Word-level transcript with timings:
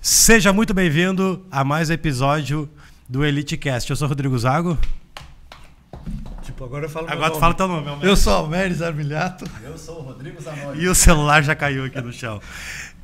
Seja 0.00 0.52
muito 0.52 0.72
bem-vindo 0.72 1.46
a 1.50 1.64
mais 1.64 1.90
um 1.90 1.92
episódio 1.92 2.70
do 3.08 3.24
EliteCast. 3.24 3.90
Eu 3.90 3.96
sou 3.96 4.06
o 4.06 4.08
Rodrigo 4.08 4.38
Zago. 4.38 4.78
Tipo, 6.42 6.64
agora 6.64 6.86
eu 6.86 6.88
falo 6.88 7.06
meu 7.06 7.14
Agora 7.14 7.30
tu 7.32 7.38
fala 7.38 7.54
teu 7.54 7.68
nome. 7.68 7.84
meu 7.84 8.10
Eu 8.10 8.16
sou 8.16 8.32
Almeres 8.32 8.80
Armilhato. 8.80 9.44
Eu 9.62 9.76
sou 9.76 9.98
o 9.98 10.02
Rodrigo 10.02 10.40
Zanoni. 10.40 10.80
E 10.80 10.88
o 10.88 10.94
celular 10.94 11.42
já 11.42 11.54
caiu 11.54 11.84
aqui 11.84 12.00
no 12.00 12.12
chão. 12.12 12.40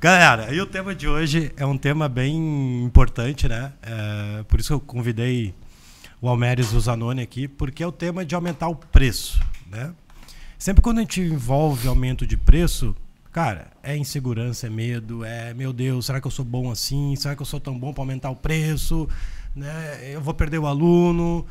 Galera, 0.01 0.55
e 0.55 0.61
o 0.61 0.67
tema 0.67 0.95
de 0.95 1.09
hoje 1.09 1.53
é 1.57 1.65
um 1.65 1.79
tema 1.79 2.09
bem 2.09 2.85
importante, 2.85 3.49
né? 3.49 3.73
É, 3.83 4.43
por 4.45 4.61
isso 4.61 4.69
que 4.69 4.75
eu 4.75 4.81
convidei 4.81 5.55
o 6.21 6.29
Almeres 6.29 6.73
e 6.73 6.77
o 6.77 6.81
Zanoni 6.81 7.23
aqui, 7.23 7.49
porque 7.49 7.83
é 7.83 7.87
o 7.87 7.93
tema 7.93 8.25
de 8.25 8.35
aumentar 8.35 8.69
o 8.69 8.77
preço, 8.77 9.41
né? 9.71 9.93
Sempre 10.59 10.83
quando 10.83 10.99
a 10.99 11.01
gente 11.01 11.21
envolve 11.21 11.89
aumento 11.89 12.27
de 12.27 12.37
preço, 12.37 12.95
cara, 13.35 13.67
é 13.83 13.95
insegurança, 13.95 14.67
é 14.67 14.71
medo, 14.71 15.23
é 15.25 15.53
meu 15.53 15.75
Deus, 15.75 16.07
será 16.07 16.23
que 16.23 16.27
eu 16.27 16.31
sou 16.31 16.45
bom 16.45 16.71
assim? 16.71 17.15
Será 17.17 17.37
que 17.37 17.43
eu 17.43 17.47
sou 17.47 17.61
tão 17.61 17.79
bom 17.79 17.93
para 17.93 18.03
aumentar 18.03 18.31
o 18.31 18.37
preço? 18.37 19.07
Né? 19.55 20.15
Eu 20.15 20.23
vou 20.23 20.33
perder 20.33 20.59
o 20.59 20.67
aluno, 20.67 21.45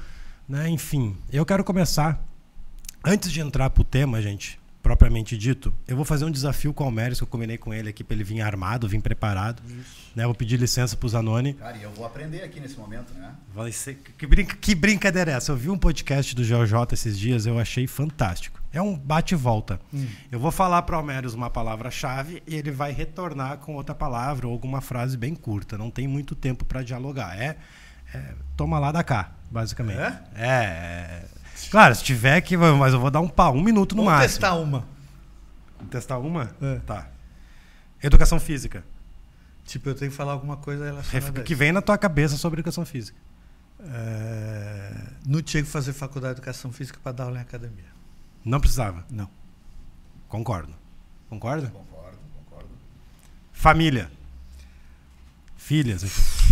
né? 0.49 0.67
Enfim, 0.67 1.15
eu 1.31 1.45
quero 1.45 1.63
começar 1.63 2.19
Antes 3.05 3.29
de 3.33 3.41
entrar 3.41 3.69
pro 3.69 3.83
tema, 3.83 4.21
gente, 4.21 4.57
propriamente 4.81 5.37
dito, 5.37 5.73
eu 5.85 5.93
vou 5.93 6.05
fazer 6.05 6.23
um 6.23 6.31
desafio 6.31 6.73
com 6.73 6.85
o 6.85 6.87
Almeres, 6.87 7.17
que 7.17 7.23
eu 7.25 7.27
combinei 7.27 7.57
com 7.57 7.73
ele 7.73 7.89
aqui 7.89 8.01
para 8.01 8.15
ele 8.15 8.23
vir 8.23 8.39
armado, 8.39 8.87
vir 8.87 9.01
preparado. 9.01 9.61
Né? 10.15 10.23
Vou 10.23 10.33
pedir 10.33 10.57
licença 10.57 10.95
pro 10.95 11.09
Zanoni. 11.09 11.53
Cara, 11.53 11.75
e 11.75 11.83
eu 11.83 11.91
vou 11.91 12.05
aprender 12.05 12.43
aqui 12.43 12.61
nesse 12.61 12.77
momento, 12.77 13.13
né? 13.13 13.35
Vai 13.53 13.73
ser... 13.73 13.95
que, 14.17 14.25
brinca... 14.25 14.55
que 14.55 14.73
brincadeira 14.73 15.31
é 15.31 15.35
essa? 15.35 15.51
Eu 15.51 15.57
vi 15.57 15.69
um 15.69 15.77
podcast 15.77 16.33
do 16.33 16.45
GeoJ 16.45 16.93
esses 16.93 17.19
dias, 17.19 17.45
eu 17.45 17.59
achei 17.59 17.87
fantástico. 17.87 18.62
É 18.73 18.81
um 18.81 18.97
bate 18.97 19.35
e 19.35 19.37
volta. 19.37 19.79
Eu 20.31 20.39
vou 20.39 20.51
falar 20.51 20.81
para 20.81 20.95
o 20.95 20.97
Almeres 20.97 21.35
uma 21.35 21.47
palavra-chave 21.47 22.41
e 22.47 22.55
ele 22.55 22.71
vai 22.71 22.91
retornar 22.91 23.59
com 23.59 23.75
outra 23.75 23.93
palavra 23.93 24.47
ou 24.47 24.53
alguma 24.53 24.81
frase 24.81 25.15
bem 25.15 25.35
curta. 25.35 25.77
Não 25.77 25.91
tem 25.91 26.07
muito 26.07 26.33
tempo 26.33 26.65
para 26.65 26.81
dialogar. 26.81 27.39
É, 27.39 27.55
é 28.11 28.33
toma 28.57 28.79
lá 28.79 28.91
da 28.91 29.03
cá, 29.03 29.31
basicamente. 29.51 29.99
É? 29.99 30.23
É, 30.35 30.47
é. 30.47 31.25
Claro, 31.69 31.93
se 31.93 32.03
tiver 32.03 32.41
que, 32.41 32.57
mas 32.57 32.93
eu 32.93 32.99
vou 32.99 33.11
dar 33.11 33.21
um 33.21 33.29
pau, 33.29 33.53
um 33.53 33.61
minuto 33.61 33.95
no 33.95 34.03
Vamos 34.05 34.19
máximo. 34.19 34.41
testar 34.41 34.55
uma. 34.55 34.87
Testar 35.91 36.17
uma? 36.17 36.49
É. 36.59 36.79
Tá. 36.79 37.07
Educação 38.01 38.39
física. 38.39 38.83
Tipo, 39.65 39.89
eu 39.89 39.95
tenho 39.95 40.09
que 40.09 40.17
falar 40.17 40.33
alguma 40.33 40.57
coisa 40.57 40.85
relacionada 40.85 41.43
Que 41.43 41.55
vem 41.55 41.71
na 41.71 41.81
tua 41.81 41.97
cabeça 41.97 42.35
sobre 42.37 42.59
educação 42.59 42.83
física. 42.85 43.17
É... 43.79 44.93
Não 45.25 45.41
tinha 45.43 45.61
que 45.61 45.69
fazer 45.69 45.93
faculdade 45.93 46.35
de 46.35 46.39
educação 46.39 46.71
física 46.71 46.99
para 47.01 47.11
dar 47.11 47.25
aula 47.25 47.37
em 47.37 47.41
academia. 47.41 47.92
Não 48.43 48.59
precisava. 48.59 49.05
Não. 49.09 49.29
Concordo. 50.27 50.73
Concorda? 51.29 51.67
Concordo, 51.67 52.17
concordo. 52.35 52.69
Família. 53.51 54.11
Filhas. 55.57 56.03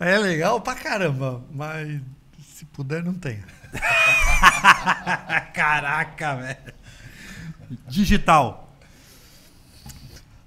É 0.00 0.16
legal 0.16 0.60
pra 0.60 0.76
caramba, 0.76 1.42
mas 1.50 2.00
se 2.40 2.64
puder, 2.66 3.02
não 3.02 3.14
tenha. 3.14 3.44
Caraca, 5.52 6.36
velho. 6.36 6.74
Digital. 7.88 8.72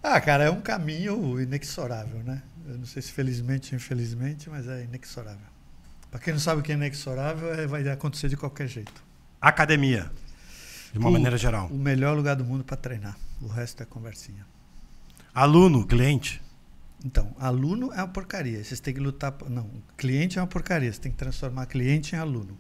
Ah, 0.02 0.22
cara, 0.22 0.46
é 0.46 0.50
um 0.50 0.62
caminho 0.62 1.40
inexorável, 1.42 2.24
né? 2.24 2.42
Eu 2.66 2.78
não 2.78 2.86
sei 2.86 3.02
se 3.02 3.12
felizmente 3.12 3.74
ou 3.74 3.78
infelizmente, 3.78 4.50
mas 4.50 4.68
é 4.68 4.84
inexorável. 4.84 5.46
Pra 6.10 6.20
quem 6.20 6.32
não 6.34 6.40
sabe 6.40 6.62
o 6.62 6.64
que 6.64 6.72
é 6.72 6.76
inexorável, 6.76 7.54
é, 7.54 7.68
vai 7.68 7.88
acontecer 7.90 8.30
de 8.30 8.38
qualquer 8.38 8.68
jeito. 8.68 9.04
Academia. 9.42 10.12
De 10.94 11.00
uma 11.00 11.10
O- 11.10 11.14
maneira 11.14 11.38
geral. 11.38 11.68
O 11.68 11.78
melhor 11.78 12.16
lugar 12.16 12.36
do 12.36 12.44
mundo 12.46 12.64
para 12.64 12.78
treinar. 12.78 13.18
O 13.42 13.48
resto 13.48 13.82
é 13.82 13.86
conversinha. 13.86 14.46
Aluno, 15.34 15.86
cliente. 15.88 16.42
Então, 17.04 17.36
aluno 17.40 17.92
é 17.94 17.98
uma 17.98 18.08
porcaria. 18.08 18.64
Vocês 18.64 18.80
têm 18.80 18.94
que 18.94 19.00
lutar. 19.00 19.34
Não, 19.50 19.70
cliente 19.98 20.38
é 20.38 20.42
uma 20.42 20.48
porcaria. 20.48 20.92
Você 20.94 21.00
tem 21.00 21.12
que 21.12 21.18
transformar 21.18 21.66
cliente 21.66 22.16
em 22.16 22.20
aluno. 22.20 22.56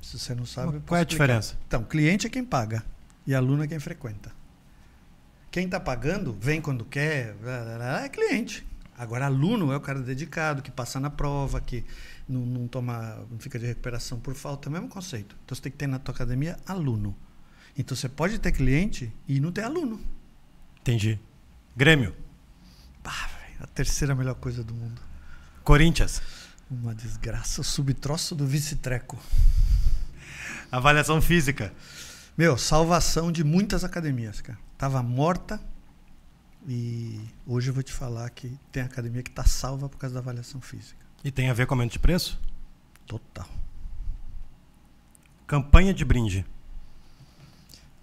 Se 0.00 0.18
você 0.18 0.34
não 0.34 0.46
sabe. 0.46 0.80
Qual 0.86 0.96
é 0.96 1.00
a 1.00 1.02
explicar. 1.02 1.04
diferença? 1.26 1.56
Então, 1.66 1.84
cliente 1.84 2.26
é 2.26 2.30
quem 2.30 2.44
paga 2.44 2.82
e 3.26 3.34
aluno 3.34 3.62
é 3.62 3.66
quem 3.68 3.78
frequenta. 3.78 4.32
Quem 5.50 5.66
está 5.66 5.78
pagando, 5.78 6.34
vem 6.40 6.62
quando 6.62 6.84
quer, 6.84 7.36
é 8.02 8.08
cliente. 8.08 8.66
Agora, 8.96 9.26
aluno 9.26 9.72
é 9.72 9.76
o 9.76 9.80
cara 9.80 10.00
dedicado, 10.00 10.62
que 10.62 10.70
passa 10.70 11.00
na 11.00 11.10
prova, 11.10 11.60
que 11.60 11.84
não, 12.28 12.40
não 12.40 12.68
toma, 12.68 13.26
não 13.30 13.38
fica 13.38 13.58
de 13.58 13.66
recuperação 13.66 14.20
por 14.20 14.34
falta, 14.34 14.68
é 14.68 14.70
o 14.70 14.72
mesmo 14.72 14.88
conceito. 14.88 15.36
Então, 15.44 15.56
você 15.56 15.62
tem 15.62 15.72
que 15.72 15.78
ter 15.78 15.86
na 15.86 15.98
tua 15.98 16.14
academia 16.14 16.58
aluno. 16.66 17.16
Então, 17.76 17.96
você 17.96 18.08
pode 18.08 18.38
ter 18.38 18.52
cliente 18.52 19.12
e 19.26 19.40
não 19.40 19.50
ter 19.50 19.62
aluno. 19.62 20.00
Entendi. 20.80 21.18
Grêmio. 21.76 22.14
Pá, 23.02 23.30
velho, 23.40 23.62
a 23.62 23.66
terceira 23.66 24.14
melhor 24.14 24.34
coisa 24.34 24.62
do 24.62 24.74
mundo. 24.74 25.00
Corinthians. 25.64 26.20
Uma 26.70 26.94
desgraça, 26.94 27.60
o 27.60 27.64
subtroço 27.64 28.34
do 28.34 28.46
vice-treco. 28.46 29.18
Avaliação 30.70 31.20
física. 31.20 31.72
Meu, 32.36 32.56
salvação 32.56 33.30
de 33.30 33.44
muitas 33.44 33.84
academias, 33.84 34.40
cara. 34.40 34.58
Tava 34.78 35.02
morta 35.02 35.60
e 36.66 37.20
hoje 37.46 37.70
eu 37.70 37.74
vou 37.74 37.82
te 37.82 37.92
falar 37.92 38.28
que 38.30 38.56
tem 38.70 38.82
academia 38.82 39.22
que 39.22 39.30
tá 39.30 39.44
salva 39.44 39.88
por 39.88 39.98
causa 39.98 40.14
da 40.14 40.20
avaliação 40.20 40.60
física. 40.60 41.00
E 41.24 41.30
tem 41.30 41.50
a 41.50 41.54
ver 41.54 41.66
com 41.66 41.74
aumento 41.74 41.92
de 41.92 41.98
preço? 41.98 42.40
Total. 43.06 43.48
Campanha 45.46 45.92
de 45.92 46.04
brinde. 46.04 46.46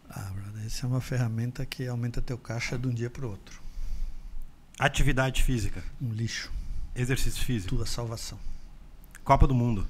Ah, 0.09 0.31
brother, 0.33 0.65
essa 0.65 0.85
é 0.85 0.89
uma 0.89 1.01
ferramenta 1.01 1.65
que 1.65 1.87
aumenta 1.87 2.21
teu 2.21 2.37
caixa 2.37 2.77
de 2.77 2.87
um 2.87 2.93
dia 2.93 3.09
pro 3.09 3.29
outro. 3.29 3.61
Atividade 4.77 5.43
física. 5.43 5.83
Um 6.01 6.11
lixo. 6.11 6.51
Exercício 6.95 7.43
físico. 7.43 7.75
Tua 7.75 7.85
salvação. 7.85 8.39
Copa 9.23 9.47
do 9.47 9.53
Mundo. 9.53 9.87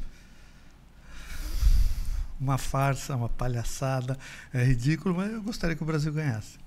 Uma 2.40 2.58
farsa, 2.58 3.16
uma 3.16 3.29
palhaçada. 3.29 4.18
É 4.53 4.63
ridículo, 4.63 5.16
mas 5.16 5.31
eu 5.31 5.41
gostaria 5.41 5.75
que 5.75 5.84
o 5.84 5.85
Brasil 5.85 6.13
ganhasse. 6.13 6.58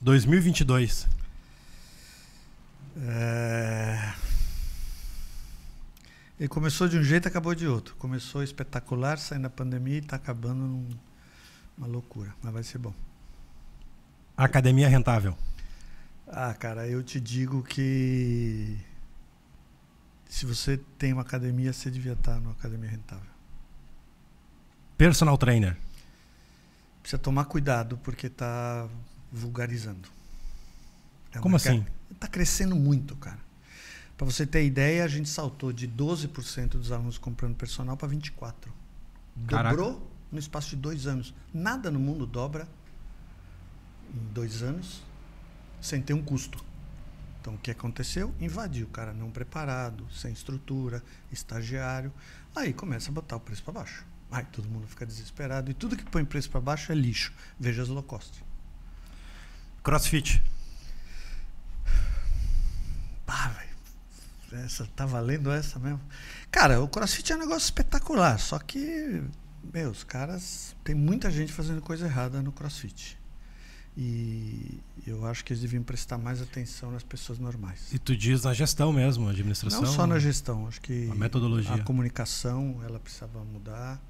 2022. 0.00 1.06
É... 2.98 4.14
Ele 6.38 6.48
começou 6.48 6.88
de 6.88 6.98
um 6.98 7.02
jeito 7.02 7.26
e 7.26 7.28
acabou 7.28 7.54
de 7.54 7.66
outro. 7.66 7.94
Começou 7.96 8.42
espetacular, 8.42 9.18
saindo 9.18 9.42
da 9.44 9.50
pandemia 9.50 9.96
e 9.96 9.98
está 9.98 10.16
acabando 10.16 10.66
num- 10.66 10.88
numa 11.78 11.86
loucura. 11.86 12.34
Mas 12.42 12.52
vai 12.52 12.62
ser 12.62 12.78
bom. 12.78 12.92
Academia 14.36 14.88
rentável. 14.88 15.36
Ah, 16.26 16.52
cara, 16.54 16.88
eu 16.88 17.02
te 17.02 17.20
digo 17.20 17.62
que 17.62 18.76
se 20.28 20.44
você 20.44 20.76
tem 20.98 21.12
uma 21.12 21.22
academia, 21.22 21.72
você 21.72 21.90
devia 21.90 22.14
estar 22.14 22.40
numa 22.40 22.52
academia 22.52 22.90
rentável. 22.90 23.30
Personal 24.98 25.38
trainer. 25.38 25.76
Precisa 27.00 27.18
tomar 27.18 27.44
cuidado 27.44 27.96
porque 27.98 28.26
está 28.26 28.88
vulgarizando. 29.34 30.08
É 31.32 31.38
Como 31.40 31.56
assim? 31.56 31.84
Está 32.10 32.28
crescendo 32.28 32.76
muito, 32.76 33.16
cara. 33.16 33.38
Para 34.16 34.24
você 34.24 34.46
ter 34.46 34.64
ideia, 34.64 35.04
a 35.04 35.08
gente 35.08 35.28
saltou 35.28 35.72
de 35.72 35.88
12% 35.88 36.68
dos 36.68 36.92
alunos 36.92 37.18
comprando 37.18 37.56
personal 37.56 37.96
para 37.96 38.08
24%. 38.08 38.54
Caraca. 39.48 39.76
Dobrou 39.76 40.10
no 40.30 40.38
espaço 40.38 40.70
de 40.70 40.76
dois 40.76 41.06
anos. 41.08 41.34
Nada 41.52 41.90
no 41.90 41.98
mundo 41.98 42.24
dobra 42.24 42.68
em 44.14 44.32
dois 44.32 44.62
anos 44.62 45.02
sem 45.80 46.00
ter 46.00 46.14
um 46.14 46.22
custo. 46.22 46.64
Então, 47.40 47.54
o 47.54 47.58
que 47.58 47.70
aconteceu? 47.70 48.32
Invadiu 48.40 48.86
o 48.86 48.88
cara 48.88 49.12
não 49.12 49.30
preparado, 49.30 50.06
sem 50.10 50.32
estrutura, 50.32 51.02
estagiário. 51.30 52.12
Aí 52.54 52.72
começa 52.72 53.10
a 53.10 53.12
botar 53.12 53.36
o 53.36 53.40
preço 53.40 53.62
para 53.64 53.74
baixo. 53.74 54.06
Aí 54.30 54.44
todo 54.44 54.68
mundo 54.68 54.86
fica 54.86 55.04
desesperado. 55.04 55.70
E 55.70 55.74
tudo 55.74 55.96
que 55.96 56.04
põe 56.04 56.24
preço 56.24 56.48
para 56.48 56.60
baixo 56.60 56.90
é 56.90 56.94
lixo. 56.94 57.32
Veja 57.58 57.82
as 57.82 57.88
low 57.88 58.02
cost. 58.02 58.42
Crossfit. 59.84 60.42
Pá, 63.26 63.48
velho. 63.48 64.64
Essa, 64.64 64.86
tá 64.96 65.04
valendo 65.04 65.50
essa 65.50 65.78
mesmo? 65.78 66.00
Cara, 66.50 66.80
o 66.80 66.88
crossfit 66.88 67.32
é 67.32 67.36
um 67.36 67.40
negócio 67.40 67.66
espetacular. 67.66 68.38
Só 68.38 68.58
que, 68.58 69.22
meu, 69.72 69.90
os 69.90 70.02
caras. 70.02 70.74
Tem 70.82 70.94
muita 70.94 71.30
gente 71.30 71.52
fazendo 71.52 71.82
coisa 71.82 72.06
errada 72.06 72.40
no 72.40 72.50
crossfit. 72.50 73.18
E 73.96 74.80
eu 75.06 75.24
acho 75.26 75.44
que 75.44 75.52
eles 75.52 75.60
deviam 75.60 75.82
prestar 75.82 76.18
mais 76.18 76.42
atenção 76.42 76.90
nas 76.90 77.02
pessoas 77.04 77.38
normais. 77.38 77.92
E 77.92 77.98
tu 77.98 78.16
diz 78.16 78.42
na 78.42 78.52
gestão 78.52 78.92
mesmo, 78.92 79.28
administração. 79.28 79.82
Não 79.82 79.92
só 79.92 80.06
na 80.06 80.18
gestão, 80.18 80.66
acho 80.66 80.80
que 80.80 81.08
A 81.10 81.14
metodologia. 81.14 81.74
a 81.74 81.84
comunicação 81.84 82.80
ela 82.88 82.98
precisava 82.98 83.44
mudar. 83.44 84.00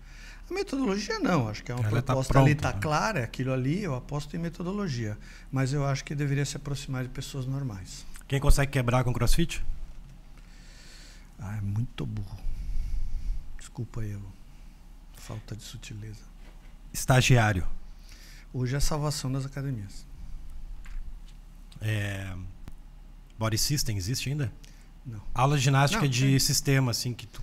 A 0.51 0.55
metodologia 0.55 1.19
não, 1.19 1.49
acho 1.49 1.63
que 1.65 1.73
é 1.73 1.75
uma 1.75 1.87
Ela 1.89 2.03
tá 2.03 2.13
proposta 2.13 2.39
ali 2.39 2.55
pronta, 2.55 2.69
está 2.69 2.73
né? 2.77 2.83
clara, 2.83 3.21
é 3.21 3.25
aquilo 3.25 3.53
ali, 3.53 3.83
eu 3.83 3.95
aposto 3.95 4.37
em 4.37 4.39
metodologia, 4.39 5.17
mas 5.51 5.73
eu 5.73 5.87
acho 5.87 6.05
que 6.05 6.15
deveria 6.15 6.45
se 6.45 6.57
aproximar 6.57 7.03
de 7.03 7.09
pessoas 7.09 7.47
normais. 7.47 8.05
Quem 8.29 8.39
consegue 8.41 8.71
quebrar 8.73 9.05
com 9.05 9.13
crossfit? 9.13 9.65
Ah, 11.39 11.57
é 11.57 11.61
muito 11.61 12.05
burro. 12.07 12.39
Desculpa 13.59 14.03
aí, 14.03 14.11
eu- 14.13 14.33
falta 15.17 15.57
de 15.57 15.63
sutileza. 15.63 16.21
Estagiário. 16.93 17.67
Hoje 18.53 18.75
é 18.75 18.79
a 18.79 18.81
salvação 18.81 19.33
das 19.33 19.45
academias. 19.47 20.07
É, 21.81 22.35
Body 23.39 23.59
System 23.59 23.97
existe 23.97 24.29
ainda? 24.31 24.53
Não. 25.05 25.21
Aula 25.35 25.57
de 25.57 25.63
ginástica 25.65 26.03
Não, 26.03 26.09
de 26.09 26.21
tem. 26.31 26.39
sistema, 26.39 26.91
assim, 26.93 27.13
que 27.13 27.27
tu, 27.27 27.43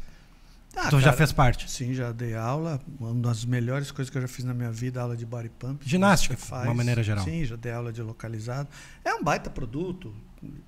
Ah, 0.76 0.90
já 0.90 1.02
cara, 1.02 1.14
fez 1.14 1.32
parte. 1.32 1.70
Sim, 1.70 1.94
já 1.94 2.12
dei 2.12 2.34
aula. 2.34 2.80
Uma 3.00 3.14
das 3.16 3.44
melhores 3.44 3.92
coisas 3.92 4.10
que 4.10 4.18
eu 4.18 4.22
já 4.22 4.28
fiz 4.28 4.46
na 4.46 4.54
minha 4.54 4.72
vida, 4.72 5.02
aula 5.02 5.18
de 5.18 5.26
body 5.26 5.50
pump. 5.50 5.88
Ginástica, 5.88 6.36
de 6.36 6.68
uma 6.68 6.74
maneira 6.74 7.04
geral. 7.04 7.24
Sim, 7.24 7.44
já 7.44 7.56
dei 7.56 7.72
aula 7.72 7.92
de 7.92 8.02
localizado. 8.02 8.70
É 9.04 9.14
um 9.14 9.24
baita 9.24 9.50
produto, 9.50 10.14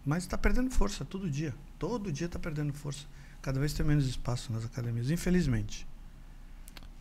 mas 0.06 0.24
está 0.24 0.38
perdendo 0.38 0.70
força 0.72 1.06
todo 1.06 1.30
dia. 1.30 1.54
Todo 1.80 2.12
dia 2.12 2.28
está 2.28 2.38
perdendo 2.38 2.74
força. 2.74 3.06
Cada 3.42 3.60
vez 3.60 3.74
tem 3.74 3.86
menos 3.86 4.06
espaço 4.06 4.52
nas 4.52 4.66
academias, 4.66 5.10
infelizmente. 5.10 5.88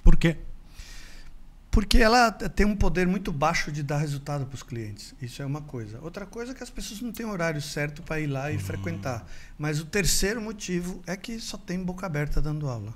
Por 0.03 0.17
quê? 0.17 0.39
Porque 1.73 1.97
ela 1.97 2.31
tem 2.31 2.67
um 2.67 2.77
poder 2.77 3.07
muito 3.07 3.33
baixo 3.33 3.73
de 3.73 3.83
dar 3.83 3.97
resultado 3.97 4.45
para 4.45 4.55
os 4.55 4.63
clientes. 4.63 5.15
Isso 5.23 5.41
é 5.41 5.47
uma 5.47 5.63
coisa. 5.63 5.99
Outra 6.03 6.27
coisa 6.27 6.53
é 6.53 6.55
que 6.55 6.63
as 6.63 6.69
pessoas 6.69 7.01
não 7.01 7.11
têm 7.11 7.25
horário 7.25 7.63
certo 7.63 8.03
para 8.03 8.21
ir 8.21 8.27
lá 8.27 8.53
e 8.53 8.59
frequentar. 8.59 9.27
Mas 9.59 9.81
o 9.81 9.87
terceiro 9.87 10.39
motivo 10.39 11.03
é 11.07 11.17
que 11.17 11.41
só 11.41 11.57
tem 11.57 11.83
boca 11.83 12.05
aberta 12.05 12.43
dando 12.43 12.69
aula. 12.69 12.93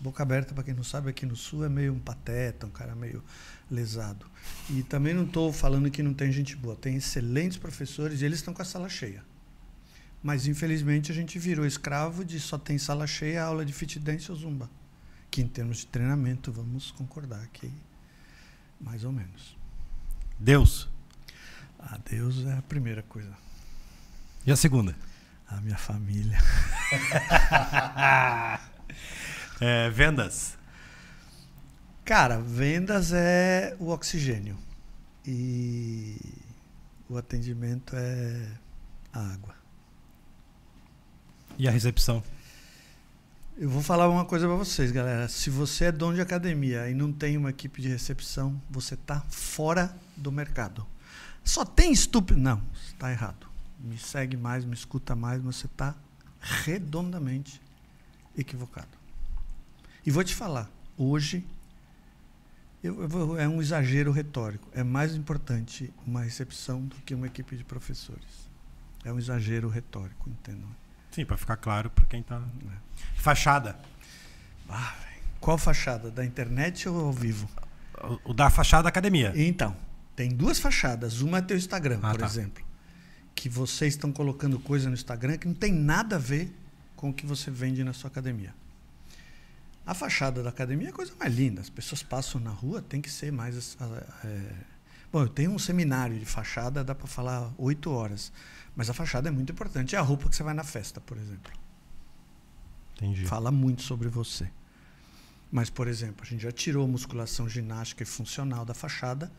Boca 0.00 0.20
aberta, 0.20 0.52
para 0.52 0.64
quem 0.64 0.74
não 0.74 0.82
sabe, 0.82 1.10
aqui 1.10 1.24
no 1.24 1.36
Sul 1.36 1.64
é 1.64 1.68
meio 1.68 1.92
um 1.92 2.00
pateta, 2.00 2.66
um 2.66 2.70
cara 2.70 2.96
meio 2.96 3.22
lesado. 3.70 4.26
E 4.68 4.82
também 4.82 5.14
não 5.14 5.24
estou 5.24 5.52
falando 5.52 5.88
que 5.88 6.02
não 6.02 6.12
tem 6.12 6.32
gente 6.32 6.56
boa. 6.56 6.74
Tem 6.74 6.96
excelentes 6.96 7.56
professores 7.56 8.20
e 8.20 8.24
eles 8.24 8.40
estão 8.40 8.52
com 8.52 8.62
a 8.62 8.64
sala 8.64 8.88
cheia. 8.88 9.22
Mas 10.20 10.48
infelizmente 10.48 11.12
a 11.12 11.14
gente 11.14 11.38
virou 11.38 11.64
escravo 11.64 12.24
de 12.24 12.40
só 12.40 12.58
tem 12.58 12.78
sala 12.78 13.06
cheia, 13.06 13.44
aula 13.44 13.64
de 13.64 13.72
fit 13.72 14.00
dance 14.00 14.28
ou 14.28 14.36
zumba. 14.36 14.68
Que 15.30 15.42
em 15.42 15.48
termos 15.48 15.78
de 15.78 15.86
treinamento, 15.86 16.52
vamos 16.52 16.90
concordar 16.90 17.46
que 17.48 17.70
mais 18.80 19.04
ou 19.04 19.12
menos. 19.12 19.56
Deus. 20.38 20.88
A 21.78 21.98
Deus 21.98 22.44
é 22.46 22.58
a 22.58 22.62
primeira 22.62 23.02
coisa. 23.02 23.32
E 24.46 24.52
a 24.52 24.56
segunda? 24.56 24.94
A 25.48 25.60
minha 25.60 25.78
família. 25.78 26.38
É, 29.58 29.88
vendas. 29.88 30.58
Cara, 32.04 32.38
vendas 32.38 33.10
é 33.12 33.74
o 33.80 33.88
oxigênio. 33.88 34.56
E 35.24 36.18
o 37.08 37.16
atendimento 37.16 37.96
é 37.96 38.46
a 39.12 39.32
água. 39.32 39.54
E 41.58 41.66
a 41.66 41.70
recepção? 41.70 42.22
Eu 43.56 43.70
vou 43.70 43.82
falar 43.82 44.08
uma 44.10 44.24
coisa 44.24 44.46
para 44.46 44.56
vocês, 44.56 44.92
galera. 44.92 45.28
Se 45.28 45.48
você 45.48 45.86
é 45.86 45.92
dono 45.92 46.14
de 46.14 46.20
academia 46.20 46.90
e 46.90 46.94
não 46.94 47.10
tem 47.12 47.36
uma 47.38 47.50
equipe 47.50 47.80
de 47.80 47.88
recepção, 47.88 48.60
você 48.70 48.94
está 48.94 49.20
fora 49.30 49.96
do 50.16 50.30
mercado. 50.30 50.86
Só 51.42 51.64
tem 51.64 51.90
estúpido. 51.90 52.38
Não, 52.38 52.62
está 52.86 53.10
errado. 53.10 53.46
Me 53.80 53.96
segue 53.96 54.36
mais, 54.36 54.64
me 54.64 54.74
escuta 54.74 55.16
mais, 55.16 55.42
mas 55.42 55.56
você 55.56 55.66
está 55.66 55.94
redondamente 56.40 57.60
equivocado. 58.36 58.88
E 60.04 60.10
vou 60.10 60.22
te 60.22 60.34
falar, 60.34 60.70
hoje 60.96 61.42
eu- 62.82 63.00
eu 63.02 63.08
vou- 63.08 63.38
é 63.38 63.48
um 63.48 63.60
exagero 63.62 64.12
retórico. 64.12 64.68
É 64.74 64.82
mais 64.84 65.14
importante 65.14 65.92
uma 66.06 66.20
recepção 66.20 66.82
do 66.82 66.96
que 66.96 67.14
uma 67.14 67.26
equipe 67.26 67.56
de 67.56 67.64
professores. 67.64 68.50
É 69.02 69.10
um 69.12 69.18
exagero 69.18 69.68
retórico, 69.68 70.28
entendam? 70.28 70.68
Sim, 71.16 71.24
para 71.24 71.38
ficar 71.38 71.56
claro 71.56 71.88
para 71.88 72.04
quem 72.04 72.22
tá. 72.22 72.42
Fachada. 73.14 73.74
Ah. 74.68 74.94
Qual 75.40 75.56
fachada? 75.56 76.10
Da 76.10 76.22
internet 76.22 76.86
ou 76.86 77.06
ao 77.06 77.12
vivo? 77.12 77.48
O, 78.24 78.32
o 78.32 78.34
da 78.34 78.50
fachada 78.50 78.82
da 78.82 78.90
academia. 78.90 79.32
Então, 79.34 79.74
tem 80.14 80.28
duas 80.28 80.58
fachadas. 80.58 81.22
Uma 81.22 81.38
é 81.38 81.40
teu 81.40 81.56
Instagram, 81.56 82.00
Ah, 82.02 82.10
por 82.10 82.20
tá. 82.20 82.26
exemplo. 82.26 82.62
Que 83.34 83.48
vocês 83.48 83.94
estão 83.94 84.12
colocando 84.12 84.58
coisa 84.58 84.90
no 84.90 84.94
Instagram 84.94 85.38
que 85.38 85.48
não 85.48 85.54
tem 85.54 85.72
nada 85.72 86.16
a 86.16 86.18
ver 86.18 86.54
com 86.94 87.08
o 87.08 87.14
que 87.14 87.24
você 87.24 87.50
vende 87.50 87.82
na 87.82 87.94
sua 87.94 88.08
academia. 88.10 88.54
A 89.86 89.94
fachada 89.94 90.42
da 90.42 90.50
academia 90.50 90.88
é 90.88 90.90
a 90.90 90.92
coisa 90.92 91.14
mais 91.18 91.34
linda. 91.34 91.62
As 91.62 91.70
pessoas 91.70 92.02
passam 92.02 92.38
na 92.42 92.50
rua, 92.50 92.82
tem 92.82 93.00
que 93.00 93.08
ser 93.08 93.32
mais. 93.32 93.74
é, 94.22 94.52
Bom, 95.10 95.22
eu 95.22 95.28
tenho 95.30 95.50
um 95.50 95.58
seminário 95.58 96.18
de 96.18 96.26
fachada, 96.26 96.84
dá 96.84 96.94
para 96.94 97.06
falar 97.06 97.50
oito 97.56 97.90
horas. 97.90 98.30
Mas 98.76 98.90
a 98.90 98.94
fachada 98.94 99.28
é 99.28 99.32
muito 99.32 99.50
importante. 99.50 99.96
É 99.96 99.98
a 99.98 100.02
roupa 100.02 100.28
que 100.28 100.36
você 100.36 100.42
vai 100.42 100.52
na 100.52 100.62
festa, 100.62 101.00
por 101.00 101.16
exemplo. 101.16 101.50
Entendi. 102.94 103.24
Fala 103.24 103.50
muito 103.50 103.82
sobre 103.82 104.08
você. 104.08 104.48
Mas, 105.50 105.70
por 105.70 105.88
exemplo, 105.88 106.22
a 106.22 106.26
gente 106.26 106.42
já 106.42 106.52
tirou 106.52 106.86
musculação 106.86 107.48
ginástica 107.48 108.02
e 108.02 108.06
funcional 108.06 108.64
da 108.64 108.74
fachada, 108.74 109.32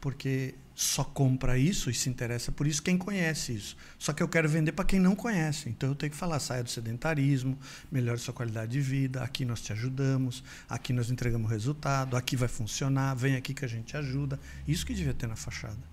porque 0.00 0.54
só 0.74 1.04
compra 1.04 1.58
isso 1.58 1.90
e 1.90 1.94
se 1.94 2.08
interessa 2.08 2.50
por 2.50 2.66
isso 2.66 2.82
quem 2.82 2.96
conhece 2.96 3.54
isso. 3.54 3.76
Só 3.98 4.12
que 4.12 4.22
eu 4.22 4.28
quero 4.28 4.48
vender 4.48 4.72
para 4.72 4.84
quem 4.84 4.98
não 4.98 5.14
conhece. 5.14 5.68
Então 5.68 5.90
eu 5.90 5.94
tenho 5.94 6.10
que 6.10 6.16
falar: 6.16 6.40
saia 6.40 6.62
do 6.62 6.70
sedentarismo, 6.70 7.58
melhore 7.90 8.18
sua 8.18 8.32
qualidade 8.32 8.72
de 8.72 8.80
vida, 8.80 9.22
aqui 9.22 9.44
nós 9.44 9.60
te 9.60 9.72
ajudamos, 9.72 10.42
aqui 10.68 10.92
nós 10.92 11.10
entregamos 11.10 11.50
resultado, 11.50 12.16
aqui 12.16 12.36
vai 12.36 12.48
funcionar, 12.48 13.14
vem 13.14 13.36
aqui 13.36 13.52
que 13.52 13.64
a 13.64 13.68
gente 13.68 13.96
ajuda. 13.96 14.40
Isso 14.66 14.86
que 14.86 14.94
devia 14.94 15.14
ter 15.14 15.26
na 15.26 15.36
fachada. 15.36 15.91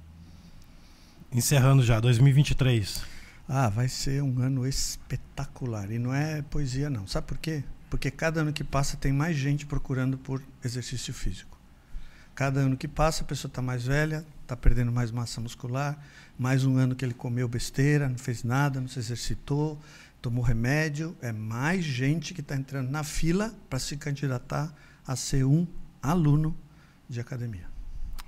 Encerrando 1.31 1.83
já, 1.83 1.99
2023. 1.99 3.03
Ah, 3.47 3.69
vai 3.69 3.87
ser 3.87 4.23
um 4.23 4.39
ano 4.39 4.65
espetacular. 4.67 5.91
E 5.91 5.99
não 5.99 6.13
é 6.13 6.41
poesia, 6.41 6.89
não. 6.89 7.05
Sabe 7.05 7.27
por 7.27 7.37
quê? 7.37 7.63
Porque 7.89 8.09
cada 8.09 8.41
ano 8.41 8.53
que 8.53 8.63
passa 8.63 8.97
tem 8.97 9.11
mais 9.11 9.35
gente 9.35 9.65
procurando 9.65 10.17
por 10.17 10.41
exercício 10.63 11.13
físico. 11.13 11.57
Cada 12.33 12.61
ano 12.61 12.77
que 12.77 12.87
passa 12.87 13.23
a 13.23 13.25
pessoa 13.27 13.49
está 13.49 13.61
mais 13.61 13.85
velha, 13.85 14.25
está 14.41 14.55
perdendo 14.55 14.91
mais 14.91 15.11
massa 15.11 15.41
muscular. 15.41 15.97
Mais 16.37 16.63
um 16.63 16.77
ano 16.77 16.95
que 16.95 17.03
ele 17.03 17.13
comeu 17.13 17.47
besteira, 17.47 18.07
não 18.07 18.17
fez 18.17 18.43
nada, 18.43 18.79
não 18.79 18.87
se 18.87 18.97
exercitou, 18.97 19.79
tomou 20.21 20.43
remédio. 20.43 21.15
É 21.21 21.31
mais 21.31 21.83
gente 21.83 22.33
que 22.33 22.41
está 22.41 22.55
entrando 22.55 22.89
na 22.89 23.03
fila 23.03 23.53
para 23.69 23.77
se 23.77 23.97
candidatar 23.97 24.73
a 25.05 25.15
ser 25.15 25.43
um 25.43 25.67
aluno 26.01 26.55
de 27.09 27.19
academia. 27.19 27.67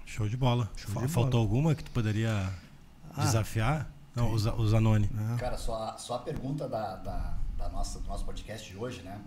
Show 0.05 0.27
de 0.27 0.35
bola. 0.35 0.69
Show 0.75 1.01
de 1.01 1.07
Faltou 1.07 1.31
bola. 1.31 1.43
alguma 1.43 1.75
que 1.75 1.83
tu 1.83 1.91
poderia 1.91 2.51
Ah, 3.15 3.21
desafiar? 3.25 3.89
Não, 4.15 4.31
os, 4.33 4.45
os 4.45 4.73
Anoni. 4.73 5.09
Cara, 5.39 5.57
só, 5.57 5.89
a- 5.89 5.97
só 5.97 6.15
a 6.15 6.19
pergunta 6.19 6.67
da, 6.67 6.95
da, 6.97 7.33
da 7.57 7.69
nossa, 7.69 7.99
do 7.99 8.07
nosso 8.07 8.25
podcast 8.25 8.69
de 8.69 8.77
hoje, 8.77 9.01
né? 9.01 9.17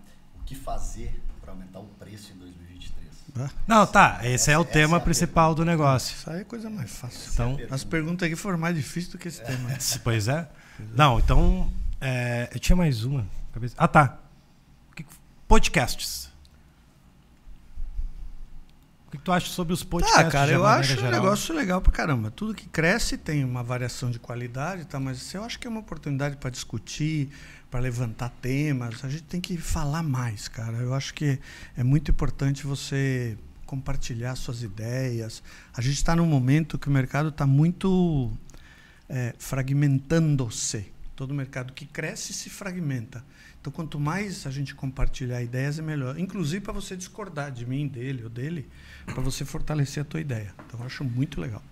O 0.40 0.44
que 0.44 0.54
fazer 0.54 1.22
para 1.40 1.52
aumentar 1.52 1.80
o 1.80 1.84
preço 1.98 2.32
em 2.32 2.36
2023? 2.36 3.04
Ah, 3.38 3.50
Não, 3.66 3.86
tá. 3.86 4.20
Esse 4.22 4.50
é 4.50 4.58
o 4.58 4.62
Essa- 4.62 4.70
tema 4.70 4.86
essa 4.88 4.96
é 4.96 4.98
a 4.98 5.04
principal 5.04 5.54
do 5.54 5.64
negócio. 5.64 6.14
Isso 6.14 6.30
aí 6.30 6.40
é 6.42 6.44
coisa 6.44 6.68
mais 6.70 6.94
fácil. 6.96 7.30
Então, 7.32 7.58
As 7.70 7.82
perguntas 7.82 8.26
aqui 8.26 8.36
foram 8.36 8.58
mais 8.58 8.76
difíceis 8.76 9.08
do 9.12 9.18
que 9.18 9.28
esse 9.28 9.42
tema. 9.42 9.68
se- 9.80 9.98
pois 10.00 10.28
é. 10.28 10.48
Não, 10.94 11.18
então. 11.18 11.70
é, 12.00 12.48
eu 12.52 12.60
tinha 12.60 12.76
mais 12.76 13.04
uma. 13.04 13.26
cabeça- 13.52 13.74
Ah, 13.78 13.88
tá. 13.88 14.18
O 14.98 15.04
Podcasts. 15.48 16.30
O 19.14 19.16
que 19.16 19.22
tu 19.22 19.30
acha 19.30 19.46
sobre 19.46 19.72
os 19.72 19.84
podcasts? 19.84 20.26
Ah, 20.26 20.28
cara, 20.28 20.50
eu 20.50 20.66
acho 20.66 20.94
um 20.94 20.96
geral? 20.96 21.12
negócio 21.12 21.54
legal 21.54 21.80
pra 21.80 21.92
caramba. 21.92 22.32
Tudo 22.32 22.52
que 22.52 22.68
cresce 22.68 23.16
tem 23.16 23.44
uma 23.44 23.62
variação 23.62 24.10
de 24.10 24.18
qualidade, 24.18 24.86
tá? 24.86 24.98
mas 24.98 25.32
eu 25.32 25.44
acho 25.44 25.56
que 25.56 25.68
é 25.68 25.70
uma 25.70 25.78
oportunidade 25.78 26.36
para 26.36 26.50
discutir, 26.50 27.28
para 27.70 27.78
levantar 27.78 28.30
temas. 28.42 29.04
A 29.04 29.08
gente 29.08 29.22
tem 29.22 29.40
que 29.40 29.56
falar 29.56 30.02
mais, 30.02 30.48
cara. 30.48 30.78
Eu 30.78 30.92
acho 30.92 31.14
que 31.14 31.38
é 31.76 31.84
muito 31.84 32.10
importante 32.10 32.66
você 32.66 33.38
compartilhar 33.64 34.34
suas 34.34 34.64
ideias. 34.64 35.44
A 35.72 35.80
gente 35.80 35.94
está 35.94 36.16
num 36.16 36.26
momento 36.26 36.76
que 36.76 36.88
o 36.88 36.90
mercado 36.90 37.28
está 37.28 37.46
muito 37.46 38.32
é, 39.08 39.32
fragmentando-se. 39.38 40.92
Todo 41.14 41.32
mercado 41.32 41.72
que 41.72 41.86
cresce 41.86 42.32
se 42.32 42.50
fragmenta. 42.50 43.24
Então, 43.60 43.72
quanto 43.72 43.98
mais 43.98 44.44
a 44.46 44.50
gente 44.50 44.74
compartilhar 44.74 45.40
ideias, 45.40 45.78
é 45.78 45.82
melhor. 45.82 46.18
Inclusive 46.18 46.64
para 46.64 46.72
você 46.72 46.96
discordar 46.96 47.52
de 47.52 47.64
mim, 47.64 47.86
dele 47.86 48.24
ou 48.24 48.28
dele, 48.28 48.68
para 49.06 49.22
você 49.22 49.44
fortalecer 49.44 50.02
a 50.02 50.04
tua 50.04 50.20
ideia. 50.20 50.54
Então, 50.66 50.80
eu 50.80 50.86
acho 50.86 51.04
muito 51.04 51.40
legal. 51.40 51.62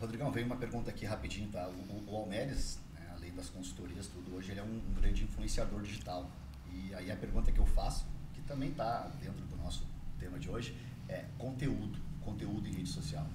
Rodrigão, 0.00 0.30
veio 0.30 0.46
uma 0.46 0.56
pergunta 0.56 0.90
aqui 0.90 1.06
rapidinho, 1.06 1.48
tá? 1.48 1.68
O, 1.68 2.12
o, 2.12 2.16
Almeres, 2.16 2.78
né, 2.94 3.06
além 3.16 3.32
das 3.34 3.48
consultorias, 3.48 4.06
tudo, 4.06 4.34
hoje 4.36 4.50
ele 4.50 4.60
é 4.60 4.62
um, 4.62 4.76
um 4.76 4.94
grande 5.00 5.24
influenciador 5.24 5.82
digital. 5.82 6.30
E 6.72 6.94
aí 6.94 7.10
a 7.10 7.16
pergunta 7.16 7.50
que 7.50 7.58
eu 7.58 7.66
faço, 7.66 8.06
que 8.34 8.40
também 8.42 8.70
está 8.70 9.10
dentro 9.20 9.44
do 9.46 9.56
nosso 9.56 9.86
tema 10.18 10.38
de 10.38 10.50
hoje, 10.50 10.76
é 11.08 11.24
conteúdo. 11.38 11.98
Conteúdo 12.20 12.68
em 12.68 12.72
rede 12.72 12.88
social. 12.88 13.26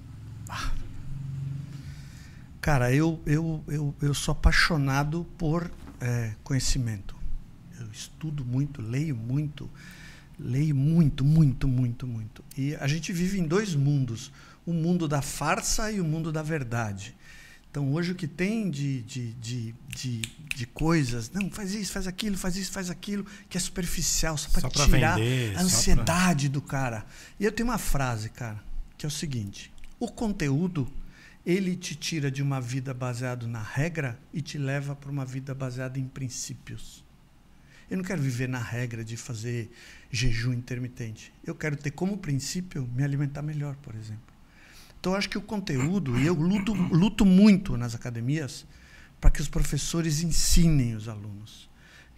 Cara, 2.60 2.94
eu, 2.94 3.20
eu, 3.26 3.64
eu, 3.68 3.96
eu 4.02 4.14
sou 4.14 4.34
apaixonado 4.34 5.26
por 5.38 5.72
é, 6.00 6.36
conhecimento. 6.44 7.16
Eu 7.80 7.90
estudo 7.90 8.46
muito, 8.46 8.82
leio 8.82 9.16
muito, 9.16 9.70
leio 10.42 10.76
muito, 10.76 11.24
muito, 11.24 11.68
muito, 11.68 12.08
muito. 12.08 12.44
E 12.58 12.76
a 12.76 12.88
gente 12.88 13.14
vive 13.14 13.40
em 13.40 13.48
dois 13.48 13.76
mundos: 13.76 14.32
o 14.66 14.74
mundo 14.74 15.08
da 15.08 15.22
farsa 15.22 15.92
e 15.92 16.02
o 16.02 16.06
mundo 16.06 16.32
da 16.32 16.42
verdade. 16.42 17.16
Então, 17.70 17.94
hoje 17.94 18.12
o 18.12 18.16
que 18.16 18.28
tem 18.28 18.70
de, 18.70 19.02
de, 19.04 19.32
de, 19.36 19.76
de, 19.88 20.22
de 20.58 20.66
coisas, 20.68 21.32
não, 21.32 21.50
faz 21.50 21.74
isso, 21.74 21.94
faz 21.94 22.06
aquilo, 22.06 22.38
faz 22.38 22.58
isso, 22.58 22.70
faz 22.70 22.90
aquilo, 22.90 23.26
que 23.50 23.58
é 23.58 23.62
superficial, 23.62 24.38
só 24.38 24.50
para 24.50 24.70
pra 24.70 24.86
tirar 24.86 25.16
vender, 25.16 25.56
a 25.56 25.62
ansiedade 25.62 26.50
do 26.50 26.62
cara. 26.62 27.06
E 27.40 27.46
eu 27.46 27.52
tenho 27.52 27.70
uma 27.70 27.78
frase, 27.78 28.30
cara, 28.30 28.62
que 28.98 29.06
é 29.06 29.08
o 29.08 29.12
seguinte: 29.12 29.72
o 29.98 30.10
conteúdo 30.10 30.92
ele 31.46 31.76
te 31.76 31.96
tira 31.96 32.30
de 32.30 32.42
uma 32.42 32.60
vida 32.60 32.94
baseada 32.94 33.48
na 33.48 33.64
regra 33.64 34.20
e 34.34 34.42
te 34.42 34.58
leva 34.58 34.94
para 34.94 35.10
uma 35.10 35.26
vida 35.26 35.56
baseada 35.56 35.98
em 35.98 36.08
princípios. 36.08 37.04
Eu 37.90 37.98
não 37.98 38.04
quero 38.04 38.22
viver 38.22 38.48
na 38.48 38.60
regra 38.60 39.04
de 39.04 39.18
fazer 39.18 39.72
jejum 40.12 40.54
intermitente. 40.54 41.34
Eu 41.44 41.56
quero 41.56 41.76
ter 41.76 41.92
como 41.92 42.18
princípio 42.18 42.88
me 42.94 43.04
alimentar 43.04 43.42
melhor, 43.42 43.76
por 43.78 43.96
exemplo. 43.96 44.22
Então, 45.00 45.16
acho 45.16 45.30
que 45.30 45.38
o 45.38 45.42
conteúdo, 45.42 46.20
e 46.20 46.26
eu 46.26 46.36
luto, 46.36 46.74
luto 46.74 47.26
muito 47.26 47.76
nas 47.78 47.96
academias 47.96 48.66
para 49.20 49.32
que 49.32 49.42
os 49.42 49.48
professores 49.48 50.22
ensinem 50.22 50.96
os 50.96 51.08
alunos 51.08 51.72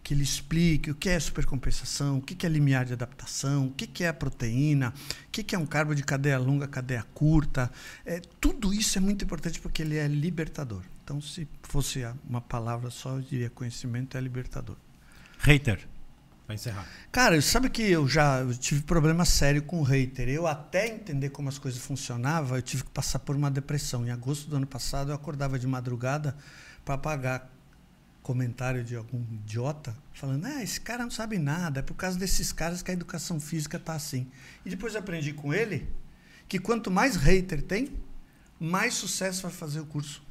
que 0.04 0.14
ele 0.14 0.24
explique 0.24 0.92
o 0.92 0.96
que 0.96 1.08
é 1.08 1.18
supercompensação, 1.18 2.18
o 2.18 2.22
que 2.22 2.46
é 2.46 2.50
limiar 2.50 2.84
de 2.84 2.92
adaptação, 2.92 3.68
o 3.68 3.72
que 3.72 4.04
é 4.04 4.10
a 4.10 4.14
proteína, 4.14 4.94
o 5.28 5.32
que 5.32 5.56
é 5.56 5.58
um 5.58 5.66
carbo 5.66 5.96
de 5.96 6.04
cadeia 6.04 6.38
longa, 6.38 6.68
cadeia 6.68 7.04
curta. 7.14 7.72
É, 8.06 8.20
tudo 8.20 8.74
isso 8.74 8.98
é 8.98 9.02
muito 9.02 9.24
importante 9.24 9.62
porque 9.62 9.82
ele 9.82 9.96
é 9.96 10.08
libertador. 10.08 10.84
Então, 11.04 11.22
se 11.22 11.48
fosse 11.64 12.04
uma 12.28 12.42
palavra 12.42 12.90
só, 12.90 13.16
eu 13.16 13.22
diria 13.22 13.50
conhecimento 13.50 14.18
é 14.18 14.22
libertador. 14.22 14.76
Hater. 15.40 15.88
Para 16.46 16.56
encerrar. 16.56 16.86
Cara, 17.12 17.42
sabe 17.42 17.70
que 17.70 17.82
eu 17.84 18.08
já 18.08 18.40
eu 18.40 18.54
tive 18.58 18.82
problema 18.82 19.24
sério 19.24 19.62
com 19.62 19.80
o 19.80 19.84
hater. 19.84 20.28
Eu 20.28 20.46
até 20.46 20.88
entender 20.88 21.30
como 21.30 21.48
as 21.48 21.58
coisas 21.58 21.80
funcionavam, 21.82 22.58
eu 22.58 22.62
tive 22.62 22.84
que 22.84 22.90
passar 22.90 23.20
por 23.20 23.36
uma 23.36 23.50
depressão. 23.50 24.06
Em 24.06 24.12
agosto 24.12 24.50
do 24.50 24.58
ano 24.58 24.68
passado, 24.68 25.12
eu 25.12 25.16
acordava 25.16 25.58
de 25.58 25.66
madrugada 25.66 26.36
para 26.84 26.98
pagar 26.98 27.50
comentário 28.22 28.84
de 28.84 28.96
algum 28.96 29.22
idiota 29.32 29.96
falando: 30.14 30.46
ah, 30.46 30.64
esse 30.64 30.82
cara 30.82 31.04
não 31.04 31.12
sabe 31.12 31.38
nada, 31.38 31.80
é 31.80 31.84
por 31.84 31.96
causa 31.96 32.18
desses 32.18 32.52
caras 32.52 32.82
que 32.82 32.92
a 32.92 32.94
educação 32.94 33.40
física 33.40 33.78
está 33.78 33.94
assim. 33.94 34.28
E 34.66 34.70
depois 34.70 34.96
aprendi 34.96 35.34
com 35.34 35.54
ele 35.54 35.88
que 36.48 36.60
quanto 36.60 36.92
mais 36.92 37.16
hater 37.16 37.62
tem, 37.62 37.98
mais 38.60 38.94
sucesso 38.94 39.44
vai 39.44 39.52
fazer 39.52 39.80
o 39.80 39.86
curso. 39.86 40.24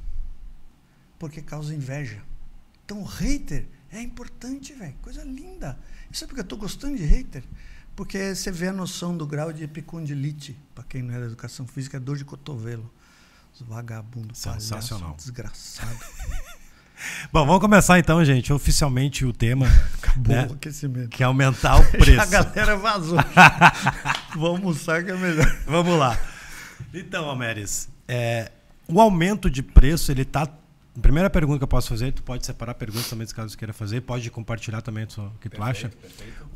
Porque 1.17 1.41
causa 1.41 1.73
inveja. 1.73 2.21
Então, 2.83 3.01
o 3.01 3.05
hater 3.05 3.67
é 3.93 4.01
importante, 4.01 4.73
velho. 4.73 4.95
Coisa 5.01 5.23
linda. 5.23 5.77
E 6.11 6.17
sabe 6.17 6.29
por 6.29 6.35
que 6.35 6.41
eu 6.41 6.43
estou 6.43 6.57
gostando 6.57 6.97
de 6.97 7.05
hater? 7.05 7.43
Porque 7.95 8.33
você 8.33 8.51
vê 8.51 8.69
a 8.69 8.73
noção 8.73 9.15
do 9.15 9.25
grau 9.25 9.53
de 9.53 9.63
epicondilite, 9.63 10.57
para 10.73 10.83
quem 10.83 11.03
não 11.03 11.13
é 11.13 11.19
da 11.19 11.25
educação 11.27 11.67
física, 11.67 11.97
é 11.97 11.99
dor 11.99 12.17
de 12.17 12.25
cotovelo. 12.25 12.91
Os 13.53 13.61
vagabundos, 13.61 14.39
Sensacional. 14.39 15.09
Palhaço, 15.09 15.17
desgraçado. 15.17 15.99
Bom, 17.31 17.45
vamos 17.45 17.61
começar 17.61 17.99
então, 17.99 18.23
gente, 18.25 18.51
oficialmente 18.51 19.25
o 19.25 19.33
tema. 19.33 19.67
Acabou 20.01 20.35
né? 20.35 20.47
o 20.49 20.53
aquecimento. 20.53 21.09
Que 21.09 21.21
é 21.21 21.25
aumentar 21.25 21.79
o 21.79 21.85
preço. 21.91 22.21
a 22.21 22.25
galera 22.25 22.77
vazou. 22.77 23.19
vamos 24.33 24.49
almoçar 24.49 25.03
que 25.03 25.11
é 25.11 25.15
melhor. 25.15 25.57
Vamos 25.67 25.99
lá. 25.99 26.17
Então, 26.91 27.25
Almeres, 27.25 27.89
é, 28.07 28.51
o 28.87 28.99
aumento 28.99 29.49
de 29.49 29.61
preço, 29.61 30.11
ele 30.11 30.25
tá. 30.93 31.01
Primeira 31.01 31.29
pergunta 31.29 31.59
que 31.59 31.63
eu 31.63 31.67
posso 31.67 31.89
fazer, 31.89 32.11
tu 32.11 32.23
pode 32.23 32.45
separar 32.45 32.73
perguntas 32.75 33.09
também, 33.09 33.25
se 33.25 33.33
caso 33.33 33.49
você 33.49 33.57
queira 33.57 33.73
fazer, 33.73 34.01
pode 34.01 34.29
compartilhar 34.29 34.81
também 34.81 35.05
o 35.05 35.31
que 35.39 35.49
tu 35.49 35.61
acha. 35.61 35.89
Perfeito. 35.89 36.47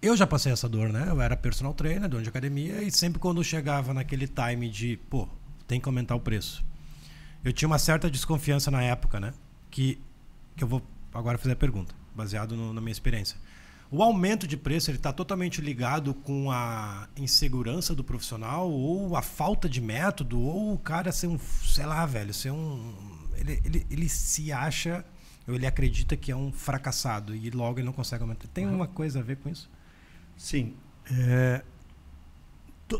Eu 0.00 0.16
já 0.16 0.26
passei 0.26 0.52
essa 0.52 0.68
dor, 0.68 0.90
né? 0.90 1.06
Eu 1.08 1.20
era 1.20 1.34
personal 1.34 1.72
trainer, 1.72 2.08
dono 2.08 2.22
de 2.22 2.28
academia, 2.28 2.82
e 2.82 2.90
sempre 2.90 3.18
quando 3.18 3.42
chegava 3.42 3.94
naquele 3.94 4.28
time 4.28 4.68
de, 4.68 4.98
pô, 5.08 5.26
tem 5.66 5.80
que 5.80 5.88
aumentar 5.88 6.14
o 6.14 6.20
preço. 6.20 6.62
Eu 7.42 7.52
tinha 7.52 7.66
uma 7.66 7.78
certa 7.78 8.10
desconfiança 8.10 8.70
na 8.70 8.82
época, 8.82 9.18
né? 9.18 9.32
Que, 9.70 9.98
que 10.56 10.62
eu 10.62 10.68
vou 10.68 10.82
agora 11.12 11.38
fazer 11.38 11.52
a 11.52 11.56
pergunta, 11.56 11.94
baseado 12.14 12.54
no, 12.54 12.72
na 12.74 12.80
minha 12.80 12.92
experiência. 12.92 13.38
O 13.90 14.02
aumento 14.02 14.46
de 14.46 14.56
preço 14.56 14.90
está 14.90 15.12
totalmente 15.12 15.60
ligado 15.60 16.14
com 16.14 16.50
a 16.50 17.08
insegurança 17.16 17.94
do 17.94 18.02
profissional 18.02 18.70
ou 18.70 19.16
a 19.16 19.22
falta 19.22 19.68
de 19.68 19.80
método 19.80 20.40
ou 20.40 20.74
o 20.74 20.78
cara 20.78 21.12
ser 21.12 21.28
um, 21.28 21.38
sei 21.38 21.86
lá, 21.86 22.04
velho, 22.04 22.34
ser 22.34 22.50
um, 22.50 22.92
ele, 23.36 23.60
ele, 23.64 23.86
ele 23.90 24.08
se 24.08 24.52
acha 24.52 25.04
ou 25.46 25.54
ele 25.54 25.66
acredita 25.66 26.16
que 26.16 26.32
é 26.32 26.36
um 26.36 26.52
fracassado 26.52 27.34
e 27.34 27.50
logo 27.50 27.78
ele 27.78 27.86
não 27.86 27.92
consegue 27.92 28.22
aumentar. 28.22 28.48
Tem 28.48 28.66
uma 28.66 28.86
coisa 28.86 29.20
a 29.20 29.22
ver 29.22 29.36
com 29.36 29.48
isso? 29.48 29.70
Sim. 30.36 30.74
É, 31.10 31.62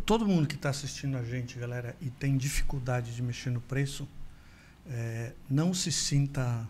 todo 0.04 0.26
mundo 0.26 0.46
que 0.46 0.54
está 0.54 0.70
assistindo 0.70 1.16
a 1.16 1.24
gente, 1.24 1.58
galera, 1.58 1.96
e 2.00 2.10
tem 2.10 2.36
dificuldade 2.36 3.14
de 3.14 3.22
mexer 3.22 3.50
no 3.50 3.60
preço, 3.60 4.08
é, 4.86 5.32
não 5.48 5.72
se 5.72 5.90
sinta 5.90 6.68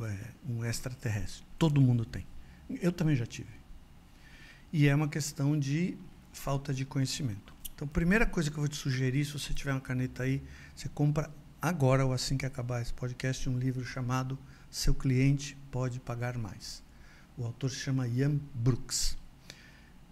é, 0.00 0.16
um 0.48 0.64
extraterrestre. 0.64 1.44
Todo 1.58 1.80
mundo 1.80 2.04
tem. 2.04 2.26
Eu 2.80 2.92
também 2.92 3.14
já 3.14 3.26
tive. 3.26 3.50
E 4.72 4.88
é 4.88 4.94
uma 4.94 5.08
questão 5.08 5.58
de 5.58 5.96
falta 6.32 6.74
de 6.74 6.84
conhecimento. 6.84 7.54
Então, 7.74 7.86
primeira 7.86 8.26
coisa 8.26 8.50
que 8.50 8.56
eu 8.56 8.60
vou 8.60 8.68
te 8.68 8.76
sugerir, 8.76 9.24
se 9.24 9.32
você 9.32 9.52
tiver 9.52 9.72
uma 9.72 9.80
caneta 9.80 10.22
aí, 10.24 10.42
você 10.74 10.88
compra 10.88 11.30
agora 11.64 12.04
ou 12.04 12.12
assim 12.12 12.36
que 12.36 12.44
acabar 12.44 12.82
esse 12.82 12.92
podcast 12.92 13.48
um 13.48 13.58
livro 13.58 13.82
chamado 13.86 14.38
Seu 14.70 14.92
Cliente 14.92 15.56
Pode 15.70 15.98
Pagar 15.98 16.36
Mais. 16.36 16.82
O 17.38 17.44
autor 17.46 17.70
se 17.70 17.76
chama 17.76 18.06
Ian 18.06 18.38
Brooks. 18.52 19.16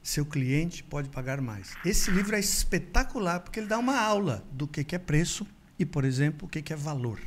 Seu 0.02 0.24
cliente 0.24 0.82
pode 0.82 1.10
pagar 1.10 1.42
mais. 1.42 1.74
Esse 1.84 2.10
livro 2.10 2.34
é 2.34 2.40
espetacular 2.40 3.40
porque 3.40 3.60
ele 3.60 3.66
dá 3.66 3.78
uma 3.78 4.00
aula 4.00 4.42
do 4.50 4.66
que 4.66 4.96
é 4.96 4.98
preço 4.98 5.46
e, 5.78 5.84
por 5.84 6.06
exemplo, 6.06 6.48
o 6.48 6.50
que 6.50 6.72
é 6.72 6.76
valor. 6.76 7.20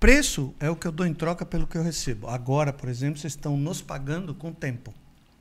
Preço 0.00 0.54
é 0.58 0.70
o 0.70 0.74
que 0.74 0.86
eu 0.86 0.92
dou 0.92 1.06
em 1.06 1.12
troca 1.12 1.44
pelo 1.44 1.66
que 1.66 1.76
eu 1.76 1.82
recebo. 1.82 2.28
Agora, 2.28 2.72
por 2.72 2.88
exemplo, 2.88 3.20
vocês 3.20 3.34
estão 3.34 3.54
nos 3.58 3.82
pagando 3.82 4.34
com 4.34 4.50
tempo. 4.50 4.94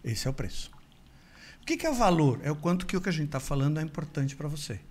Esse 0.03 0.27
é 0.27 0.29
o 0.29 0.33
preço. 0.33 0.69
O 1.61 1.65
que 1.65 1.87
é 1.87 1.91
valor? 1.93 2.41
É 2.43 2.51
o 2.51 2.57
quanto 2.57 2.85
que 2.85 2.97
o 2.97 3.01
que 3.01 3.07
a 3.07 3.13
gente 3.13 3.27
está 3.27 3.39
falando 3.39 3.79
é 3.79 3.81
importante 3.81 4.35
para 4.35 4.49
você. 4.49 4.81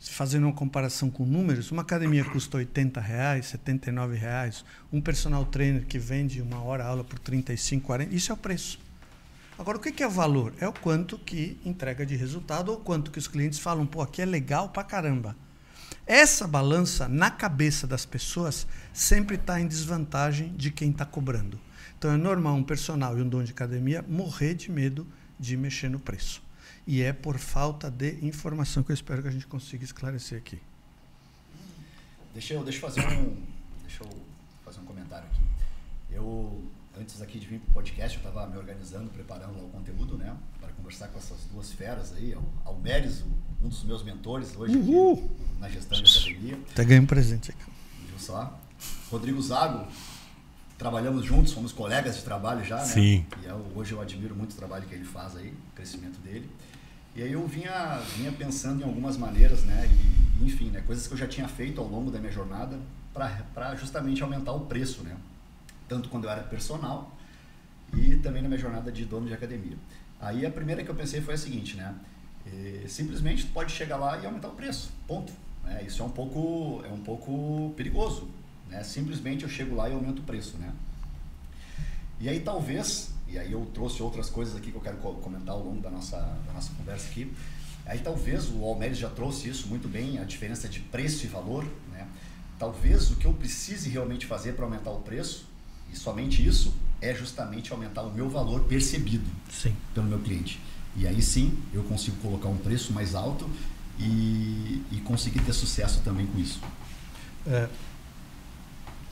Fazendo 0.00 0.44
uma 0.44 0.52
comparação 0.52 1.10
com 1.10 1.24
números, 1.24 1.70
uma 1.70 1.82
academia 1.82 2.24
custa 2.24 2.58
80 2.58 3.00
reais, 3.00 3.46
79 3.46 4.16
reais, 4.16 4.64
um 4.92 5.00
personal 5.00 5.44
trainer 5.46 5.86
que 5.86 5.98
vende 5.98 6.42
uma 6.42 6.62
hora 6.62 6.84
aula 6.84 7.02
por 7.02 7.18
35, 7.18 7.86
40, 7.86 8.14
isso 8.14 8.30
é 8.30 8.34
o 8.34 8.38
preço. 8.38 8.78
Agora, 9.58 9.78
o 9.78 9.80
que 9.80 10.02
é 10.02 10.08
valor? 10.08 10.52
É 10.60 10.68
o 10.68 10.72
quanto 10.72 11.16
que 11.16 11.58
entrega 11.64 12.04
de 12.04 12.16
resultado 12.16 12.70
ou 12.70 12.78
quanto 12.78 13.10
que 13.10 13.18
os 13.18 13.28
clientes 13.28 13.58
falam, 13.58 13.86
pô, 13.86 14.02
aqui 14.02 14.20
é 14.20 14.26
legal 14.26 14.68
pra 14.68 14.82
caramba. 14.82 15.36
Essa 16.06 16.46
balança, 16.46 17.08
na 17.08 17.30
cabeça 17.30 17.86
das 17.86 18.04
pessoas, 18.04 18.66
sempre 18.92 19.36
está 19.36 19.58
em 19.58 19.66
desvantagem 19.66 20.52
de 20.54 20.70
quem 20.70 20.90
está 20.90 21.06
cobrando. 21.06 21.58
Então 21.96 22.12
é 22.12 22.16
normal 22.18 22.56
um 22.56 22.62
personal 22.62 23.16
e 23.16 23.22
um 23.22 23.28
dono 23.28 23.44
de 23.44 23.52
academia 23.52 24.04
morrer 24.06 24.52
de 24.52 24.70
medo 24.70 25.06
de 25.40 25.56
mexer 25.56 25.88
no 25.88 25.98
preço. 25.98 26.43
E 26.86 27.02
é 27.02 27.12
por 27.12 27.38
falta 27.38 27.90
de 27.90 28.24
informação 28.26 28.82
que 28.82 28.90
eu 28.90 28.94
espero 28.94 29.22
que 29.22 29.28
a 29.28 29.30
gente 29.30 29.46
consiga 29.46 29.84
esclarecer 29.84 30.38
aqui. 30.38 30.60
Deixa 32.32 32.54
eu, 32.54 32.64
deixa 32.64 32.78
eu 32.78 32.90
fazer 32.90 33.06
um, 33.06 33.36
deixa 33.82 34.04
eu 34.04 34.10
fazer 34.64 34.80
um 34.80 34.84
comentário 34.84 35.26
aqui. 35.26 35.40
Eu 36.10 36.62
antes 37.00 37.20
aqui 37.20 37.38
de 37.38 37.46
vir 37.46 37.60
para 37.60 37.70
o 37.70 37.74
podcast, 37.74 38.18
eu 38.18 38.28
estava 38.28 38.46
me 38.46 38.56
organizando, 38.56 39.10
preparando 39.10 39.56
o 39.64 39.68
conteúdo, 39.70 40.16
né? 40.16 40.34
Para 40.60 40.72
conversar 40.72 41.08
com 41.08 41.18
essas 41.18 41.38
duas 41.52 41.72
feras 41.72 42.12
aí. 42.12 42.36
Almeres, 42.64 43.24
um 43.62 43.68
dos 43.68 43.82
meus 43.84 44.02
mentores 44.02 44.54
hoje 44.56 44.78
aqui 44.78 45.30
na 45.58 45.68
gestão 45.68 46.00
de 46.00 46.18
academia. 46.18 46.58
Até 46.70 46.84
ganhei 46.84 47.00
um 47.00 47.06
presente 47.06 47.50
aqui. 47.50 47.64
Viu 48.08 48.18
só? 48.18 48.58
Rodrigo 49.10 49.40
Zago, 49.40 49.86
trabalhamos 50.78 51.24
juntos, 51.24 51.52
fomos 51.52 51.72
colegas 51.72 52.16
de 52.16 52.22
trabalho 52.22 52.64
já, 52.64 52.76
né? 52.76 52.84
Sim. 52.84 53.26
E 53.42 53.46
eu, 53.46 53.64
hoje 53.74 53.92
eu 53.92 54.00
admiro 54.00 54.34
muito 54.34 54.52
o 54.52 54.56
trabalho 54.56 54.86
que 54.86 54.94
ele 54.94 55.04
faz 55.04 55.36
aí, 55.36 55.48
o 55.48 55.74
crescimento 55.74 56.18
dele. 56.20 56.48
E 57.14 57.22
aí 57.22 57.32
eu 57.32 57.46
vinha, 57.46 57.98
vinha 58.16 58.32
pensando 58.32 58.82
em 58.82 58.84
algumas 58.84 59.16
maneiras, 59.16 59.62
né? 59.64 59.88
E, 60.40 60.44
enfim, 60.44 60.70
né? 60.70 60.80
coisas 60.80 61.06
que 61.06 61.12
eu 61.12 61.18
já 61.18 61.28
tinha 61.28 61.46
feito 61.46 61.80
ao 61.80 61.86
longo 61.86 62.10
da 62.10 62.18
minha 62.18 62.32
jornada 62.32 62.78
para 63.12 63.74
justamente 63.76 64.22
aumentar 64.22 64.52
o 64.52 64.66
preço, 64.66 65.02
né? 65.04 65.16
tanto 65.88 66.08
quando 66.08 66.24
eu 66.24 66.30
era 66.30 66.42
personal 66.42 67.16
e 67.96 68.16
também 68.16 68.42
na 68.42 68.48
minha 68.48 68.60
jornada 68.60 68.90
de 68.90 69.04
dono 69.04 69.26
de 69.26 69.34
academia. 69.34 69.76
Aí 70.20 70.44
a 70.44 70.50
primeira 70.50 70.82
que 70.82 70.90
eu 70.90 70.94
pensei 70.94 71.20
foi 71.20 71.34
a 71.34 71.38
seguinte, 71.38 71.76
né? 71.76 71.94
E, 72.46 72.88
simplesmente 72.88 73.46
tu 73.46 73.52
pode 73.52 73.72
chegar 73.72 73.96
lá 73.96 74.18
e 74.18 74.26
aumentar 74.26 74.48
o 74.48 74.52
preço, 74.52 74.90
ponto. 75.06 75.32
Né? 75.62 75.84
Isso 75.86 76.02
é 76.02 76.04
um 76.04 76.10
pouco 76.10 76.82
é 76.84 76.88
um 76.88 77.00
pouco 77.00 77.72
perigoso, 77.76 78.28
né? 78.68 78.82
Simplesmente 78.82 79.44
eu 79.44 79.48
chego 79.48 79.74
lá 79.74 79.88
e 79.88 79.92
aumento 79.92 80.20
o 80.20 80.22
preço, 80.22 80.56
né? 80.58 80.72
E 82.20 82.28
aí 82.28 82.40
talvez, 82.40 83.12
e 83.34 83.38
aí 83.38 83.50
eu 83.50 83.68
trouxe 83.74 84.00
outras 84.00 84.30
coisas 84.30 84.54
aqui 84.54 84.70
que 84.70 84.76
eu 84.76 84.80
quero 84.80 84.96
comentar 84.96 85.54
ao 85.54 85.60
longo 85.60 85.80
da 85.80 85.90
nossa 85.90 86.16
da 86.46 86.52
nossa 86.52 86.72
conversa 86.74 87.08
aqui. 87.08 87.32
Aí 87.84 87.98
talvez 87.98 88.48
o 88.48 88.64
Almeres 88.64 88.96
já 88.96 89.10
trouxe 89.10 89.48
isso 89.48 89.66
muito 89.66 89.88
bem, 89.88 90.18
a 90.18 90.24
diferença 90.24 90.68
de 90.68 90.78
preço 90.78 91.24
e 91.26 91.28
valor, 91.28 91.64
né? 91.92 92.06
Talvez 92.60 93.10
o 93.10 93.16
que 93.16 93.26
eu 93.26 93.32
precise 93.32 93.90
realmente 93.90 94.24
fazer 94.24 94.52
para 94.52 94.64
aumentar 94.64 94.90
o 94.90 95.00
preço 95.00 95.48
e 95.92 95.96
somente 95.96 96.46
isso 96.46 96.72
é 97.00 97.12
justamente 97.12 97.72
aumentar 97.72 98.02
o 98.02 98.12
meu 98.12 98.30
valor 98.30 98.62
percebido 98.64 99.28
sim. 99.50 99.74
pelo 99.92 100.06
meu 100.06 100.20
cliente. 100.20 100.60
E 100.96 101.04
aí 101.04 101.20
sim 101.20 101.58
eu 101.72 101.82
consigo 101.82 102.16
colocar 102.18 102.48
um 102.48 102.56
preço 102.56 102.92
mais 102.92 103.16
alto 103.16 103.50
e, 103.98 104.80
e 104.92 105.00
conseguir 105.04 105.40
ter 105.40 105.52
sucesso 105.52 106.00
também 106.02 106.24
com 106.26 106.38
isso. 106.38 106.60
É, 107.48 107.68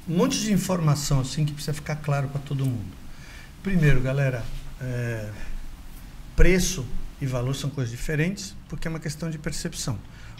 um 0.08 0.16
monte 0.16 0.40
de 0.40 0.52
informação 0.52 1.20
assim 1.20 1.44
que 1.44 1.52
precisa 1.52 1.74
ficar 1.74 1.96
claro 1.96 2.28
para 2.28 2.40
todo 2.40 2.64
mundo. 2.64 3.01
Primeiro, 3.62 4.00
galera, 4.00 4.44
é, 4.80 5.30
preço 6.34 6.84
e 7.20 7.26
valor 7.26 7.54
são 7.54 7.70
coisas 7.70 7.92
diferentes 7.92 8.56
porque 8.68 8.88
é 8.88 8.90
uma 8.90 8.98
questão 8.98 9.30
de 9.30 9.38
percepção. 9.38 9.96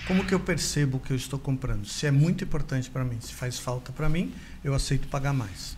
Como 0.09 0.25
que 0.25 0.35
eu 0.35 0.41
percebo 0.41 0.97
o 0.97 1.00
que 1.00 1.12
eu 1.12 1.17
estou 1.17 1.38
comprando? 1.38 1.87
Se 1.87 2.05
é 2.05 2.11
muito 2.11 2.43
importante 2.43 2.91
para 2.91 3.05
mim, 3.05 3.21
se 3.21 3.33
faz 3.33 3.61
falta 3.61 3.93
para 3.93 4.09
mim, 4.09 4.35
eu 4.64 4.75
aceito 4.75 5.07
pagar 5.07 5.33
mais. 5.33 5.76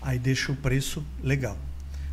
Aí 0.00 0.18
deixo 0.18 0.52
o 0.52 0.56
preço 0.56 1.04
legal. 1.22 1.58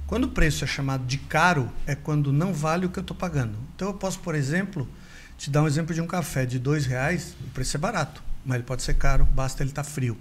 Quando 0.06 0.26
o 0.26 0.30
preço 0.32 0.66
é 0.66 0.68
chamado 0.68 1.06
de 1.06 1.18
caro, 1.20 1.72
é 1.86 1.96
quando 1.96 2.34
não 2.34 2.54
vale 2.54 2.86
o 2.86 2.90
que 2.90 3.00
eu 3.00 3.02
estou 3.02 3.16
pagando. 3.16 3.58
Então 3.78 3.88
eu 3.88 3.94
posso, 3.94 4.20
por 4.20 4.36
exemplo, 4.36 4.86
te 5.38 5.50
dar 5.50 5.64
um 5.64 5.68
exemplo 5.68 5.96
de 5.96 6.02
um 6.02 6.08
café 6.08 6.46
de 6.46 6.60
dois 6.60 6.86
reais, 6.86 7.34
o 7.46 7.50
preço 7.52 7.78
é 7.78 7.80
barato, 7.80 8.22
mas 8.46 8.56
ele 8.56 8.66
pode 8.66 8.84
ser 8.84 8.96
caro, 8.96 9.24
basta 9.24 9.64
ele 9.64 9.70
estar 9.70 9.84
tá 9.84 9.90
frio. 9.90 10.18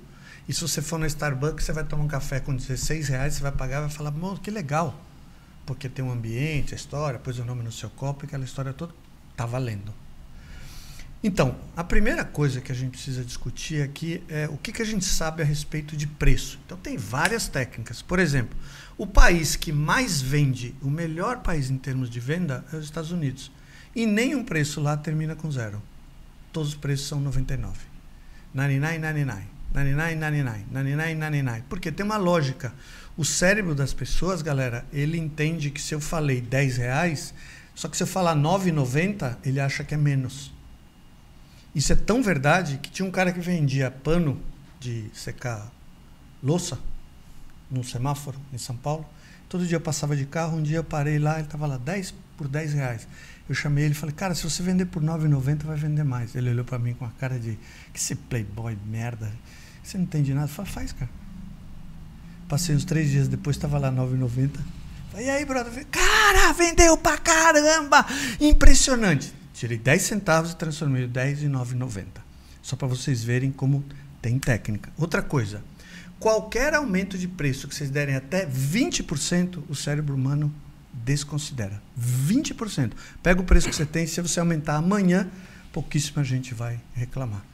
E 0.48 0.54
se 0.54 0.60
você 0.60 0.80
for 0.80 0.98
na 0.98 1.06
Starbucks, 1.06 1.64
você 1.64 1.72
vai 1.72 1.84
tomar 1.84 2.04
um 2.04 2.08
café 2.08 2.38
com 2.38 2.54
16 2.54 3.08
reais, 3.08 3.34
você 3.34 3.42
vai 3.42 3.52
pagar 3.52 3.80
vai 3.80 3.90
falar, 3.90 4.12
que 4.42 4.50
legal. 4.50 4.94
Porque 5.64 5.88
tem 5.88 6.04
um 6.04 6.12
ambiente, 6.12 6.72
a 6.72 6.76
história, 6.76 7.18
pôs 7.18 7.38
o 7.38 7.44
nome 7.44 7.62
no 7.62 7.72
seu 7.72 7.90
copo 7.90 8.24
e 8.24 8.26
aquela 8.26 8.44
história 8.44 8.72
toda 8.72 8.94
está 9.32 9.44
valendo. 9.44 9.92
Então, 11.22 11.56
a 11.76 11.82
primeira 11.82 12.24
coisa 12.24 12.60
que 12.60 12.70
a 12.70 12.74
gente 12.74 12.92
precisa 12.92 13.24
discutir 13.24 13.82
aqui 13.82 14.22
é 14.28 14.46
o 14.48 14.56
que, 14.56 14.70
que 14.70 14.80
a 14.80 14.84
gente 14.84 15.04
sabe 15.04 15.42
a 15.42 15.44
respeito 15.44 15.96
de 15.96 16.06
preço. 16.06 16.60
Então, 16.64 16.78
tem 16.78 16.96
várias 16.96 17.48
técnicas. 17.48 18.00
Por 18.00 18.20
exemplo, 18.20 18.56
o 18.96 19.06
país 19.06 19.56
que 19.56 19.72
mais 19.72 20.22
vende, 20.22 20.74
o 20.80 20.88
melhor 20.88 21.40
país 21.40 21.68
em 21.68 21.78
termos 21.78 22.08
de 22.08 22.20
venda, 22.20 22.64
é 22.72 22.76
os 22.76 22.84
Estados 22.84 23.10
Unidos. 23.10 23.50
E 23.94 24.06
nenhum 24.06 24.44
preço 24.44 24.80
lá 24.80 24.96
termina 24.96 25.34
com 25.34 25.50
zero. 25.50 25.82
Todos 26.52 26.68
os 26.68 26.74
preços 26.76 27.08
são 27.08 27.18
99. 27.18 27.76
99, 28.54 28.98
99. 28.98 29.55
99, 29.76 30.14
99, 30.16 30.64
99, 30.72 31.14
99. 31.14 31.62
Porque 31.68 31.92
tem 31.92 32.04
uma 32.04 32.16
lógica. 32.16 32.72
O 33.16 33.24
cérebro 33.24 33.74
das 33.74 33.92
pessoas, 33.92 34.40
galera, 34.40 34.84
ele 34.92 35.18
entende 35.18 35.70
que 35.70 35.80
se 35.80 35.94
eu 35.94 36.00
falei 36.00 36.40
10 36.40 36.78
reais, 36.78 37.34
só 37.74 37.88
que 37.88 37.96
se 37.96 38.02
eu 38.02 38.06
falar 38.06 38.34
9,90, 38.34 39.36
ele 39.44 39.60
acha 39.60 39.84
que 39.84 39.94
é 39.94 39.96
menos. 39.98 40.52
Isso 41.74 41.92
é 41.92 41.96
tão 41.96 42.22
verdade 42.22 42.78
que 42.78 42.90
tinha 42.90 43.06
um 43.06 43.10
cara 43.10 43.32
que 43.32 43.40
vendia 43.40 43.90
pano 43.90 44.40
de 44.80 45.10
secar 45.12 45.70
louça 46.42 46.78
num 47.70 47.82
semáforo 47.82 48.40
em 48.52 48.58
São 48.58 48.76
Paulo. 48.76 49.06
Todo 49.48 49.66
dia 49.66 49.76
eu 49.76 49.80
passava 49.80 50.16
de 50.16 50.24
carro, 50.24 50.56
um 50.56 50.62
dia 50.62 50.78
eu 50.78 50.84
parei 50.84 51.18
lá, 51.18 51.34
ele 51.34 51.42
estava 51.42 51.66
lá 51.66 51.76
10 51.76 52.14
por 52.36 52.48
10 52.48 52.72
reais. 52.72 53.06
Eu 53.48 53.54
chamei 53.54 53.84
ele 53.84 53.92
e 53.92 53.96
falei, 53.96 54.14
cara, 54.14 54.34
se 54.34 54.42
você 54.42 54.62
vender 54.62 54.86
por 54.86 55.02
9,90 55.02 55.64
vai 55.64 55.76
vender 55.76 56.02
mais. 56.02 56.34
Ele 56.34 56.50
olhou 56.50 56.64
para 56.64 56.78
mim 56.78 56.94
com 56.94 57.04
a 57.04 57.10
cara 57.10 57.38
de, 57.38 57.58
que 57.92 57.98
esse 57.98 58.14
playboy 58.14 58.76
merda. 58.86 59.30
Você 59.86 59.96
não 59.98 60.04
entende 60.04 60.34
nada? 60.34 60.48
Falei, 60.48 60.72
faz, 60.72 60.92
cara. 60.92 61.08
Passei 62.48 62.74
uns 62.74 62.84
três 62.84 63.08
dias 63.08 63.28
depois, 63.28 63.54
estava 63.54 63.78
lá 63.78 63.92
9,90. 63.92 64.50
Falei, 65.12 65.26
e 65.26 65.30
aí, 65.30 65.44
brother? 65.44 65.86
Cara, 65.86 66.52
vendeu 66.54 66.96
pra 66.96 67.16
caramba! 67.16 68.04
Impressionante. 68.40 69.32
Tirei 69.54 69.78
10 69.78 70.02
centavos 70.02 70.50
e 70.50 70.56
transformei 70.56 71.04
o 71.04 71.08
10 71.08 71.44
em 71.44 71.50
9,90. 71.50 72.04
Só 72.60 72.74
para 72.74 72.88
vocês 72.88 73.22
verem 73.22 73.52
como 73.52 73.84
tem 74.20 74.40
técnica. 74.40 74.90
Outra 74.98 75.22
coisa, 75.22 75.62
qualquer 76.18 76.74
aumento 76.74 77.16
de 77.16 77.28
preço 77.28 77.68
que 77.68 77.74
vocês 77.74 77.88
derem 77.88 78.16
até 78.16 78.44
20%, 78.44 79.62
o 79.68 79.74
cérebro 79.76 80.16
humano 80.16 80.52
desconsidera. 80.92 81.80
20%. 81.96 82.90
Pega 83.22 83.40
o 83.40 83.44
preço 83.44 83.68
que 83.68 83.76
você 83.76 83.86
tem, 83.86 84.04
se 84.04 84.20
você 84.20 84.40
aumentar 84.40 84.74
amanhã, 84.74 85.30
pouquíssima 85.72 86.24
gente 86.24 86.54
vai 86.54 86.80
reclamar. 86.92 87.44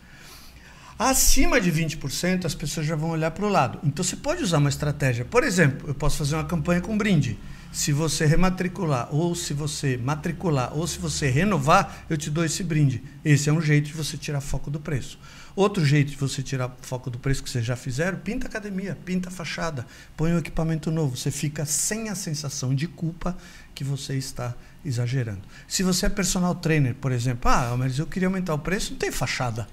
Acima 0.99 1.61
de 1.61 1.73
20%, 1.73 2.45
as 2.45 2.55
pessoas 2.55 2.87
já 2.87 2.95
vão 2.95 3.11
olhar 3.11 3.31
para 3.31 3.45
o 3.45 3.49
lado. 3.49 3.79
Então 3.83 4.05
você 4.05 4.17
pode 4.17 4.43
usar 4.43 4.59
uma 4.59 4.69
estratégia. 4.69 5.25
Por 5.25 5.43
exemplo, 5.43 5.89
eu 5.89 5.95
posso 5.95 6.19
fazer 6.19 6.35
uma 6.37 6.45
campanha 6.45 6.81
com 6.81 6.97
brinde 6.97 7.39
se 7.73 7.91
você 7.91 8.27
rematricular, 8.27 9.09
ou 9.11 9.35
se 9.35 9.55
você 9.55 9.97
matricular, 9.97 10.77
ou 10.77 10.87
se 10.87 10.99
você 10.99 11.31
renovar, 11.31 12.05
eu 12.09 12.19
te 12.19 12.31
dou 12.31 12.45
esse 12.45 12.63
brinde. 12.63 13.03
Esse 13.25 13.49
é 13.49 13.53
um 13.53 13.63
jeito 13.63 13.87
de 13.87 13.95
você 13.95 14.19
tirar 14.19 14.43
foco 14.43 14.71
do 14.71 14.79
preço. 14.79 15.19
Outro 15.57 15.85
jeito 15.85 16.11
de 16.11 16.17
você 16.17 16.43
tirar 16.43 16.77
foco 16.83 17.11
do 17.11 17.19
preço 17.19 17.43
que 17.43 17.49
vocês 17.49 17.65
já 17.65 17.75
fizeram, 17.75 18.19
pinta 18.19 18.47
a 18.47 18.51
academia, 18.51 18.97
pinta 19.07 19.31
a 19.31 19.33
fachada, 19.33 19.87
põe 20.17 20.33
um 20.33 20.39
equipamento 20.39 20.91
novo. 20.91 21.17
Você 21.17 21.31
fica 21.31 21.65
sem 21.65 22.11
a 22.11 22.15
sensação 22.15 22.75
de 22.75 22.87
culpa 22.87 23.37
que 23.75 23.83
você 23.83 24.17
está 24.17 24.55
exagerando. 24.85 25.43
Se 25.67 25.83
você 25.83 26.07
é 26.07 26.09
personal 26.11 26.55
trainer, 26.55 26.95
por 26.95 27.11
exemplo, 27.11 27.51
ah, 27.51 27.75
mas 27.79 27.99
eu 27.99 28.07
queria 28.07 28.29
aumentar 28.29 28.53
o 28.53 28.59
preço, 28.59 28.93
não 28.93 28.99
tem 28.99 29.11
fachada. 29.11 29.67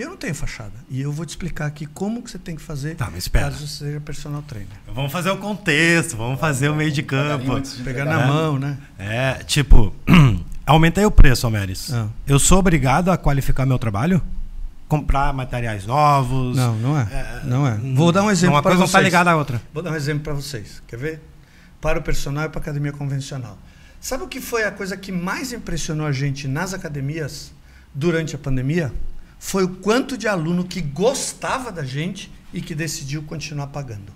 Eu 0.00 0.08
não 0.08 0.16
tenho 0.16 0.34
fachada. 0.34 0.72
E 0.88 0.98
eu 0.98 1.12
vou 1.12 1.26
te 1.26 1.30
explicar 1.30 1.66
aqui 1.66 1.84
como 1.84 2.22
que 2.22 2.30
você 2.30 2.38
tem 2.38 2.56
que 2.56 2.62
fazer 2.62 2.94
tá, 2.94 3.10
mas 3.12 3.24
espera. 3.24 3.50
caso 3.50 3.68
você 3.68 3.84
seja 3.84 4.00
personal 4.00 4.40
trainer. 4.40 4.72
Vamos 4.94 5.12
fazer 5.12 5.28
o 5.28 5.36
contexto, 5.36 6.16
vamos 6.16 6.40
fazer 6.40 6.70
o 6.70 6.74
meio 6.74 6.90
de 6.90 7.02
campo. 7.02 7.60
Pegar 7.84 8.06
na 8.06 8.26
mão, 8.26 8.58
né? 8.58 8.78
É, 8.98 9.34
tipo, 9.44 9.94
aumentei 10.64 11.04
o 11.04 11.10
preço, 11.10 11.46
Almeres. 11.46 11.92
Ah. 11.92 12.08
Eu 12.26 12.38
sou 12.38 12.60
obrigado 12.60 13.10
a 13.10 13.18
qualificar 13.18 13.66
meu 13.66 13.78
trabalho? 13.78 14.22
Comprar 14.88 15.34
materiais 15.34 15.84
novos? 15.84 16.56
Não, 16.56 16.74
não 16.76 16.98
é. 16.98 17.02
é 17.02 17.40
não 17.44 17.66
é. 17.66 17.74
Vou 17.94 18.10
dar 18.10 18.22
um 18.22 18.30
exemplo 18.30 18.56
Uma 18.56 18.62
coisa 18.62 18.78
não 18.78 18.86
está 18.86 19.02
ligada 19.02 19.30
à 19.30 19.36
outra. 19.36 19.60
Vou 19.70 19.82
dar 19.82 19.90
um 19.90 19.96
exemplo 19.96 20.24
para 20.24 20.32
vocês. 20.32 20.82
Quer 20.88 20.96
ver? 20.96 21.20
Para 21.78 21.98
o 21.98 22.02
personal 22.02 22.46
e 22.46 22.48
para 22.48 22.58
a 22.58 22.62
academia 22.62 22.92
convencional. 22.92 23.58
Sabe 24.00 24.24
o 24.24 24.28
que 24.28 24.40
foi 24.40 24.64
a 24.64 24.70
coisa 24.70 24.96
que 24.96 25.12
mais 25.12 25.52
impressionou 25.52 26.06
a 26.06 26.12
gente 26.12 26.48
nas 26.48 26.72
academias 26.72 27.52
durante 27.94 28.34
a 28.34 28.38
pandemia? 28.38 28.90
Foi 29.40 29.64
o 29.64 29.68
quanto 29.76 30.18
de 30.18 30.28
aluno 30.28 30.64
que 30.64 30.82
gostava 30.82 31.72
da 31.72 31.82
gente 31.82 32.30
e 32.52 32.60
que 32.60 32.74
decidiu 32.74 33.22
continuar 33.22 33.68
pagando. 33.68 34.12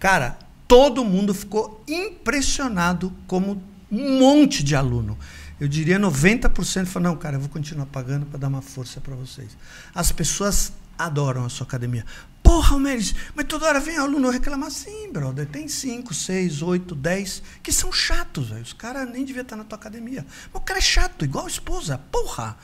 Cara, 0.00 0.36
todo 0.66 1.04
mundo 1.04 1.32
ficou 1.32 1.82
impressionado 1.86 3.12
como 3.28 3.62
um 3.90 4.18
monte 4.18 4.64
de 4.64 4.74
aluno. 4.74 5.16
Eu 5.60 5.68
diria 5.68 5.98
90% 5.98 6.86
falou: 6.86 7.10
não, 7.10 7.16
cara, 7.16 7.36
eu 7.36 7.40
vou 7.40 7.48
continuar 7.48 7.86
pagando 7.86 8.26
para 8.26 8.40
dar 8.40 8.48
uma 8.48 8.60
força 8.60 9.00
para 9.00 9.14
vocês. 9.14 9.56
As 9.94 10.10
pessoas 10.10 10.72
adoram 10.98 11.44
a 11.44 11.48
sua 11.48 11.64
academia. 11.64 12.04
Porra, 12.42 12.74
Almeres, 12.74 13.14
mas 13.32 13.46
toda 13.46 13.66
hora 13.66 13.78
vem 13.78 13.96
aluno 13.96 14.28
reclamar. 14.28 14.72
Sim, 14.72 15.12
brother, 15.12 15.46
tem 15.46 15.68
5, 15.68 16.12
6, 16.12 16.62
8, 16.62 16.94
10 16.96 17.42
que 17.62 17.72
são 17.72 17.92
chatos. 17.92 18.48
Véio. 18.48 18.62
Os 18.62 18.72
caras 18.72 19.08
nem 19.08 19.24
deviam 19.24 19.42
estar 19.42 19.56
na 19.56 19.64
tua 19.64 19.78
academia. 19.78 20.26
Mas 20.52 20.60
o 20.60 20.64
cara 20.64 20.80
é 20.80 20.82
chato, 20.82 21.24
igual 21.24 21.44
a 21.44 21.48
esposa. 21.48 21.96
Porra! 22.10 22.58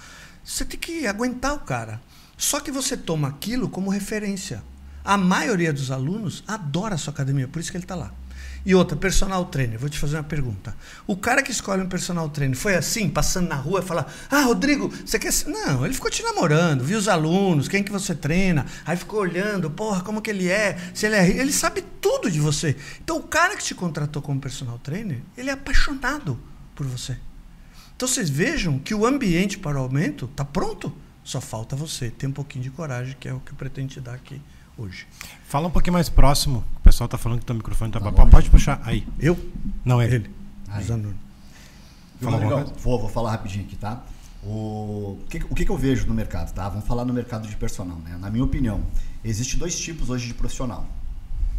Você 0.44 0.64
tem 0.64 0.78
que 0.78 1.06
aguentar 1.06 1.54
o 1.54 1.60
cara. 1.60 2.00
Só 2.36 2.60
que 2.60 2.70
você 2.70 2.96
toma 2.96 3.28
aquilo 3.28 3.68
como 3.68 3.90
referência. 3.90 4.62
A 5.04 5.16
maioria 5.16 5.72
dos 5.72 5.90
alunos 5.90 6.42
adora 6.46 6.94
a 6.94 6.98
sua 6.98 7.12
academia, 7.12 7.48
por 7.48 7.60
isso 7.60 7.70
que 7.70 7.76
ele 7.76 7.84
está 7.84 7.94
lá. 7.94 8.12
E 8.64 8.74
outra, 8.74 8.96
personal 8.96 9.46
trainer. 9.46 9.78
Vou 9.78 9.88
te 9.88 9.98
fazer 9.98 10.16
uma 10.16 10.22
pergunta. 10.22 10.76
O 11.06 11.16
cara 11.16 11.42
que 11.42 11.50
escolhe 11.50 11.82
um 11.82 11.88
personal 11.88 12.28
trainer 12.28 12.56
foi 12.56 12.74
assim, 12.74 13.08
passando 13.08 13.48
na 13.48 13.54
rua 13.54 13.80
e 13.80 13.82
falar: 13.82 14.12
Ah, 14.30 14.42
Rodrigo, 14.42 14.92
você 15.04 15.18
quer. 15.18 15.32
Não, 15.46 15.84
ele 15.84 15.94
ficou 15.94 16.10
te 16.10 16.22
namorando, 16.22 16.84
viu 16.84 16.98
os 16.98 17.08
alunos, 17.08 17.68
quem 17.68 17.82
que 17.82 17.90
você 17.90 18.14
treina, 18.14 18.66
aí 18.84 18.96
ficou 18.96 19.20
olhando, 19.20 19.70
porra, 19.70 20.02
como 20.02 20.20
que 20.20 20.30
ele 20.30 20.48
é, 20.48 20.78
se 20.92 21.06
ele 21.06 21.16
é. 21.16 21.28
Ele 21.28 21.52
sabe 21.52 21.82
tudo 22.00 22.30
de 22.30 22.40
você. 22.40 22.76
Então, 23.02 23.16
o 23.16 23.22
cara 23.22 23.56
que 23.56 23.64
te 23.64 23.74
contratou 23.74 24.20
como 24.20 24.40
personal 24.40 24.78
trainer, 24.78 25.20
ele 25.36 25.48
é 25.48 25.54
apaixonado 25.54 26.38
por 26.74 26.86
você. 26.86 27.16
Então 28.00 28.08
vocês 28.08 28.30
vejam 28.30 28.78
que 28.78 28.94
o 28.94 29.04
ambiente 29.04 29.58
para 29.58 29.78
o 29.78 29.82
aumento 29.82 30.24
está 30.24 30.42
pronto. 30.42 30.90
Só 31.22 31.38
falta 31.38 31.76
você 31.76 32.08
ter 32.08 32.26
um 32.26 32.32
pouquinho 32.32 32.64
de 32.64 32.70
coragem, 32.70 33.14
que 33.20 33.28
é 33.28 33.34
o 33.34 33.40
que 33.40 33.52
eu 33.52 33.56
pretendo 33.56 33.88
te 33.88 34.00
dar 34.00 34.14
aqui 34.14 34.40
hoje. 34.78 35.06
Fala 35.44 35.68
um 35.68 35.70
pouquinho 35.70 35.92
mais 35.92 36.08
próximo. 36.08 36.64
O 36.76 36.80
pessoal 36.80 37.04
está 37.04 37.18
falando 37.18 37.40
que 37.40 37.44
teu 37.44 37.54
microfone 37.54 37.90
está 37.90 38.00
tá 38.00 38.24
Pode 38.24 38.48
puxar. 38.48 38.80
Aí. 38.86 39.06
Eu? 39.18 39.38
Não, 39.84 40.00
é 40.00 40.06
ele. 40.06 40.30
Fala 42.22 42.64
vou, 42.78 42.98
vou 43.00 43.08
falar 43.10 43.32
rapidinho 43.32 43.66
aqui, 43.66 43.76
tá? 43.76 44.02
O, 44.42 45.18
o, 45.20 45.26
que, 45.28 45.44
o 45.50 45.54
que 45.54 45.68
eu 45.68 45.76
vejo 45.76 46.06
no 46.06 46.14
mercado, 46.14 46.54
tá? 46.54 46.70
Vamos 46.70 46.86
falar 46.86 47.04
no 47.04 47.12
mercado 47.12 47.46
de 47.46 47.54
personal, 47.54 47.98
né? 47.98 48.16
Na 48.18 48.30
minha 48.30 48.44
opinião, 48.44 48.80
existe 49.22 49.58
dois 49.58 49.78
tipos 49.78 50.08
hoje 50.08 50.26
de 50.26 50.32
profissional. 50.32 50.88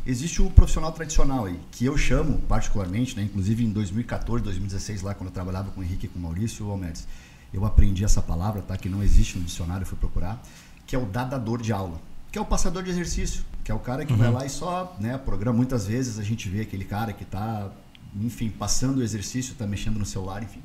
Existe 0.06 0.42
o 0.42 0.50
profissional 0.50 0.92
tradicional 0.92 1.46
aí, 1.46 1.60
que 1.72 1.86
eu 1.86 1.96
chamo 1.96 2.40
particularmente, 2.48 3.16
né, 3.16 3.24
inclusive 3.24 3.64
em 3.64 3.70
2014, 3.70 4.44
2016, 4.44 5.04
lá 5.04 5.14
quando 5.14 5.28
eu 5.28 5.34
trabalhava 5.34 5.70
com 5.70 5.82
o 5.82 5.84
Henrique 5.84 6.08
e 6.08 6.10
com 6.10 6.18
o 6.18 6.22
Maurício 6.22 6.70
Almeres, 6.70 7.08
eu 7.54 7.66
aprendi 7.66 8.04
essa 8.04 8.22
palavra, 8.22 8.62
tá, 8.62 8.76
que 8.78 8.90
não 8.90 9.04
existe 9.04 9.38
no 9.38 9.44
dicionário, 9.44 9.86
fui 9.86 9.98
procurar, 9.98 10.42
que 10.88 10.96
é 10.96 11.00
o 11.00 11.06
dadador 11.06 11.62
de 11.62 11.72
aula, 11.72 12.02
que 12.32 12.38
é 12.38 12.42
o 12.42 12.46
passador 12.46 12.82
de 12.82 12.90
exercício, 12.90 13.44
que 13.64 13.72
é 13.72 13.76
o 13.76 13.80
cara 13.80 14.06
que 14.06 14.14
uhum. 14.14 14.20
vai 14.20 14.32
lá 14.32 14.46
e 14.46 14.50
só, 14.50 14.96
né, 15.00 15.18
programa. 15.18 15.58
Muitas 15.58 15.86
vezes 15.86 16.18
a 16.18 16.24
gente 16.24 16.50
vê 16.50 16.62
aquele 16.62 16.86
cara 16.86 17.14
que 17.14 17.24
está, 17.24 17.70
enfim, 18.16 18.50
passando 18.50 18.98
o 18.98 19.04
exercício, 19.04 19.52
está 19.52 19.68
mexendo 19.68 19.98
no 20.00 20.06
celular, 20.06 20.42
enfim. 20.42 20.62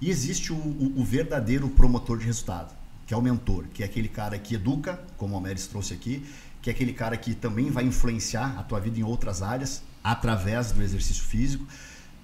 E 0.00 0.10
existe 0.10 0.52
o, 0.52 0.56
o, 0.56 1.00
o, 1.00 1.04
verdadeiro 1.04 1.68
promotor 1.70 2.18
de 2.18 2.26
resultado, 2.26 2.74
que 3.06 3.14
é 3.14 3.16
o 3.16 3.22
mentor, 3.22 3.64
que 3.72 3.82
é 3.82 3.86
aquele 3.86 4.08
cara 4.08 4.38
que 4.38 4.56
educa, 4.56 5.00
como 5.16 5.32
o 5.32 5.36
Almeres 5.36 5.66
trouxe 5.66 5.94
aqui, 5.94 6.26
que 6.66 6.70
é 6.70 6.72
aquele 6.72 6.92
cara 6.92 7.16
que 7.16 7.32
também 7.32 7.70
vai 7.70 7.84
influenciar 7.84 8.58
a 8.58 8.62
tua 8.64 8.80
vida 8.80 8.98
em 8.98 9.04
outras 9.04 9.40
áreas 9.40 9.84
através 10.02 10.72
do 10.72 10.82
exercício 10.82 11.22
físico. 11.22 11.64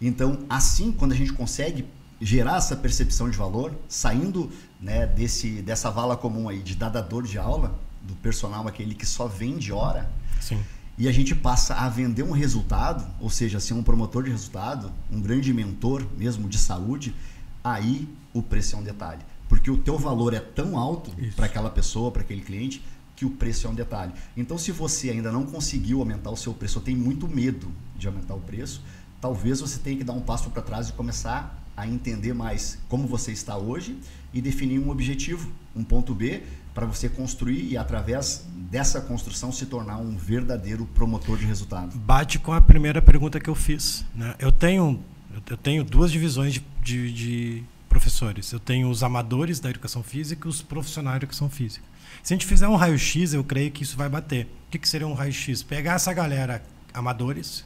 Então, 0.00 0.40
assim, 0.50 0.90
quando 0.90 1.12
a 1.12 1.14
gente 1.14 1.32
consegue 1.32 1.86
gerar 2.20 2.56
essa 2.56 2.74
percepção 2.74 3.30
de 3.30 3.38
valor, 3.38 3.72
saindo 3.88 4.50
né, 4.80 5.06
desse, 5.06 5.62
dessa 5.62 5.92
vala 5.92 6.16
comum 6.16 6.48
aí 6.48 6.58
de 6.58 6.74
dadador 6.74 7.22
de 7.22 7.38
aula, 7.38 7.78
do 8.02 8.16
personal 8.16 8.66
aquele 8.66 8.96
que 8.96 9.06
só 9.06 9.28
vende 9.28 9.72
hora, 9.72 10.10
Sim. 10.40 10.60
e 10.98 11.06
a 11.06 11.12
gente 11.12 11.36
passa 11.36 11.76
a 11.76 11.88
vender 11.88 12.24
um 12.24 12.32
resultado, 12.32 13.06
ou 13.20 13.30
seja, 13.30 13.60
ser 13.60 13.74
um 13.74 13.82
promotor 13.84 14.24
de 14.24 14.30
resultado, 14.30 14.90
um 15.08 15.20
grande 15.20 15.54
mentor 15.54 16.04
mesmo 16.18 16.48
de 16.48 16.58
saúde, 16.58 17.14
aí 17.62 18.08
o 18.34 18.42
preço 18.42 18.74
é 18.74 18.78
um 18.80 18.82
detalhe. 18.82 19.22
Porque 19.48 19.70
o 19.70 19.76
teu 19.76 19.96
valor 19.96 20.34
é 20.34 20.40
tão 20.40 20.76
alto 20.76 21.12
para 21.36 21.46
aquela 21.46 21.70
pessoa, 21.70 22.10
para 22.10 22.22
aquele 22.22 22.40
cliente, 22.40 22.82
que 23.22 23.26
o 23.26 23.30
preço 23.30 23.68
é 23.68 23.70
um 23.70 23.74
detalhe. 23.74 24.12
Então, 24.36 24.58
se 24.58 24.72
você 24.72 25.10
ainda 25.10 25.30
não 25.30 25.46
conseguiu 25.46 26.00
aumentar 26.00 26.30
o 26.30 26.36
seu 26.36 26.52
preço, 26.52 26.80
ou 26.80 26.84
tem 26.84 26.96
muito 26.96 27.28
medo 27.28 27.70
de 27.96 28.08
aumentar 28.08 28.34
o 28.34 28.40
preço, 28.40 28.82
talvez 29.20 29.60
você 29.60 29.78
tenha 29.78 29.96
que 29.96 30.02
dar 30.02 30.12
um 30.12 30.20
passo 30.20 30.50
para 30.50 30.60
trás 30.60 30.88
e 30.88 30.92
começar 30.92 31.62
a 31.76 31.86
entender 31.86 32.34
mais 32.34 32.78
como 32.88 33.06
você 33.06 33.30
está 33.30 33.56
hoje 33.56 33.96
e 34.34 34.40
definir 34.40 34.80
um 34.80 34.90
objetivo, 34.90 35.48
um 35.74 35.84
ponto 35.84 36.12
B, 36.12 36.42
para 36.74 36.84
você 36.84 37.08
construir 37.08 37.70
e 37.70 37.76
através 37.76 38.44
dessa 38.70 39.00
construção 39.00 39.52
se 39.52 39.66
tornar 39.66 39.98
um 39.98 40.16
verdadeiro 40.16 40.84
promotor 40.86 41.38
de 41.38 41.44
resultado. 41.44 41.96
Bate 41.96 42.40
com 42.40 42.52
a 42.52 42.60
primeira 42.60 43.00
pergunta 43.00 43.38
que 43.38 43.48
eu 43.48 43.54
fiz. 43.54 44.04
Né? 44.14 44.34
Eu 44.38 44.50
tenho 44.50 45.00
eu 45.48 45.56
tenho 45.56 45.82
duas 45.84 46.10
divisões 46.10 46.54
de, 46.54 46.64
de, 46.82 47.12
de 47.12 47.64
professores. 47.88 48.52
Eu 48.52 48.58
tenho 48.58 48.90
os 48.90 49.02
amadores 49.02 49.60
da 49.60 49.70
educação 49.70 50.02
física 50.02 50.46
e 50.46 50.50
os 50.50 50.60
profissionais 50.60 51.14
da 51.14 51.24
educação 51.24 51.48
física. 51.48 51.91
Se 52.22 52.32
a 52.32 52.36
gente 52.36 52.46
fizer 52.46 52.68
um 52.68 52.76
raio-x, 52.76 53.34
eu 53.34 53.42
creio 53.42 53.70
que 53.70 53.82
isso 53.82 53.96
vai 53.96 54.08
bater. 54.08 54.44
O 54.68 54.70
que, 54.70 54.78
que 54.78 54.88
seria 54.88 55.06
um 55.06 55.12
raio-x? 55.12 55.62
Pegar 55.62 55.94
essa 55.94 56.12
galera 56.12 56.62
amadores, 56.94 57.64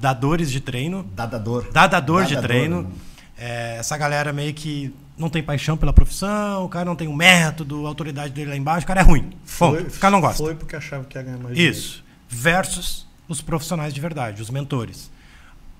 dadores 0.00 0.50
de 0.50 0.60
treino. 0.60 1.04
Dadador. 1.14 1.70
Dadador, 1.72 2.24
de 2.24 2.40
treino. 2.40 2.90
É, 3.36 3.76
essa 3.78 3.96
galera 3.96 4.32
meio 4.32 4.52
que 4.52 4.92
não 5.16 5.30
tem 5.30 5.42
paixão 5.42 5.76
pela 5.76 5.92
profissão, 5.92 6.64
o 6.64 6.68
cara 6.68 6.84
não 6.84 6.96
tem 6.96 7.06
um 7.06 7.14
método, 7.14 7.86
a 7.86 7.88
autoridade 7.88 8.32
dele 8.32 8.50
lá 8.50 8.56
embaixo, 8.56 8.84
o 8.84 8.86
cara 8.88 9.00
é 9.00 9.04
ruim. 9.04 9.30
Foi, 9.44 9.82
o 9.82 9.90
cara 9.92 10.10
não 10.10 10.20
gosta. 10.20 10.42
Foi 10.42 10.54
porque 10.56 10.74
achava 10.74 11.04
que 11.04 11.16
ia 11.16 11.22
ganhar 11.22 11.38
mais 11.38 11.56
Isso. 11.56 12.02
Dinheiro. 12.02 12.08
Versus 12.28 13.06
os 13.28 13.40
profissionais 13.40 13.94
de 13.94 14.00
verdade, 14.00 14.42
os 14.42 14.50
mentores. 14.50 15.10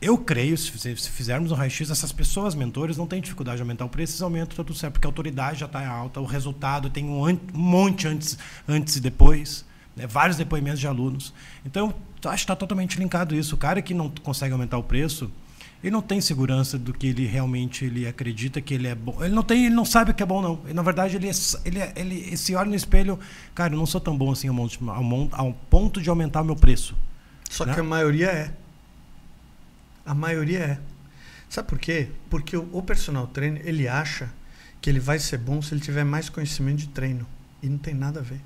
Eu 0.01 0.17
creio, 0.17 0.57
se, 0.57 0.71
fizermos 1.11 1.51
um 1.51 1.57
raio-x, 1.57 1.91
essas 1.91 2.13
pessoas, 2.13 2.55
mentores, 2.55 2.97
não 2.97 3.07
têm 3.07 3.21
dificuldade 3.21 3.57
de 3.57 3.63
aumentar 3.63 3.85
o 3.85 3.89
preço, 3.89 4.13
eles 4.13 4.23
aumentam 4.23 4.57
tá 4.57 4.63
tudo 4.63 4.79
certo, 4.79 4.93
porque 4.93 5.07
a 5.07 5.11
autoridade 5.11 5.59
já 5.59 5.67
está 5.67 5.87
alta, 5.87 6.21
o 6.21 6.25
resultado 6.25 6.89
tem 6.89 7.05
um, 7.05 7.29
um, 7.29 7.39
monte 7.53 8.07
antes, 8.07 8.39
antes 8.69 8.95
e 8.95 9.01
depois, 9.01 9.65
né, 9.97 10.07
vários 10.07 10.37
depoimentos 10.37 10.79
de 10.79 10.87
alunos. 10.87 11.35
Então, 11.67 11.93
acho 12.25 12.37
que 12.37 12.45
está 12.45 12.55
totalmente 12.55 12.97
linkado 12.97 13.35
isso. 13.35 13.57
O 13.57 13.59
cara 13.59 13.83
que 13.83 13.93
não 13.93 14.09
consegue 14.23 14.53
aumentar 14.53 14.79
o 14.79 14.85
preço, 14.85 15.29
ele 15.83 15.93
não 15.93 16.03
tem 16.03 16.21
segurança 16.21 16.79
do 16.79 16.93
que 16.93 17.09
ele 17.09 17.27
realmente 17.27 17.85
ele 17.85 18.07
acredita 18.07 18.61
que 18.61 18.75
ele 18.75 18.87
é 18.87 18.95
bom. 18.95 19.17
Ele 19.21 19.35
não 19.35 19.43
tem, 19.43 19.67
ele 19.67 19.75
não 19.75 19.85
sabe 19.85 20.13
o 20.13 20.15
que 20.15 20.23
é 20.23 20.27
bom 20.27 20.41
não. 20.41 20.61
na 20.73 20.83
verdade 20.83 21.17
ele, 21.17 21.29
é 21.29 21.33
ele, 21.65 21.79
é, 21.79 21.93
ele, 21.97 22.15
ele 22.19 22.37
se 22.37 22.55
olha 22.55 22.69
no 22.69 22.77
espelho, 22.77 23.19
cara, 23.55 23.75
eu 23.75 23.79
não 23.79 23.87
sou 23.87 24.01
tão 24.01 24.17
bom 24.17 24.31
assim 24.31 24.49
ao, 24.49 24.57
ao, 24.57 25.29
ao 25.33 25.53
ponto 25.71 26.01
de 26.01 26.09
aumentar 26.09 26.43
o 26.43 26.45
meu 26.45 26.57
preço. 26.57 26.97
Só 27.49 27.65
né? 27.65 27.75
que 27.75 27.81
a 27.81 27.85
maioria 27.85 28.27
é. 28.27 28.53
A 30.09 30.14
maioria 30.14 30.61
é. 30.61 30.79
Sabe 31.51 31.68
por 31.68 31.79
quê? 31.79 32.09
Porque 32.31 32.57
o, 32.57 32.83
personal 32.83 33.27
trainer, 33.27 33.61
ele 33.66 33.87
acha 33.87 34.31
que 34.81 34.88
ele 34.88 34.99
vai 34.99 35.18
ser 35.18 35.37
bom 35.37 35.61
se 35.61 35.75
ele 35.75 35.83
tiver 35.83 36.03
mais 36.03 36.31
conhecimento 36.31 36.79
de 36.79 36.88
treino. 36.88 37.27
E 37.62 37.68
não 37.68 37.77
tem 37.77 37.92
nada 37.92 38.21
a 38.21 38.23
ver. 38.23 38.40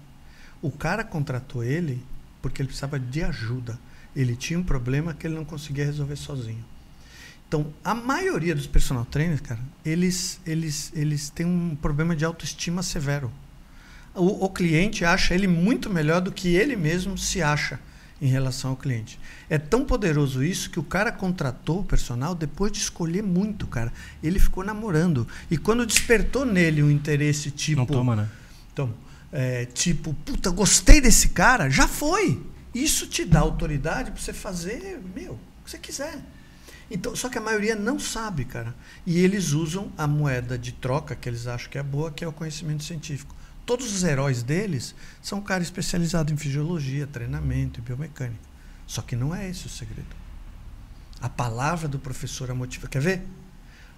O 0.60 0.72
cara 0.72 1.04
contratou 1.04 1.62
ele 1.62 2.04
porque 2.40 2.60
ele 2.60 2.66
precisava 2.66 2.98
de 2.98 3.22
ajuda. 3.22 3.78
Ele 4.16 4.34
tinha 4.34 4.58
um 4.58 4.64
problema 4.64 5.14
que 5.14 5.24
ele 5.24 5.36
não 5.36 5.44
conseguia 5.44 5.84
resolver 5.84 6.16
sozinho. 6.16 6.64
Então, 7.46 7.72
a 7.84 7.94
maioria 7.94 8.56
dos 8.56 8.66
personal 8.66 9.04
trainers, 9.04 9.40
cara, 9.40 9.60
eles, 9.84 10.40
eles, 10.44 10.90
eles 10.96 11.30
têm 11.30 11.46
um 11.46 11.76
problema 11.76 12.16
de 12.16 12.24
autoestima 12.24 12.82
severo. 12.82 13.30
O, 14.16 14.46
o 14.46 14.50
cliente 14.50 15.04
acha 15.04 15.32
ele 15.32 15.46
muito 15.46 15.88
melhor 15.88 16.20
do 16.20 16.32
que 16.32 16.56
ele 16.56 16.74
mesmo 16.74 17.16
se 17.16 17.40
acha 17.40 17.78
em 18.22 18.28
relação 18.28 18.70
ao 18.70 18.76
cliente. 18.76 19.18
É 19.50 19.58
tão 19.58 19.84
poderoso 19.84 20.44
isso 20.44 20.70
que 20.70 20.78
o 20.78 20.84
cara 20.84 21.10
contratou 21.10 21.80
o 21.80 21.84
personal 21.84 22.36
depois 22.36 22.70
de 22.70 22.78
escolher 22.78 23.20
muito, 23.20 23.66
cara. 23.66 23.92
Ele 24.22 24.38
ficou 24.38 24.62
namorando. 24.62 25.26
E 25.50 25.58
quando 25.58 25.84
despertou 25.84 26.46
nele 26.46 26.84
um 26.84 26.90
interesse 26.90 27.50
tipo. 27.50 27.80
Não 27.80 27.86
toma, 27.86 28.14
né? 28.14 28.28
Então, 28.72 28.94
é, 29.32 29.64
tipo, 29.64 30.14
puta, 30.14 30.50
gostei 30.50 31.00
desse 31.00 31.30
cara, 31.30 31.68
já 31.68 31.88
foi. 31.88 32.40
Isso 32.72 33.08
te 33.08 33.24
dá 33.24 33.40
autoridade 33.40 34.12
para 34.12 34.20
você 34.20 34.32
fazer, 34.32 35.02
meu, 35.14 35.32
o 35.32 35.64
que 35.64 35.70
você 35.72 35.78
quiser. 35.78 36.22
Então, 36.88 37.16
só 37.16 37.28
que 37.28 37.38
a 37.38 37.40
maioria 37.40 37.74
não 37.74 37.98
sabe, 37.98 38.44
cara. 38.44 38.72
E 39.04 39.18
eles 39.18 39.50
usam 39.50 39.90
a 39.98 40.06
moeda 40.06 40.56
de 40.56 40.70
troca 40.70 41.16
que 41.16 41.28
eles 41.28 41.48
acham 41.48 41.68
que 41.68 41.78
é 41.78 41.82
boa, 41.82 42.12
que 42.12 42.24
é 42.24 42.28
o 42.28 42.32
conhecimento 42.32 42.84
científico. 42.84 43.34
Todos 43.72 43.88
os 43.90 44.04
heróis 44.04 44.42
deles 44.42 44.94
são 45.22 45.38
um 45.38 45.42
cara 45.42 45.62
especializado 45.62 46.30
em 46.30 46.36
fisiologia, 46.36 47.06
treinamento 47.06 47.80
e 47.80 47.82
biomecânica. 47.82 48.44
Só 48.86 49.00
que 49.00 49.16
não 49.16 49.34
é 49.34 49.48
esse 49.48 49.64
o 49.64 49.70
segredo. 49.70 50.14
A 51.22 51.28
palavra 51.30 51.88
do 51.88 51.98
professor 51.98 52.50
a 52.50 52.54
motiva. 52.54 52.86
Quer 52.86 53.00
ver? 53.00 53.22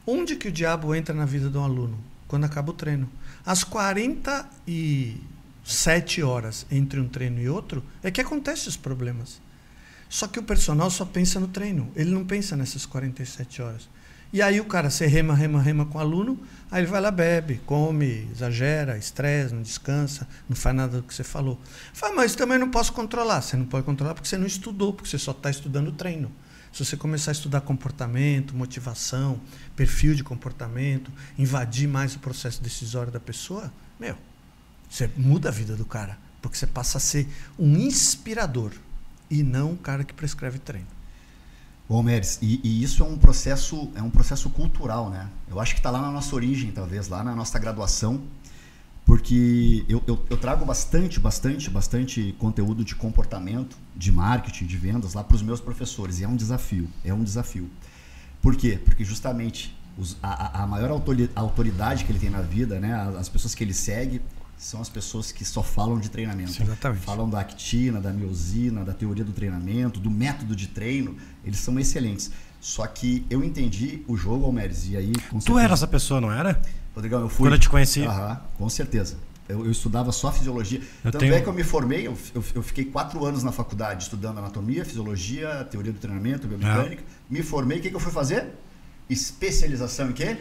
Onde 0.07 0.37
que 0.37 0.47
o 0.47 0.53
diabo 0.53 0.95
entra 0.95 1.13
na 1.13 1.25
vida 1.25 1.51
de 1.51 1.59
um 1.59 1.65
aluno? 1.65 1.99
Quando 2.29 2.45
acaba 2.45 2.71
o 2.71 2.73
treino. 2.73 3.11
Às 3.45 3.65
47 3.65 6.23
horas 6.23 6.67
entre 6.71 7.01
um 7.01 7.09
treino 7.09 7.41
e 7.41 7.49
outro 7.49 7.83
é 8.01 8.13
que 8.13 8.21
acontecem 8.21 8.69
os 8.69 8.77
problemas. 8.77 9.41
Só 10.09 10.29
que 10.29 10.39
o 10.39 10.45
personal 10.45 10.89
só 10.89 11.05
pensa 11.05 11.41
no 11.41 11.49
treino. 11.49 11.91
Ele 11.97 12.13
não 12.13 12.25
pensa 12.25 12.55
nessas 12.55 12.87
47 12.87 13.61
horas. 13.61 13.89
E 14.35 14.42
aí 14.42 14.61
o 14.61 14.64
cara, 14.64 14.90
você 14.90 15.07
rema, 15.07 15.33
rema, 15.33 15.62
rema 15.62 15.87
com 15.87 15.97
o 15.97 16.01
aluno, 16.01 16.37
aí 16.68 16.83
ele 16.83 16.90
vai 16.90 17.01
lá, 17.01 17.12
bebe, 17.12 17.61
come, 17.64 18.29
exagera, 18.33 18.99
estresse, 18.99 19.55
não 19.55 19.62
descansa, 19.62 20.27
não 20.49 20.57
faz 20.57 20.75
nada 20.75 20.97
do 20.97 21.05
que 21.05 21.14
você 21.14 21.23
falou. 21.23 21.57
Fala, 21.92 22.16
mas 22.16 22.35
também 22.35 22.59
não 22.59 22.68
posso 22.68 22.92
controlar. 22.92 23.42
Você 23.42 23.57
não 23.57 23.64
pode 23.64 23.87
controlar 23.87 24.12
porque 24.12 24.29
você 24.29 24.37
não 24.37 24.44
estudou, 24.44 24.92
porque 24.92 25.09
você 25.09 25.18
só 25.18 25.31
está 25.31 25.51
estudando 25.51 25.92
treino. 25.92 26.33
Se 26.73 26.85
você 26.85 26.97
começar 26.97 27.31
a 27.31 27.33
estudar 27.33 27.61
comportamento, 27.61 28.57
motivação, 28.57 29.40
perfil 29.77 30.16
de 30.16 30.25
comportamento, 30.25 31.12
invadir 31.38 31.87
mais 31.87 32.16
o 32.16 32.18
processo 32.18 32.61
decisório 32.61 33.12
da 33.12 33.20
pessoa, 33.20 33.73
meu, 34.01 34.18
você 34.90 35.09
muda 35.16 35.49
a 35.49 35.53
vida 35.53 35.77
do 35.77 35.85
cara. 35.85 36.18
Porque 36.42 36.59
você 36.59 36.66
passa 36.66 36.99
a 36.99 37.01
ser 37.01 37.29
um 37.57 37.77
inspirador 37.77 38.73
e 39.31 39.44
não 39.44 39.70
um 39.70 39.77
cara 39.77 40.03
que 40.03 40.12
prescreve 40.12 40.59
treino. 40.59 40.93
Bom, 41.87 42.03
Meres, 42.03 42.38
e, 42.40 42.61
e, 42.64 42.83
isso 42.83 43.03
é 43.03 43.07
um 43.07 43.18
processo 43.18 43.90
é 43.94 44.03
um 44.03 44.09
processo 44.09 44.49
cultural, 44.49 45.11
né? 45.11 45.29
Eu 45.47 45.61
acho 45.61 45.75
que 45.75 45.81
está 45.81 45.90
lá 45.90 46.01
na 46.01 46.11
nossa 46.11 46.35
origem, 46.35 46.70
talvez, 46.70 47.09
lá 47.09 47.23
na 47.23 47.35
nossa 47.35 47.59
graduação, 47.59 48.23
porque 49.05 49.85
eu, 49.87 50.03
eu, 50.07 50.25
eu 50.31 50.37
trago 50.38 50.64
bastante, 50.64 51.20
bastante, 51.20 51.68
bastante 51.68 52.35
conteúdo 52.38 52.83
de 52.83 52.94
comportamento, 52.94 53.77
de 53.94 54.11
marketing, 54.11 54.64
de 54.64 54.79
vendas 54.79 55.12
lá 55.12 55.23
para 55.23 55.35
os 55.35 55.42
meus 55.42 55.61
professores, 55.61 56.20
e 56.20 56.25
é 56.25 56.29
um 56.29 56.37
desafio, 56.37 56.88
é 57.05 57.12
um 57.12 57.23
desafio. 57.23 57.68
Por 58.40 58.57
quê? 58.57 58.81
Porque 58.83 59.05
justamente 59.05 59.77
os, 59.99 60.16
a, 60.23 60.62
a 60.62 60.66
maior 60.66 60.90
autoridade 61.37 62.07
que 62.07 62.12
ele 62.12 62.18
tem 62.18 62.31
na 62.31 62.40
vida, 62.40 62.81
né? 62.81 62.94
As 63.18 63.29
pessoas 63.29 63.55
que 63.55 63.62
ele 63.62 63.75
segue, 63.75 64.23
são 64.57 64.81
as 64.81 64.88
pessoas 64.88 65.33
que 65.33 65.45
só 65.45 65.62
falam 65.62 65.99
de 65.99 66.11
treinamento. 66.11 66.53
Sim, 66.53 66.62
exatamente. 66.62 67.03
Falam 67.03 67.29
da 67.29 67.40
actina, 67.40 68.01
da 68.01 68.12
miosina, 68.12 68.85
da 68.85 68.93
teoria 68.93 69.25
do 69.25 69.33
treinamento, 69.33 70.01
do 70.01 70.11
método 70.11 70.55
de 70.57 70.69
treino. 70.69 71.17
Eles 71.45 71.59
são 71.59 71.79
excelentes. 71.79 72.31
Só 72.61 72.87
que 72.87 73.27
eu 73.29 73.45
entendi 73.45 74.03
o 74.09 74.17
jogo, 74.17 74.47
Almeres, 74.47 74.88
e 74.88 74.97
aí... 74.97 75.12
tu 75.45 75.59
era 75.59 75.75
essa 75.75 75.87
pessoa, 75.87 76.21
não 76.21 76.33
era? 76.33 76.62
Rodrigão, 76.95 77.21
eu 77.21 77.29
fui... 77.29 77.47
Quando 77.47 77.55
eu 77.55 77.59
te 77.59 77.69
conheci? 77.69 78.03
Aham, 78.05 78.40
com 78.57 78.69
certeza. 78.71 79.17
Eu, 79.47 79.67
eu, 79.67 79.71
estudava 79.71 80.11
só 80.11 80.33
fisiologia. 80.33 80.81
Eu 81.05 81.12
Tanto 81.12 81.19
tenho... 81.19 81.35
é 81.35 81.40
que 81.43 81.47
eu 81.47 81.53
me 81.53 81.62
formei, 81.62 82.07
eu, 82.07 82.17
eu, 82.35 82.43
eu, 82.55 82.62
fiquei 82.62 82.87
quatro 82.87 83.23
anos 83.27 83.43
na 83.43 83.53
faculdade 83.53 84.05
estudando 84.05 84.38
anatomia, 84.38 84.83
fisiologia, 84.85 85.67
teoria 85.71 85.93
do 85.93 85.99
treinamento, 85.99 86.49
biomecânica. 86.49 87.03
É. 87.03 87.05
Me 87.29 87.43
formei, 87.43 87.79
o 87.79 87.83
que, 87.83 87.90
que 87.90 87.97
eu 87.97 88.01
fui 88.01 88.12
fazer? 88.12 88.47
Especialização 89.11 90.09
em 90.09 90.12
quê? 90.14 90.38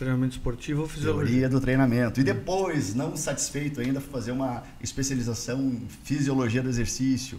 Treinamento 0.00 0.32
esportivo 0.32 0.80
ou 0.80 0.88
fisiologia? 0.88 1.26
Teoria 1.26 1.48
do 1.50 1.60
treinamento. 1.60 2.20
E 2.20 2.24
depois, 2.24 2.94
não 2.94 3.14
satisfeito 3.18 3.82
ainda, 3.82 4.00
fazer 4.00 4.32
uma 4.32 4.62
especialização 4.80 5.60
em 5.60 5.86
fisiologia 6.04 6.62
do 6.62 6.70
exercício. 6.70 7.38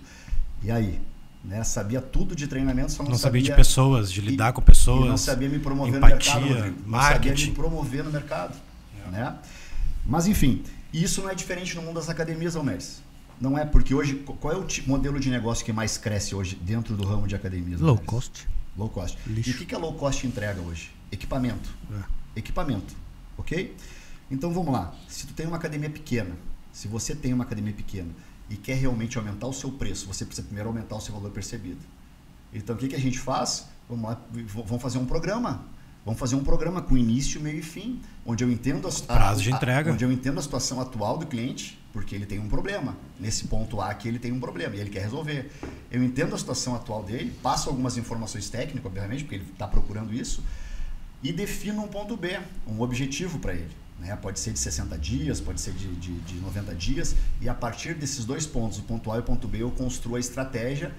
E 0.62 0.69
aí? 0.69 1.02
Né? 1.43 1.63
Sabia 1.63 2.00
tudo 2.00 2.36
de 2.36 2.45
treinamento, 2.45 2.91
só 2.91 3.02
não, 3.02 3.10
não 3.10 3.17
sabia, 3.17 3.41
sabia 3.41 3.56
de 3.56 3.56
pessoas, 3.56 4.12
de 4.12 4.21
lidar 4.21 4.52
e, 4.52 4.54
com 4.54 4.62
pessoas. 4.62 5.10
não 5.10 5.17
sabia 5.17 5.50
me 5.50 5.58
promover 5.58 5.95
empatia, 5.95 6.36
no 6.36 6.41
mercado. 6.41 6.76
Não 6.84 6.88
marketing. 6.88 7.30
sabia 7.30 7.45
me 7.47 7.56
promover 7.56 8.04
no 8.04 8.12
mercado. 8.12 8.56
É. 9.08 9.10
Né? 9.10 9.36
Mas 10.06 10.28
enfim, 10.28 10.62
isso 10.93 11.24
não 11.24 11.32
é 11.32 11.34
diferente 11.34 11.76
no 11.76 11.82
mundo 11.82 11.95
das 11.95 12.10
academias, 12.10 12.56
Almeres. 12.56 13.02
Não 13.39 13.58
é, 13.58 13.65
porque 13.65 13.95
hoje, 13.95 14.24
qual 14.39 14.54
é 14.54 14.58
o 14.58 14.67
modelo 14.86 15.19
de 15.19 15.32
negócio 15.32 15.65
que 15.65 15.74
mais 15.74 15.97
cresce 15.97 16.36
hoje 16.36 16.56
dentro 16.62 16.95
do 16.95 17.04
ramo 17.04 17.28
de 17.28 17.34
academias? 17.34 17.82
Low 17.82 17.97
cost. 17.97 18.47
Low 18.78 18.88
cost. 18.88 19.17
Lixo. 19.26 19.50
E 19.50 19.54
o 19.54 19.65
que, 19.65 19.74
a 19.74 19.80
low 19.80 19.95
cost 19.95 20.28
entrega 20.28 20.62
hoje? 20.62 20.91
Equipamento. 21.12 21.67
É 21.91 22.21
equipamento, 22.36 22.96
ok? 23.38 23.76
Então 24.30 24.52
vamos 24.52 24.72
lá. 24.72 24.94
Se 25.08 25.28
tu 25.28 25.34
tem 25.34 25.46
uma 25.46 25.58
academia 25.58 25.89
pequena, 25.89 26.36
se 26.72 26.88
você 26.88 27.13
tem 27.13 27.34
uma 27.34 27.44
academia 27.44 27.74
pequena 27.74 28.10
e 28.50 28.56
quer 28.56 28.76
realmente 28.76 29.17
aumentar 29.17 29.48
o 29.48 29.54
seu 29.54 29.72
preço, 29.72 30.08
você 30.08 30.26
precisa 30.26 30.46
primeiro 30.46 30.70
aumentar 30.70 30.96
o 30.96 31.02
seu 31.02 31.13
valor 31.13 31.32
percebido. 31.32 31.80
Então 32.54 32.76
o 32.76 32.78
que, 32.78 32.88
que 32.88 32.96
a 32.96 33.00
gente 33.00 33.20
faz? 33.20 33.67
Vamos 33.89 34.10
lá, 34.10 34.22
vamos 34.65 34.82
fazer 34.82 34.98
um 34.98 35.06
programa. 35.06 35.65
Vamos 36.04 36.20
fazer 36.20 36.36
um 36.36 36.44
programa 36.44 36.82
com 36.82 36.98
início, 36.98 37.39
meio 37.39 37.60
e 37.60 37.62
fim, 37.62 38.02
onde 38.26 38.44
eu 38.44 38.52
entendo 38.52 38.88
a, 38.88 38.91
prazo 39.13 39.44
de 39.44 39.52
entrega, 39.52 39.91
onde 39.91 40.04
eu 40.04 40.12
entendo 40.12 40.39
a 40.39 40.41
situação 40.41 40.82
atual 40.82 41.15
do 41.15 41.28
cliente, 41.28 41.80
porque 41.94 42.15
ele 42.15 42.26
tem 42.26 42.39
um 42.39 42.50
problema. 42.50 42.98
Nesse 43.20 43.48
ponto 43.48 43.80
A 43.80 43.91
aqui 43.91 44.08
ele 44.08 44.17
tem 44.17 44.32
um 44.32 44.39
problema 44.39 44.76
e 44.76 44.80
ele 44.80 44.89
quer 44.89 45.04
resolver. 45.04 45.52
Eu 45.91 46.04
entendo 46.04 46.34
a 46.34 46.38
situação 46.39 46.74
atual 46.74 47.04
dele, 47.04 47.32
passo 47.44 47.70
algumas 47.70 47.98
informações 47.98 48.50
técnicas, 48.50 48.88
obviamente, 48.88 49.24
porque 49.26 49.36
ele 49.36 49.46
está 49.52 49.67
procurando 49.67 50.12
isso 50.12 50.41
e 51.24 51.32
defino 51.32 51.84
um 51.84 51.88
ponto 51.88 52.16
B, 52.18 52.40
um 52.68 52.82
objetivo 52.82 53.40
para 53.40 53.54
ele. 53.54 53.70
Né? 54.00 54.16
Pode 54.16 54.40
ser 54.40 54.52
de 54.52 54.60
60 54.60 54.98
dias, 54.98 55.40
pode 55.40 55.62
ser 55.62 55.74
de, 55.74 55.88
de, 55.96 56.14
de 56.22 56.36
90 56.36 56.74
dias, 56.76 57.16
e 57.40 57.48
a 57.48 57.54
partir 57.54 57.94
desses 57.94 58.26
dois 58.26 58.48
pontos, 58.48 58.80
o 58.80 58.84
ponto 58.84 59.12
A 59.12 59.18
e 59.18 59.20
o 59.20 59.24
ponto 59.24 59.48
B, 59.48 59.60
eu 59.60 59.72
construo 59.72 60.16
a 60.16 60.20
estratégia 60.20 60.92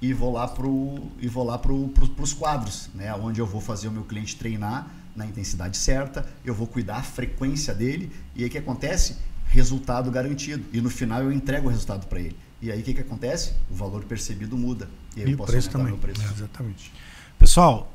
e 0.00 0.12
vou 0.12 0.32
lá 0.32 0.46
pro 0.46 1.10
e 1.18 1.26
vou 1.26 1.44
lá 1.44 1.56
pro, 1.58 1.88
pro, 1.88 2.08
pros 2.08 2.32
quadros, 2.32 2.90
né? 2.94 3.12
Onde 3.14 3.40
eu 3.40 3.46
vou 3.46 3.60
fazer 3.60 3.88
o 3.88 3.90
meu 3.90 4.04
cliente 4.04 4.36
treinar 4.36 4.90
na 5.16 5.24
intensidade 5.26 5.76
certa, 5.76 6.26
eu 6.44 6.54
vou 6.54 6.66
cuidar 6.66 6.96
a 6.96 7.02
frequência 7.02 7.72
dele 7.72 8.12
e 8.34 8.42
aí 8.42 8.48
o 8.48 8.50
que 8.50 8.58
acontece? 8.58 9.16
Resultado 9.46 10.10
garantido. 10.10 10.64
E 10.72 10.80
no 10.80 10.90
final 10.90 11.22
eu 11.22 11.32
entrego 11.32 11.68
o 11.68 11.70
resultado 11.70 12.06
para 12.06 12.20
ele. 12.20 12.36
E 12.60 12.70
aí 12.70 12.80
o 12.80 12.82
que, 12.82 12.94
que 12.94 13.00
acontece? 13.00 13.54
O 13.70 13.74
valor 13.74 14.04
percebido 14.04 14.58
muda. 14.58 14.88
E 15.16 15.22
aí 15.22 15.28
e 15.28 15.32
eu 15.32 15.38
posso 15.38 15.52
preço 15.52 15.70
também. 15.70 15.96
preço. 15.96 16.20
É, 16.22 16.32
exatamente. 16.32 16.92
Pessoal, 17.38 17.93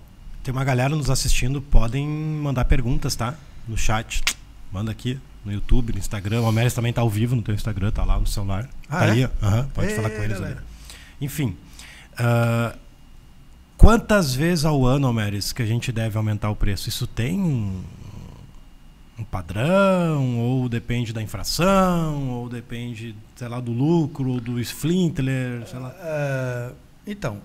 tem 0.49 0.51
uma 0.51 0.63
galera 0.63 0.95
nos 0.95 1.11
assistindo, 1.11 1.61
podem 1.61 2.07
mandar 2.07 2.65
perguntas, 2.65 3.15
tá? 3.15 3.35
No 3.67 3.77
chat. 3.77 4.23
Manda 4.71 4.91
aqui 4.91 5.19
no 5.45 5.51
YouTube, 5.51 5.93
no 5.93 5.99
Instagram. 5.99 6.41
O 6.41 6.45
Almeres 6.45 6.73
também 6.73 6.91
tá 6.91 7.01
ao 7.01 7.09
vivo 7.09 7.35
no 7.35 7.43
teu 7.43 7.53
Instagram, 7.53 7.91
tá 7.91 8.03
lá 8.03 8.19
no 8.19 8.25
celular. 8.25 8.67
Ah, 8.89 8.97
tá 8.97 9.05
é? 9.05 9.11
ali, 9.11 9.25
uhum, 9.25 9.69
pode 9.75 9.89
Ei, 9.89 9.95
falar 9.95 10.09
com 10.09 10.23
eles 10.23 10.39
galera. 10.39 10.57
ali. 10.57 10.65
Enfim. 11.21 11.55
Uh, 12.13 12.75
quantas 13.77 14.33
vezes 14.33 14.65
ao 14.65 14.83
ano, 14.87 15.05
Almeres, 15.05 15.53
que 15.53 15.61
a 15.61 15.67
gente 15.67 15.91
deve 15.91 16.17
aumentar 16.17 16.49
o 16.49 16.55
preço? 16.55 16.89
Isso 16.89 17.05
tem 17.05 17.39
um, 17.39 17.83
um 19.19 19.23
padrão? 19.23 20.39
Ou 20.39 20.67
depende 20.67 21.13
da 21.13 21.21
infração? 21.21 22.27
Ou 22.27 22.49
depende, 22.49 23.15
sei 23.35 23.47
lá, 23.47 23.59
do 23.59 23.71
lucro, 23.71 24.31
ou 24.31 24.41
do 24.41 24.59
Splintler? 24.59 25.67
Sei 25.67 25.77
lá. 25.77 25.89
Uh, 25.89 26.75
então, 27.05 27.39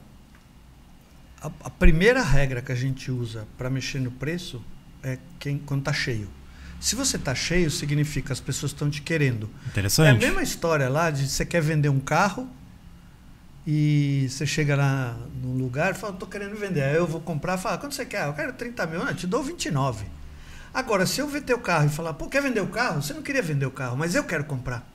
a, 1.44 1.50
a, 1.64 1.70
primeira 1.70 2.22
regra 2.22 2.62
que 2.62 2.72
a 2.72 2.74
gente 2.74 3.10
usa 3.10 3.46
para 3.58 3.68
mexer 3.68 4.00
no 4.00 4.10
preço 4.10 4.64
é 5.02 5.18
quem, 5.38 5.58
quando 5.58 5.80
está 5.80 5.92
cheio. 5.92 6.28
Se 6.80 6.96
você 6.96 7.16
está 7.16 7.34
cheio, 7.34 7.70
significa 7.70 8.28
que 8.28 8.32
as 8.32 8.40
pessoas 8.40 8.72
estão 8.72 8.88
te 8.88 9.02
querendo. 9.02 9.50
Interessante. 9.66 10.06
É 10.06 10.10
a 10.10 10.14
mesma 10.14 10.42
história 10.42 10.88
lá 10.88 11.10
de 11.10 11.28
você 11.28 11.44
quer 11.44 11.60
vender 11.60 11.90
um 11.90 12.00
carro 12.00 12.48
e 13.66 14.26
você 14.28 14.46
chega 14.46 14.74
lá 14.74 15.16
num 15.42 15.56
lugar 15.56 15.92
e 15.92 15.94
fala, 15.94 16.14
estou 16.14 16.28
querendo 16.28 16.56
vender. 16.56 16.82
Aí 16.82 16.96
eu 16.96 17.06
vou 17.06 17.20
comprar, 17.20 17.58
fala, 17.58 17.78
quanto 17.78 17.94
você 17.94 18.04
quer? 18.04 18.26
Eu 18.26 18.32
quero 18.32 18.52
30 18.52 18.86
mil, 18.86 18.98
não, 19.00 19.08
eu 19.08 19.14
te 19.14 19.26
dou 19.26 19.42
29. 19.42 20.06
Agora, 20.72 21.06
se 21.06 21.20
eu 21.20 21.28
ver 21.28 21.42
teu 21.42 21.58
carro 21.58 21.86
e 21.86 21.90
falar, 21.90 22.14
pô, 22.14 22.26
quer 22.26 22.42
vender 22.42 22.60
o 22.60 22.66
carro? 22.68 23.02
Você 23.02 23.12
não 23.12 23.22
queria 23.22 23.42
vender 23.42 23.66
o 23.66 23.70
carro, 23.70 23.96
mas 23.96 24.14
eu 24.14 24.24
quero 24.24 24.44
comprar. 24.44 24.86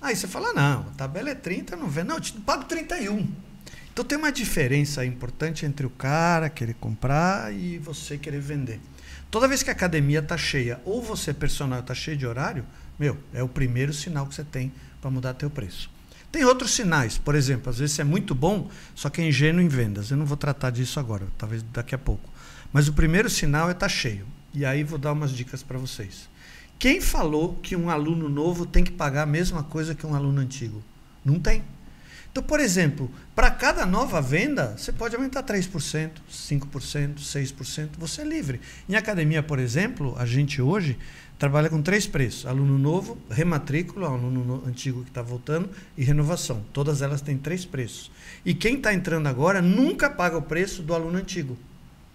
Aí 0.00 0.16
você 0.16 0.26
fala, 0.26 0.52
não, 0.52 0.80
a 0.80 0.94
tabela 0.96 1.30
é 1.30 1.34
30, 1.34 1.76
não 1.76 1.88
vendo. 1.88 2.08
Não, 2.08 2.16
eu 2.16 2.20
te 2.20 2.32
pago 2.32 2.64
31. 2.64 3.28
Então 3.92 4.04
tem 4.04 4.16
uma 4.16 4.32
diferença 4.32 5.04
importante 5.04 5.66
entre 5.66 5.84
o 5.84 5.90
cara 5.90 6.48
querer 6.48 6.74
comprar 6.74 7.54
e 7.54 7.78
você 7.78 8.16
querer 8.16 8.40
vender. 8.40 8.80
Toda 9.30 9.46
vez 9.46 9.62
que 9.62 9.68
a 9.68 9.72
academia 9.72 10.20
está 10.20 10.36
cheia 10.36 10.80
ou 10.84 11.02
você 11.02 11.34
personal 11.34 11.80
está 11.80 11.94
cheio 11.94 12.16
de 12.16 12.26
horário, 12.26 12.64
meu, 12.98 13.18
é 13.34 13.42
o 13.42 13.48
primeiro 13.48 13.92
sinal 13.92 14.26
que 14.26 14.34
você 14.34 14.44
tem 14.44 14.72
para 15.00 15.10
mudar 15.10 15.34
teu 15.34 15.50
preço. 15.50 15.90
Tem 16.30 16.44
outros 16.44 16.70
sinais, 16.70 17.18
por 17.18 17.34
exemplo, 17.34 17.68
às 17.68 17.78
vezes 17.78 17.98
é 17.98 18.04
muito 18.04 18.34
bom, 18.34 18.70
só 18.94 19.10
que 19.10 19.20
é 19.20 19.28
ingênuo 19.28 19.60
em 19.60 19.68
vendas. 19.68 20.10
Eu 20.10 20.16
não 20.16 20.24
vou 20.24 20.36
tratar 20.38 20.70
disso 20.70 20.98
agora, 20.98 21.26
talvez 21.36 21.62
daqui 21.62 21.94
a 21.94 21.98
pouco. 21.98 22.30
Mas 22.72 22.88
o 22.88 22.94
primeiro 22.94 23.28
sinal 23.28 23.68
é 23.68 23.72
estar 23.72 23.86
tá 23.86 23.88
cheio. 23.90 24.26
E 24.54 24.64
aí 24.64 24.82
vou 24.82 24.98
dar 24.98 25.12
umas 25.12 25.30
dicas 25.30 25.62
para 25.62 25.76
vocês. 25.76 26.30
Quem 26.78 27.00
falou 27.00 27.56
que 27.62 27.76
um 27.76 27.90
aluno 27.90 28.30
novo 28.30 28.64
tem 28.64 28.82
que 28.82 28.90
pagar 28.90 29.22
a 29.22 29.26
mesma 29.26 29.62
coisa 29.62 29.94
que 29.94 30.06
um 30.06 30.14
aluno 30.14 30.40
antigo? 30.40 30.82
Não 31.22 31.38
tem. 31.38 31.62
Então, 32.32 32.42
por 32.42 32.60
exemplo, 32.60 33.10
para 33.36 33.50
cada 33.50 33.84
nova 33.84 34.18
venda, 34.22 34.74
você 34.74 34.90
pode 34.90 35.14
aumentar 35.14 35.42
3%, 35.42 36.12
5%, 36.30 37.16
6%, 37.18 37.90
você 37.98 38.22
é 38.22 38.24
livre. 38.24 38.58
Em 38.88 38.94
academia, 38.94 39.42
por 39.42 39.58
exemplo, 39.58 40.14
a 40.18 40.24
gente 40.24 40.60
hoje 40.62 40.96
trabalha 41.38 41.68
com 41.68 41.82
três 41.82 42.06
preços: 42.06 42.46
aluno 42.46 42.78
novo, 42.78 43.18
rematrícula, 43.30 44.08
aluno 44.08 44.62
antigo 44.66 45.02
que 45.02 45.10
está 45.10 45.20
voltando 45.20 45.68
e 45.94 46.02
renovação. 46.02 46.64
Todas 46.72 47.02
elas 47.02 47.20
têm 47.20 47.36
três 47.36 47.66
preços. 47.66 48.10
E 48.46 48.54
quem 48.54 48.76
está 48.76 48.94
entrando 48.94 49.26
agora 49.26 49.60
nunca 49.60 50.08
paga 50.08 50.38
o 50.38 50.42
preço 50.42 50.82
do 50.82 50.94
aluno 50.94 51.18
antigo. 51.18 51.58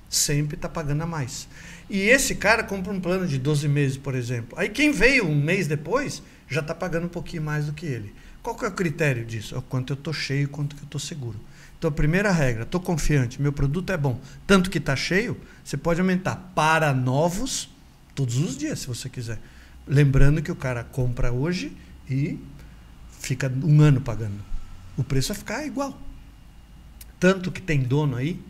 Sempre 0.10 0.56
está 0.56 0.68
pagando 0.68 1.04
a 1.04 1.06
mais. 1.06 1.48
E 1.88 2.00
esse 2.00 2.34
cara 2.34 2.64
compra 2.64 2.92
um 2.92 3.00
plano 3.00 3.28
de 3.28 3.38
12 3.38 3.68
meses, 3.68 3.98
por 3.98 4.16
exemplo. 4.16 4.58
Aí 4.58 4.68
quem 4.68 4.92
veio 4.92 5.28
um 5.28 5.40
mês 5.40 5.68
depois 5.68 6.24
já 6.48 6.62
está 6.62 6.74
pagando 6.74 7.06
um 7.06 7.10
pouquinho 7.10 7.44
mais 7.44 7.68
do 7.68 7.74
que 7.74 7.86
ele. 7.86 8.16
Qual 8.48 8.56
que 8.56 8.64
é 8.64 8.70
o 8.70 8.72
critério 8.72 9.26
disso? 9.26 9.56
É 9.56 9.58
o 9.58 9.62
quanto 9.62 9.92
eu 9.92 9.96
estou 9.96 10.14
cheio, 10.14 10.48
quanto 10.48 10.74
que 10.74 10.82
eu 10.82 10.86
estou 10.86 11.02
seguro. 11.02 11.38
Então, 11.78 11.90
a 11.90 11.92
primeira 11.92 12.32
regra, 12.32 12.64
estou 12.64 12.80
confiante, 12.80 13.42
meu 13.42 13.52
produto 13.52 13.92
é 13.92 13.98
bom, 13.98 14.22
tanto 14.48 14.70
que 14.70 14.78
está 14.78 14.96
cheio, 14.96 15.38
você 15.66 15.76
pode 15.76 16.00
aumentar 16.00 16.54
para 16.56 16.94
novos 16.94 17.68
todos 18.16 18.38
os 18.38 18.56
dias, 18.56 18.80
se 18.80 18.88
você 18.88 19.10
quiser. 19.10 19.38
Lembrando 19.86 20.42
que 20.42 20.50
o 20.50 20.56
cara 20.56 20.82
compra 20.82 21.30
hoje 21.30 21.76
e 22.10 22.40
fica 23.20 23.52
um 23.66 23.82
ano 23.82 24.00
pagando. 24.00 24.42
O 24.96 25.04
preço 25.04 25.34
vai 25.34 25.38
ficar 25.40 25.66
igual. 25.66 26.00
Tanto 27.20 27.52
que 27.52 27.62
tem 27.62 27.82
dono 27.82 28.16
aí 28.16 28.42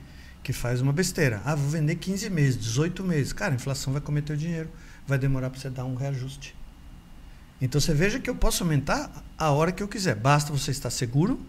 que 0.44 0.54
faz 0.54 0.80
uma 0.80 0.94
besteira. 0.94 1.42
Ah, 1.44 1.56
vou 1.56 1.72
vender 1.72 1.96
15 1.96 2.30
meses, 2.30 2.56
18 2.56 3.04
meses. 3.04 3.34
Cara, 3.34 3.54
a 3.54 3.56
inflação 3.56 3.92
vai 3.92 4.02
comer 4.04 4.22
teu 4.22 4.36
dinheiro. 4.36 4.70
Vai 5.08 5.18
demorar 5.18 5.50
para 5.50 5.60
você 5.60 5.72
dar 5.72 5.86
um 5.86 5.96
reajuste. 5.96 6.56
Então 7.62 7.82
você 7.82 7.94
veja 7.94 8.20
que 8.20 8.30
eu 8.30 8.36
posso 8.36 8.64
aumentar 8.64 9.12
a 9.38 9.52
hora 9.52 9.72
que 9.72 9.82
eu 9.82 9.88
quiser. 9.88 10.16
Basta 10.16 10.52
você 10.52 10.72
estar 10.72 10.90
seguro 10.90 11.40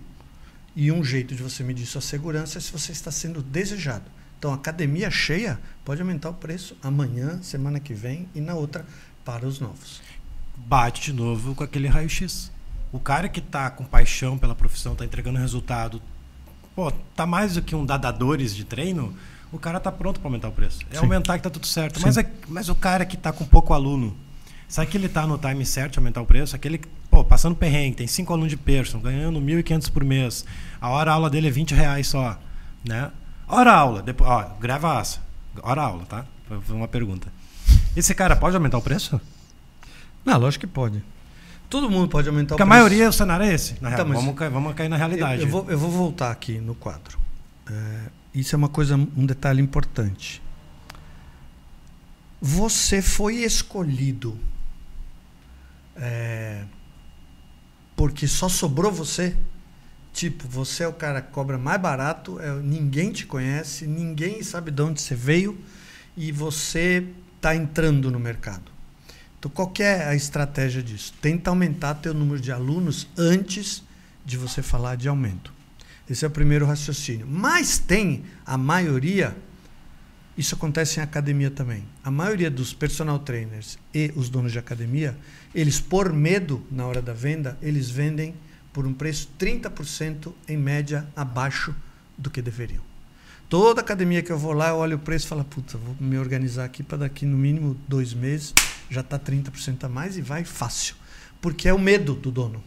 e 0.74 0.90
um 0.92 1.02
jeito 1.02 1.34
de 1.34 1.42
você 1.42 1.62
medir 1.62 1.86
sua 1.86 2.00
segurança 2.00 2.58
é 2.58 2.60
se 2.60 2.72
você 2.72 2.92
está 2.92 3.10
sendo 3.10 3.42
desejado. 3.42 4.04
Então, 4.38 4.52
academia 4.52 5.10
cheia 5.10 5.58
pode 5.84 6.00
aumentar 6.00 6.30
o 6.30 6.34
preço 6.34 6.76
amanhã, 6.80 7.42
semana 7.42 7.80
que 7.80 7.92
vem 7.92 8.28
e 8.34 8.40
na 8.40 8.54
outra 8.54 8.86
para 9.24 9.44
os 9.44 9.58
novos. 9.58 10.00
Bate 10.56 11.02
de 11.02 11.12
novo 11.12 11.54
com 11.56 11.64
aquele 11.64 11.88
raio-x. 11.88 12.52
O 12.92 13.00
cara 13.00 13.28
que 13.28 13.40
está 13.40 13.68
com 13.68 13.84
paixão 13.84 14.38
pela 14.38 14.54
profissão, 14.54 14.92
está 14.92 15.04
entregando 15.04 15.38
resultado, 15.38 16.00
pô, 16.76 16.92
tá 17.16 17.26
mais 17.26 17.54
do 17.54 17.62
que 17.62 17.74
um 17.74 17.84
dadadores 17.84 18.54
de 18.54 18.64
treino, 18.64 19.12
o 19.50 19.58
cara 19.58 19.80
tá 19.80 19.90
pronto 19.90 20.20
para 20.20 20.28
aumentar 20.28 20.48
o 20.48 20.52
preço. 20.52 20.78
É 20.90 20.94
Sim. 20.94 21.00
aumentar 21.00 21.36
que 21.36 21.42
tá 21.42 21.50
tudo 21.50 21.66
certo. 21.66 22.00
Mas, 22.00 22.16
é, 22.16 22.32
mas 22.46 22.68
o 22.68 22.74
cara 22.76 23.04
que 23.04 23.16
está 23.16 23.32
com 23.32 23.44
pouco 23.44 23.74
aluno, 23.74 24.16
Sabe 24.68 24.90
que 24.90 24.98
ele 24.98 25.06
está 25.06 25.26
no 25.26 25.38
time 25.38 25.64
certo 25.64 25.94
de 25.94 25.98
aumentar 25.98 26.20
o 26.20 26.26
preço? 26.26 26.54
Aquele, 26.54 26.78
pô, 27.10 27.24
passando 27.24 27.56
perrengue, 27.56 27.96
tem 27.96 28.06
cinco 28.06 28.34
alunos 28.34 28.50
de 28.50 28.56
person, 28.58 29.00
ganhando 29.00 29.40
1.500 29.40 29.90
por 29.90 30.04
mês. 30.04 30.44
A 30.78 30.90
hora 30.90 31.10
aula 31.10 31.30
dele 31.30 31.48
é 31.48 31.50
20 31.50 31.74
reais 31.74 32.06
só. 32.06 32.38
Né? 32.86 33.10
Hora 33.48 33.72
aula, 33.72 34.02
depois, 34.02 34.28
ó, 34.28 34.56
grava 34.60 35.00
essa. 35.00 35.20
Hora 35.62 35.82
aula, 35.82 36.04
tá? 36.04 36.26
Foi 36.46 36.76
uma 36.76 36.86
pergunta. 36.86 37.32
Esse 37.96 38.14
cara 38.14 38.36
pode 38.36 38.54
aumentar 38.54 38.76
o 38.76 38.82
preço? 38.82 39.18
Não, 40.22 40.38
lógico 40.38 40.66
que 40.66 40.72
pode. 40.72 41.02
Todo 41.70 41.90
mundo 41.90 42.08
pode 42.08 42.28
aumentar 42.28 42.54
Porque 42.54 42.62
o 42.62 42.66
preço. 42.66 42.80
Porque 42.80 42.90
a 42.90 42.90
maioria, 42.90 43.08
o 43.08 43.12
cenário 43.12 43.46
é 43.46 43.54
esse. 43.54 43.72
Na 43.80 43.92
então, 43.92 44.04
real. 44.06 44.20
vamos, 44.20 44.34
cair, 44.34 44.50
vamos 44.50 44.74
cair 44.74 44.88
na 44.90 44.96
realidade. 44.98 45.42
Eu, 45.42 45.48
eu, 45.48 45.50
vou, 45.50 45.70
eu 45.70 45.78
vou 45.78 45.90
voltar 45.90 46.30
aqui 46.30 46.58
no 46.58 46.74
quadro. 46.74 47.18
É, 47.70 48.00
isso 48.34 48.54
é 48.54 48.58
uma 48.58 48.68
coisa, 48.68 48.96
um 48.96 49.24
detalhe 49.24 49.62
importante. 49.62 50.42
Você 52.40 53.00
foi 53.00 53.36
escolhido 53.36 54.38
é, 56.00 56.64
porque 57.96 58.26
só 58.26 58.48
sobrou 58.48 58.92
você. 58.92 59.36
Tipo, 60.12 60.48
você 60.48 60.82
é 60.82 60.88
o 60.88 60.92
cara 60.92 61.20
que 61.20 61.30
cobra 61.30 61.58
mais 61.58 61.80
barato, 61.80 62.40
é, 62.40 62.52
ninguém 62.60 63.12
te 63.12 63.26
conhece, 63.26 63.86
ninguém 63.86 64.42
sabe 64.42 64.70
de 64.70 64.82
onde 64.82 65.00
você 65.00 65.14
veio 65.14 65.58
e 66.16 66.32
você 66.32 67.06
está 67.36 67.54
entrando 67.54 68.10
no 68.10 68.18
mercado. 68.18 68.72
Então, 69.38 69.50
qual 69.50 69.72
é 69.78 70.04
a 70.04 70.16
estratégia 70.16 70.82
disso? 70.82 71.14
Tenta 71.20 71.50
aumentar 71.50 71.94
teu 71.94 72.12
número 72.12 72.40
de 72.40 72.50
alunos 72.50 73.06
antes 73.16 73.84
de 74.24 74.36
você 74.36 74.62
falar 74.62 74.96
de 74.96 75.08
aumento. 75.08 75.52
Esse 76.10 76.24
é 76.24 76.28
o 76.28 76.30
primeiro 76.30 76.66
raciocínio. 76.66 77.26
Mas 77.28 77.78
tem 77.78 78.24
a 78.44 78.58
maioria 78.58 79.36
isso 80.38 80.54
acontece 80.54 81.00
em 81.00 81.02
academia 81.02 81.50
também. 81.50 81.84
A 82.02 82.10
maioria 82.10 82.50
dos 82.50 82.72
personal 82.72 83.18
trainers 83.18 83.76
e 83.92 84.12
os 84.14 84.30
donos 84.30 84.52
de 84.52 84.58
academia, 84.58 85.18
eles 85.52 85.80
por 85.80 86.12
medo 86.12 86.64
na 86.70 86.86
hora 86.86 87.02
da 87.02 87.12
venda, 87.12 87.58
eles 87.60 87.90
vendem 87.90 88.34
por 88.72 88.86
um 88.86 88.94
preço 88.94 89.28
30% 89.38 90.32
em 90.48 90.56
média 90.56 91.06
abaixo 91.16 91.74
do 92.16 92.30
que 92.30 92.40
deveriam. 92.40 92.82
Toda 93.48 93.80
academia 93.80 94.22
que 94.22 94.30
eu 94.30 94.38
vou 94.38 94.52
lá, 94.52 94.68
eu 94.68 94.76
olho 94.76 94.96
o 94.96 95.00
preço 95.00 95.26
e 95.26 95.28
falo, 95.28 95.42
puta, 95.42 95.76
vou 95.76 95.96
me 95.98 96.16
organizar 96.16 96.64
aqui 96.64 96.82
para 96.82 96.98
daqui 96.98 97.26
no 97.26 97.36
mínimo 97.36 97.76
dois 97.88 98.14
meses 98.14 98.54
já 98.90 99.00
está 99.00 99.18
30% 99.18 99.84
a 99.84 99.88
mais 99.88 100.16
e 100.16 100.22
vai 100.22 100.44
fácil. 100.44 100.94
Porque 101.40 101.68
é 101.68 101.74
o 101.74 101.78
medo 101.78 102.14
do 102.14 102.30
dono. 102.30 102.62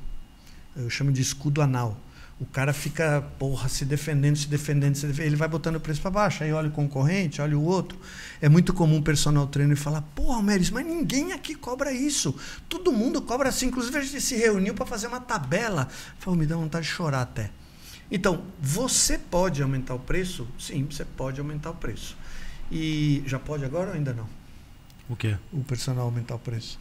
Eu 0.76 0.90
chamo 0.90 1.12
de 1.12 1.22
escudo 1.22 1.62
anal. 1.62 1.98
O 2.42 2.46
cara 2.48 2.74
fica, 2.74 3.22
porra, 3.38 3.70
se 3.70 3.86
defendendo, 3.86 4.36
se 4.36 4.48
defendendo, 4.48 4.96
se 4.96 5.06
defendendo. 5.06 5.28
Ele 5.28 5.36
vai 5.36 5.48
botando 5.48 5.76
o 5.76 5.80
preço 5.80 6.02
para 6.02 6.10
baixo. 6.10 6.44
Aí 6.44 6.52
olha 6.52 6.70
o 6.70 6.72
concorrente, 6.72 7.40
olha 7.40 7.56
o 7.56 7.64
outro. 7.64 8.00
É 8.42 8.50
muito 8.50 8.74
comum 8.74 8.98
o 8.98 9.04
personal 9.04 9.46
trainer 9.46 9.78
falar: 9.78 10.02
porra, 10.16 10.42
Meris, 10.42 10.72
mas 10.72 10.84
ninguém 10.84 11.34
aqui 11.34 11.54
cobra 11.54 11.94
isso. 11.94 12.36
Todo 12.68 12.92
mundo 12.92 13.22
cobra 13.22 13.50
assim. 13.50 13.68
Inclusive, 13.68 13.96
a 13.96 14.02
gente 14.02 14.20
se 14.20 14.36
reuniu 14.36 14.74
para 14.74 14.88
fazer 14.88 15.06
uma 15.06 15.22
tabela. 15.22 15.88
Falou, 16.18 16.40
me 16.40 16.48
dá 16.48 16.56
vontade 16.56 16.88
de 16.88 16.92
chorar 16.92 17.22
até. 17.22 17.52
Então, 18.10 18.44
você 18.60 19.20
pode 19.20 19.62
aumentar 19.62 19.94
o 19.94 20.00
preço? 20.00 20.48
Sim, 20.58 20.88
você 20.90 21.06
pode 21.06 21.40
aumentar 21.40 21.70
o 21.70 21.76
preço. 21.76 22.18
E 22.72 23.22
já 23.28 23.38
pode 23.38 23.64
agora 23.64 23.92
ou 23.92 23.96
ainda 23.96 24.14
não? 24.14 24.28
O 25.08 25.16
quê? 25.16 25.38
O 25.54 25.64
personal 25.64 26.06
aumentar 26.06 26.34
o 26.34 26.40
preço. 26.40 26.80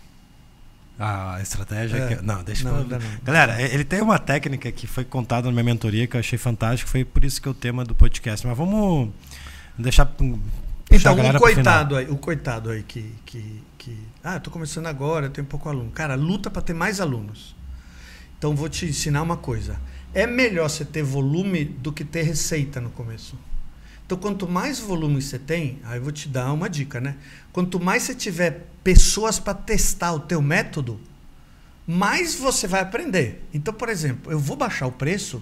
A 1.03 1.41
estratégia. 1.41 1.97
É. 1.97 2.17
que- 2.17 2.23
Não, 2.23 2.45
deixa 2.45 2.71
Não, 2.71 2.87
pra- 2.87 2.99
não. 2.99 3.07
Galera, 3.25 3.61
ele 3.63 3.85
tem 3.85 4.03
uma 4.03 4.19
técnica 4.19 4.71
que 4.71 4.87
foi 4.87 5.03
contada 5.05 5.47
na 5.47 5.53
minha 5.53 5.65
mentoria 5.65 6.07
que 6.07 6.15
eu 6.15 6.21
achei 6.21 6.39
fantástico. 6.39 6.91
Foi 6.91 7.05
por 7.07 7.25
isso 7.25 7.41
que 7.41 7.49
é 7.49 7.51
o 7.51 7.55
tema 7.55 7.85
do 7.85 7.95
podcast. 7.95 8.47
Mas 8.47 8.57
vamos 8.57 9.09
deixar. 9.79 10.05
Então, 10.93 11.15
o 11.15 11.39
coitado 11.41 11.97
aí, 11.97 12.11
o 12.11 12.17
coitado 12.19 12.71
aí 12.71 12.83
que, 12.83 13.15
que, 13.25 13.63
que. 13.79 13.99
Ah, 14.23 14.35
eu 14.35 14.41
tô 14.41 14.51
começando 14.51 14.87
agora, 14.89 15.27
eu 15.27 15.31
tenho 15.31 15.47
pouco 15.47 15.69
aluno. 15.69 15.91
Cara, 15.91 16.15
luta 16.17 16.51
para 16.51 16.61
ter 16.61 16.75
mais 16.75 17.01
alunos. 17.01 17.57
Então 18.39 18.55
vou 18.55 18.69
te 18.69 18.87
ensinar 18.87 19.23
uma 19.23 19.37
coisa. 19.37 19.81
É 20.13 20.27
melhor 20.27 20.69
você 20.69 20.85
ter 20.85 21.03
volume 21.03 21.65
do 21.65 21.93
que 21.93 22.05
ter 22.05 22.23
receita 22.23 22.81
no 22.81 22.91
começo. 22.91 23.39
Então, 24.11 24.18
quanto 24.18 24.49
mais 24.49 24.81
volume 24.81 25.23
você 25.23 25.38
tem, 25.38 25.79
aí 25.85 25.96
eu 25.96 26.03
vou 26.03 26.11
te 26.11 26.29
dar 26.29 26.53
uma 26.53 26.68
dica, 26.68 27.01
né? 27.01 27.14
Quanto 27.53 27.79
mais 27.79 28.03
você 28.03 28.12
tiver 28.12 28.66
pessoas 28.83 29.38
para 29.38 29.55
testar 29.55 30.12
o 30.12 30.18
teu 30.18 30.42
método, 30.42 31.01
mais 31.87 32.35
você 32.35 32.66
vai 32.66 32.81
aprender. 32.81 33.46
Então, 33.55 33.73
por 33.73 33.88
exemplo, 33.88 34.33
eu 34.33 34.38
vou 34.40 34.57
baixar 34.57 34.88
o 34.88 34.90
preço, 34.90 35.40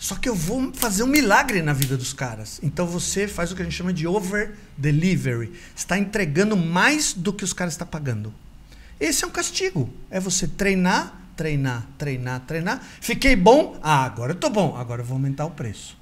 só 0.00 0.16
que 0.16 0.28
eu 0.28 0.34
vou 0.34 0.72
fazer 0.74 1.04
um 1.04 1.06
milagre 1.06 1.62
na 1.62 1.72
vida 1.72 1.96
dos 1.96 2.12
caras. 2.12 2.58
Então 2.60 2.88
você 2.88 3.28
faz 3.28 3.52
o 3.52 3.54
que 3.54 3.62
a 3.62 3.64
gente 3.64 3.76
chama 3.76 3.92
de 3.92 4.04
over 4.04 4.56
delivery. 4.76 5.52
Está 5.76 5.96
entregando 5.96 6.56
mais 6.56 7.12
do 7.12 7.32
que 7.32 7.44
os 7.44 7.52
caras 7.52 7.74
estão 7.74 7.86
pagando. 7.86 8.34
Esse 8.98 9.22
é 9.22 9.28
um 9.28 9.30
castigo. 9.30 9.88
É 10.10 10.18
você 10.18 10.48
treinar, 10.48 11.22
treinar, 11.36 11.86
treinar, 11.96 12.40
treinar. 12.40 12.82
Fiquei 13.00 13.36
bom? 13.36 13.78
Ah, 13.80 14.04
agora 14.04 14.32
eu 14.32 14.36
tô 14.36 14.50
bom. 14.50 14.76
Agora 14.76 15.02
eu 15.02 15.06
vou 15.06 15.14
aumentar 15.14 15.46
o 15.46 15.52
preço. 15.52 15.95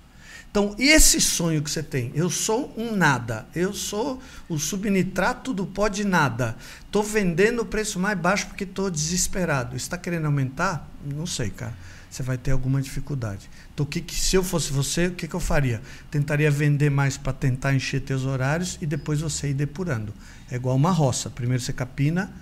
Então, 0.54 0.72
esse 0.78 1.20
sonho 1.20 1.60
que 1.60 1.68
você 1.68 1.82
tem? 1.82 2.12
Eu 2.14 2.30
sou 2.30 2.72
um 2.76 2.94
nada. 2.94 3.44
Eu 3.56 3.72
sou 3.72 4.22
o 4.48 4.56
subnitrato 4.56 5.52
do 5.52 5.66
pó 5.66 5.88
de 5.88 6.04
nada. 6.04 6.56
Estou 6.86 7.02
vendendo 7.02 7.62
o 7.62 7.66
preço 7.66 7.98
mais 7.98 8.16
baixo 8.16 8.46
porque 8.46 8.62
estou 8.62 8.88
desesperado. 8.88 9.74
Está 9.74 9.98
querendo 9.98 10.26
aumentar? 10.26 10.88
Não 11.04 11.26
sei, 11.26 11.50
cara. 11.50 11.74
Você 12.08 12.22
vai 12.22 12.38
ter 12.38 12.52
alguma 12.52 12.80
dificuldade. 12.80 13.50
Então, 13.74 13.84
que, 13.84 14.00
que 14.00 14.14
se 14.14 14.36
eu 14.36 14.44
fosse 14.44 14.72
você, 14.72 15.08
o 15.08 15.14
que, 15.14 15.26
que 15.26 15.34
eu 15.34 15.40
faria? 15.40 15.82
Tentaria 16.08 16.52
vender 16.52 16.88
mais 16.88 17.16
para 17.16 17.32
tentar 17.32 17.74
encher 17.74 18.02
teus 18.02 18.24
horários 18.24 18.78
e 18.80 18.86
depois 18.86 19.20
você 19.20 19.48
ir 19.48 19.54
depurando. 19.54 20.14
É 20.48 20.54
igual 20.54 20.76
uma 20.76 20.92
roça. 20.92 21.28
Primeiro 21.28 21.64
você 21.64 21.72
capina, 21.72 22.32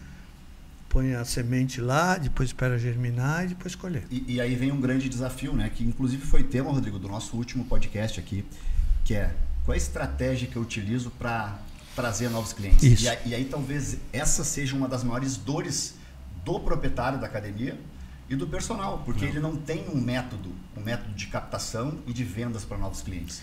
põe 0.93 1.15
a 1.15 1.25
semente 1.25 1.81
lá, 1.81 2.19
depois 2.19 2.51
espera 2.51 2.79
germinar 2.79 3.47
e 3.47 3.49
depois 3.49 3.75
colher. 3.75 4.05
E, 4.11 4.35
e 4.35 4.41
aí 4.43 4.55
vem 4.55 4.71
um 4.71 4.79
grande 4.79 5.09
desafio, 5.09 5.55
né? 5.55 5.71
Que 5.75 5.83
inclusive 5.83 6.23
foi 6.27 6.43
tema, 6.43 6.71
Rodrigo, 6.71 6.99
do 6.99 7.09
nosso 7.09 7.35
último 7.35 7.65
podcast 7.65 8.21
aqui, 8.21 8.45
que 9.03 9.15
é 9.15 9.35
qual 9.65 9.73
é 9.73 9.79
a 9.79 9.83
estratégia 9.83 10.47
que 10.47 10.55
eu 10.55 10.61
utilizo 10.61 11.11
para 11.13 11.59
trazer 11.97 12.29
novos 12.29 12.53
clientes. 12.53 12.83
Isso. 12.83 13.05
E, 13.05 13.09
aí, 13.09 13.19
e 13.25 13.35
aí 13.35 13.45
talvez 13.47 13.97
essa 14.13 14.45
seja 14.45 14.77
uma 14.77 14.87
das 14.87 15.03
maiores 15.03 15.39
dores 15.39 15.95
do 16.45 16.61
proprietário 16.61 17.19
da 17.19 17.27
academia 17.27 17.81
e 18.29 18.37
do 18.37 18.47
personal, 18.47 19.03
porque 19.03 19.25
ele 19.25 19.41
não 19.41 19.57
tem 19.57 19.89
um 19.89 19.99
método, 19.99 20.53
um 20.77 20.83
método 20.83 21.15
de 21.15 21.27
captação 21.29 22.01
e 22.07 22.13
de 22.13 22.23
vendas 22.23 22.67
para 22.67 22.77
novos 22.77 23.01
clientes. 23.01 23.41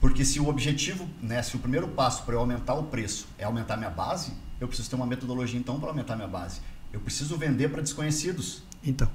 Porque 0.00 0.24
se 0.24 0.40
o 0.40 0.48
objetivo, 0.48 1.06
né, 1.20 1.42
se 1.42 1.56
o 1.56 1.58
primeiro 1.58 1.88
passo 1.88 2.22
para 2.22 2.34
eu 2.36 2.40
aumentar 2.40 2.72
o 2.72 2.84
preço 2.84 3.28
é 3.36 3.44
aumentar 3.44 3.76
minha 3.76 3.90
base, 3.90 4.32
eu 4.60 4.68
preciso 4.68 4.90
ter 4.90 4.96
uma 4.96 5.06
metodologia 5.06 5.58
então 5.58 5.80
para 5.80 5.88
aumentar 5.88 6.16
minha 6.16 6.28
base. 6.28 6.60
Eu 6.92 7.00
preciso 7.00 7.36
vender 7.36 7.70
para 7.70 7.82
desconhecidos. 7.82 8.62
Então, 8.84 9.10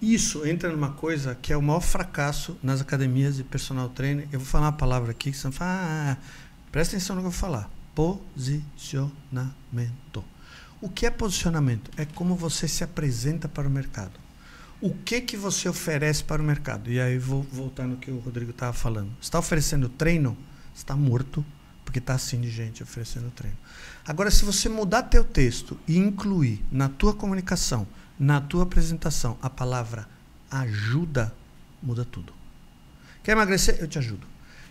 isso 0.00 0.46
entra 0.46 0.70
numa 0.70 0.92
coisa 0.92 1.34
que 1.34 1.52
é 1.52 1.56
o 1.56 1.62
maior 1.62 1.80
fracasso 1.80 2.56
nas 2.62 2.80
academias 2.80 3.36
de 3.36 3.42
personal 3.44 3.88
trainer. 3.88 4.28
Eu 4.32 4.38
vou 4.38 4.48
falar 4.48 4.66
uma 4.66 4.72
palavra 4.72 5.10
aqui 5.10 5.32
que 5.32 5.36
você 5.36 5.48
vai 5.48 5.52
falar, 5.52 6.12
ah, 6.12 6.16
presta 6.70 6.96
atenção 6.96 7.16
no 7.16 7.22
que 7.22 7.26
eu 7.26 7.32
vou 7.32 7.38
falar. 7.38 7.68
Posicionamento. 7.94 10.24
O 10.80 10.88
que 10.88 11.04
é 11.04 11.10
posicionamento? 11.10 11.90
É 11.96 12.04
como 12.04 12.36
você 12.36 12.68
se 12.68 12.84
apresenta 12.84 13.48
para 13.48 13.66
o 13.66 13.70
mercado. 13.70 14.12
O 14.80 14.94
que 14.94 15.20
que 15.20 15.36
você 15.36 15.68
oferece 15.68 16.22
para 16.22 16.40
o 16.40 16.44
mercado? 16.44 16.88
E 16.88 17.00
aí 17.00 17.18
vou 17.18 17.42
voltar 17.42 17.84
no 17.84 17.96
que 17.96 18.12
o 18.12 18.20
Rodrigo 18.20 18.52
estava 18.52 18.72
falando. 18.72 19.10
Está 19.20 19.40
oferecendo 19.40 19.88
treino? 19.88 20.38
Está 20.72 20.94
morto 20.94 21.44
porque 21.84 21.98
está 21.98 22.14
assim 22.14 22.40
de 22.40 22.50
gente 22.50 22.84
oferecendo 22.84 23.32
treino. 23.32 23.56
Agora, 24.08 24.30
se 24.30 24.42
você 24.42 24.70
mudar 24.70 25.02
teu 25.02 25.22
texto 25.22 25.78
e 25.86 25.98
incluir 25.98 26.64
na 26.72 26.88
tua 26.88 27.12
comunicação, 27.12 27.86
na 28.18 28.40
tua 28.40 28.62
apresentação, 28.62 29.36
a 29.42 29.50
palavra 29.50 30.08
ajuda, 30.50 31.30
muda 31.82 32.06
tudo. 32.06 32.32
Quer 33.22 33.32
emagrecer? 33.32 33.76
Eu 33.78 33.86
te 33.86 33.98
ajudo. 33.98 34.26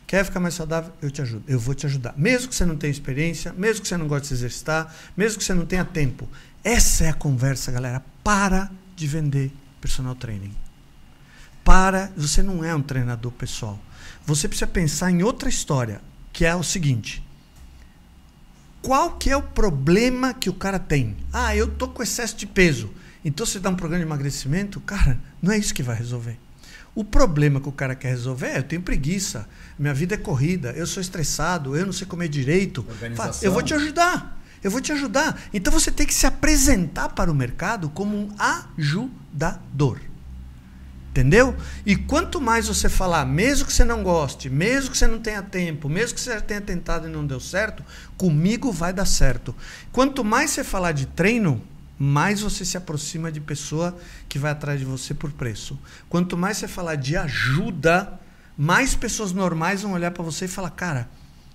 Quer 0.08 0.26
ficar 0.26 0.40
mais 0.40 0.56
saudável? 0.56 0.92
Eu 1.04 1.12
te 1.12 1.22
ajudo. 1.22 1.44
Eu 1.48 1.60
vou 1.60 1.76
te 1.76 1.86
ajudar. 1.86 2.16
Mesmo 2.18 2.48
que 2.48 2.56
você 2.56 2.66
não 2.66 2.76
tenha 2.76 2.90
experiência, 2.90 3.54
mesmo 3.54 3.84
que 3.84 3.88
você 3.88 3.96
não 3.96 4.08
goste 4.08 4.24
de 4.24 4.28
se 4.30 4.34
exercitar, 4.34 4.92
mesmo 5.16 5.38
que 5.38 5.44
você 5.44 5.54
não 5.54 5.68
tenha 5.68 5.86
tempo. 5.86 6.28
Essa 6.64 7.04
é 7.04 7.10
a 7.10 7.14
conversa, 7.14 7.72
galera. 7.72 8.04
Para 8.24 8.72
de 8.96 9.06
vender 9.06 9.54
personal 9.80 10.16
training. 10.16 10.56
Para, 11.64 12.12
você 12.18 12.42
não 12.42 12.64
é 12.64 12.74
um 12.74 12.82
treinador 12.82 13.32
pessoal. 13.34 13.78
Você 14.26 14.48
precisa 14.48 14.66
pensar 14.66 15.12
em 15.12 15.22
outra 15.22 15.48
história, 15.48 16.02
que 16.34 16.44
é 16.44 16.56
o 16.56 16.64
seguinte: 16.64 17.27
qual 18.88 19.18
que 19.18 19.30
é 19.30 19.36
o 19.36 19.42
problema 19.42 20.34
que 20.34 20.50
o 20.50 20.54
cara 20.54 20.80
tem? 20.80 21.18
Ah, 21.34 21.54
eu 21.54 21.68
tô 21.68 21.90
com 21.90 22.02
excesso 22.02 22.38
de 22.38 22.48
peso. 22.48 22.90
Então 23.26 23.46
você 23.46 23.60
dá 23.60 23.70
um 23.70 23.76
programa 23.76 24.02
de 24.02 24.08
emagrecimento, 24.08 24.80
cara, 24.80 25.20
não 25.42 25.52
é 25.52 25.58
isso 25.58 25.74
que 25.74 25.84
vai 25.84 25.94
resolver. 25.94 26.40
O 26.96 27.04
problema 27.04 27.60
que 27.60 27.68
o 27.68 27.72
cara 27.74 27.96
quer 27.96 28.08
resolver 28.12 28.48
é 28.48 28.60
eu 28.60 28.64
tenho 28.64 28.82
preguiça, 28.82 29.46
minha 29.78 29.94
vida 29.94 30.16
é 30.16 30.18
corrida, 30.18 30.72
eu 30.72 30.88
sou 30.88 31.02
estressado, 31.02 31.76
eu 31.76 31.86
não 31.86 31.92
sei 31.92 32.08
comer 32.08 32.30
direito. 32.30 32.82
Fala, 33.14 33.36
Eu 33.42 33.52
vou 33.52 33.62
te 33.62 33.74
ajudar. 33.74 34.42
Eu 34.64 34.72
vou 34.72 34.80
te 34.80 34.94
ajudar. 34.94 35.38
Então 35.54 35.74
você 35.74 35.92
tem 35.92 36.08
que 36.08 36.14
se 36.14 36.26
apresentar 36.26 37.10
para 37.10 37.30
o 37.30 37.36
mercado 37.36 37.90
como 37.90 38.16
um 38.16 38.30
ajudador. 38.40 40.00
Entendeu? 41.18 41.56
E 41.84 41.96
quanto 41.96 42.40
mais 42.40 42.68
você 42.68 42.88
falar, 42.88 43.26
mesmo 43.26 43.66
que 43.66 43.74
você 43.74 43.84
não 43.84 44.04
goste, 44.04 44.52
mesmo 44.52 44.92
que 44.92 44.98
você 45.00 45.08
não 45.08 45.18
tenha 45.18 45.42
tempo, 45.42 45.90
mesmo 45.90 46.14
que 46.14 46.22
você 46.22 46.40
tenha 46.42 46.62
tentado 46.62 47.08
e 47.08 47.12
não 47.12 47.26
deu 47.26 47.40
certo, 47.40 47.84
comigo 48.16 48.72
vai 48.72 48.94
dar 48.94 49.08
certo. 49.08 49.56
Quanto 49.92 50.24
mais 50.24 50.52
você 50.52 50.64
falar 50.64 50.92
de 50.92 51.08
treino, 51.08 51.60
mais 51.98 52.42
você 52.42 52.64
se 52.64 52.78
aproxima 52.78 53.32
de 53.32 53.40
pessoa 53.40 53.98
que 54.30 54.38
vai 54.38 54.52
atrás 54.52 54.78
de 54.80 54.86
você 54.86 55.16
por 55.16 55.32
preço. 55.32 55.80
Quanto 56.08 56.38
mais 56.38 56.58
você 56.58 56.68
falar 56.68 56.94
de 56.94 57.18
ajuda, 57.18 58.20
mais 58.56 58.94
pessoas 58.94 59.32
normais 59.32 59.82
vão 59.82 59.94
olhar 59.94 60.12
para 60.12 60.22
você 60.22 60.46
e 60.46 60.48
falar, 60.48 60.70
cara, 60.70 61.10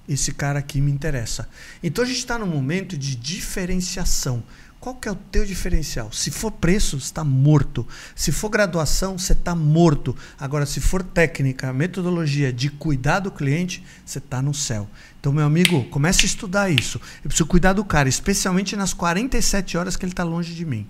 esse 0.08 0.32
cara 0.32 0.58
aqui 0.58 0.80
me 0.80 0.90
interessa. 0.90 1.48
Então 1.80 2.02
a 2.02 2.06
gente 2.06 2.18
está 2.18 2.36
num 2.36 2.48
momento 2.48 2.98
de 2.98 3.14
diferenciação. 3.14 4.42
Qual 4.82 4.96
que 4.96 5.06
é 5.06 5.12
o 5.12 5.14
teu 5.14 5.46
diferencial? 5.46 6.10
Se 6.10 6.28
for 6.28 6.50
preço, 6.50 6.98
você 6.98 7.06
está 7.06 7.22
morto. 7.22 7.86
Se 8.16 8.32
for 8.32 8.48
graduação, 8.48 9.16
você 9.16 9.32
está 9.32 9.54
morto. 9.54 10.16
Agora, 10.36 10.66
se 10.66 10.80
for 10.80 11.04
técnica, 11.04 11.72
metodologia 11.72 12.52
de 12.52 12.68
cuidar 12.68 13.20
do 13.20 13.30
cliente, 13.30 13.80
você 14.04 14.18
está 14.18 14.42
no 14.42 14.52
céu. 14.52 14.90
Então, 15.20 15.32
meu 15.32 15.46
amigo, 15.46 15.84
comece 15.84 16.22
a 16.22 16.24
estudar 16.24 16.68
isso. 16.68 17.00
Eu 17.22 17.28
preciso 17.28 17.46
cuidar 17.46 17.74
do 17.74 17.84
cara, 17.84 18.08
especialmente 18.08 18.74
nas 18.74 18.92
47 18.92 19.78
horas 19.78 19.94
que 19.94 20.04
ele 20.04 20.10
está 20.12 20.24
longe 20.24 20.52
de 20.52 20.64
mim. 20.64 20.84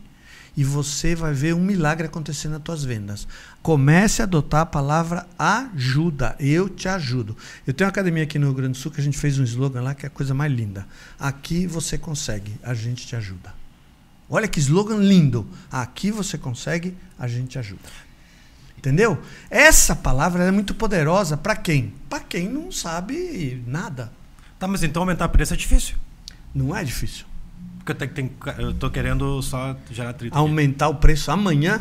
E 0.57 0.65
você 0.65 1.15
vai 1.15 1.35
ver 1.35 1.55
um 1.55 1.63
milagre 1.63 2.07
acontecer 2.07 2.49
nas 2.49 2.63
tuas 2.63 2.83
vendas. 2.83 3.29
Comece 3.61 4.23
a 4.23 4.25
adotar 4.25 4.63
a 4.63 4.67
palavra 4.67 5.27
ajuda. 5.39 6.35
Eu 6.41 6.67
te 6.67 6.89
ajudo. 6.89 7.37
Eu 7.67 7.75
tenho 7.75 7.89
uma 7.89 7.93
academia 7.93 8.23
aqui 8.23 8.39
no 8.39 8.47
Rio 8.47 8.55
Grande 8.55 8.73
do 8.73 8.79
Sul 8.79 8.91
que 8.91 9.03
a 9.03 9.05
gente 9.05 9.19
fez 9.19 9.39
um 9.39 9.45
slogan 9.45 9.83
lá 9.83 9.95
que 9.95 10.07
é 10.07 10.09
a 10.09 10.11
coisa 10.11 10.33
mais 10.33 10.51
linda. 10.51 10.89
Aqui 11.21 11.67
você 11.67 11.99
consegue, 11.99 12.59
a 12.63 12.73
gente 12.73 13.07
te 13.07 13.15
ajuda. 13.15 13.61
Olha 14.35 14.49
que 14.49 14.59
slogan 14.59 14.97
lindo. 14.97 15.47
Aqui 15.71 16.11
você 16.11 16.39
consegue, 16.39 16.97
a 17.19 17.29
gente 17.29 17.59
ajuda. 17.59 17.83
Entendeu? 18.79 19.21
Essa 19.51 19.95
palavra 19.95 20.45
é 20.45 20.51
muito 20.51 20.75
poderosa 20.75 21.37
para 21.37 21.55
quem? 21.55 21.93
Para 22.09 22.21
quem 22.21 22.49
não 22.49 22.73
sabe 22.73 23.63
nada. 23.67 24.11
Tá, 24.59 24.67
mas 24.67 24.83
então 24.83 25.03
aumentar 25.03 25.27
o 25.27 25.29
preço 25.29 25.53
é 25.53 25.57
difícil. 25.57 25.97
Não 26.55 26.75
é 26.75 26.83
difícil. 26.83 27.27
Porque 27.79 27.93
eu, 27.93 27.97
tenho, 27.97 28.11
tenho- 28.11 28.33
eu 28.59 28.73
tô 28.75 28.91
querendo 28.91 29.43
só 29.43 29.77
gerar 29.91 30.11
atrito. 30.11 30.35
aqui. 30.35 30.41
Aumentar 30.41 30.89
o 30.89 30.95
preço 30.95 31.31
amanhã 31.31 31.81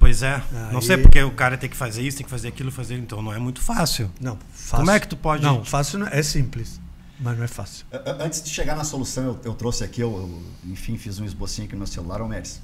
Pois 0.00 0.22
é. 0.22 0.40
Não 0.72 0.78
Aí- 0.78 0.82
sei 0.86 0.96
porque 0.96 1.20
o 1.24 1.32
cara 1.32 1.56
tem 1.58 1.68
que 1.68 1.76
fazer 1.76 2.02
isso, 2.02 2.18
tem 2.18 2.24
que 2.24 2.30
fazer 2.30 2.48
aquilo, 2.48 2.70
fazer. 2.70 2.96
Então 2.98 3.20
não 3.20 3.32
é 3.32 3.38
muito 3.38 3.60
fácil. 3.60 4.08
Não, 4.20 4.38
fácil. 4.52 4.76
Como 4.76 4.90
é 4.92 5.00
que 5.00 5.08
tu 5.08 5.16
pode- 5.16 5.42
Não, 5.42 5.64
fácil 5.64 5.98
não 5.98 6.06
é, 6.06 6.20
é 6.20 6.22
simples, 6.22 6.80
mas 7.20 7.36
não 7.36 7.44
é 7.44 7.48
fácil. 7.48 7.84
Antes 8.20 8.42
de 8.42 8.50
chegar 8.50 8.76
na 8.76 8.84
solução, 8.84 9.24
eu, 9.24 9.40
eu 9.44 9.54
trouxe 9.54 9.82
aqui, 9.82 10.00
eu, 10.00 10.10
eu, 10.10 10.70
enfim, 10.70 10.96
fiz 10.96 11.18
um 11.18 11.24
esbocinho 11.24 11.66
aqui 11.66 11.74
no 11.74 11.80
meu 11.80 11.86
celular, 11.86 12.20
Almeres. 12.20 12.60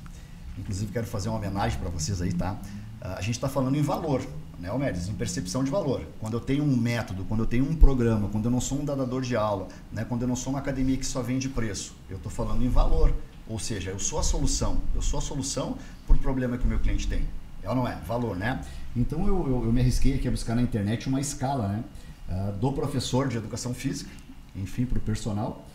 Inclusive, 0.57 0.93
quero 0.93 1.07
fazer 1.07 1.29
uma 1.29 1.39
homenagem 1.39 1.79
para 1.79 1.89
vocês 1.89 2.23
aí, 2.23 2.33
tá? 2.33 2.57
Ah, 3.01 3.17
A 3.19 3.21
gente 3.21 3.35
está 3.35 3.49
falando 3.49 3.77
em 3.77 3.83
valor, 3.83 4.25
né, 4.61 4.69
Almeres? 4.69 5.09
Em 5.09 5.15
percepção 5.15 5.65
de 5.65 5.71
valor. 5.71 6.07
Quando 6.21 6.35
eu 6.35 6.41
tenho 6.41 6.63
um 6.63 6.77
método, 6.77 7.25
quando 7.25 7.41
eu 7.41 7.47
tenho 7.47 7.69
um 7.69 7.75
programa, 7.75 8.29
quando 8.29 8.45
eu 8.45 8.51
não 8.51 8.61
sou 8.61 8.81
um 8.81 8.85
dador 8.85 9.23
de 9.23 9.35
aula, 9.35 9.67
né, 9.91 10.05
quando 10.05 10.23
eu 10.23 10.29
não 10.29 10.37
sou 10.37 10.53
uma 10.53 10.61
academia 10.61 10.97
que 10.97 11.07
só 11.07 11.21
vende 11.21 11.49
preço, 11.49 11.97
eu 12.09 12.17
estou 12.17 12.31
falando 12.31 12.65
em 12.65 12.69
valor. 12.69 13.13
Ou 13.49 13.59
seja, 13.59 13.91
eu 13.91 13.99
sou 13.99 14.21
a 14.21 14.23
solução. 14.23 14.81
Eu 14.95 15.03
sou 15.03 15.19
a 15.19 15.23
solução 15.23 15.77
para 16.07 16.15
o 16.15 16.19
problema 16.19 16.57
que 16.57 16.65
o 16.65 16.69
meu 16.69 16.79
cliente 16.79 17.09
tem. 17.09 17.25
É 17.63 17.69
ou 17.69 17.75
não 17.75 17.89
é? 17.89 17.97
Valor, 18.07 18.37
né? 18.37 18.65
Então 18.95 19.27
eu, 19.27 19.47
eu, 19.49 19.65
eu 19.65 19.73
me 19.73 19.81
arrisquei 19.81 20.15
aqui 20.15 20.29
a 20.29 20.31
buscar 20.31 20.55
na 20.55 20.63
internet 20.63 21.09
uma 21.09 21.21
escala, 21.21 21.69
né? 21.69 21.85
uh, 22.29 22.53
do 22.53 22.73
professor 22.73 23.29
de 23.29 23.37
educação 23.37 23.75
física, 23.75 24.11
enfim, 24.55 24.85
para 24.85 24.99
o 24.99 25.01
personal, 25.01 25.67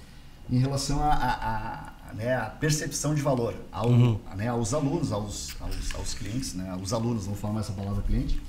em 0.50 0.58
relação 0.58 1.02
à 1.04 1.10
a, 1.10 1.34
a, 1.34 2.10
a, 2.10 2.14
né, 2.14 2.36
a, 2.36 2.46
percepção 2.46 3.14
de 3.14 3.22
valor 3.22 3.54
ao, 3.72 3.90
uhum. 3.90 4.20
né, 4.36 4.48
aos 4.48 4.74
alunos, 4.74 5.12
aos, 5.12 5.56
aos, 5.60 5.96
aos 5.96 6.14
clientes, 6.14 6.54
né, 6.54 6.70
aos 6.72 6.92
alunos, 6.92 7.28
não 7.28 7.36
falar 7.36 7.54
mais 7.54 7.68
essa 7.68 7.76
palavra 7.76 8.02
cliente, 8.04 8.42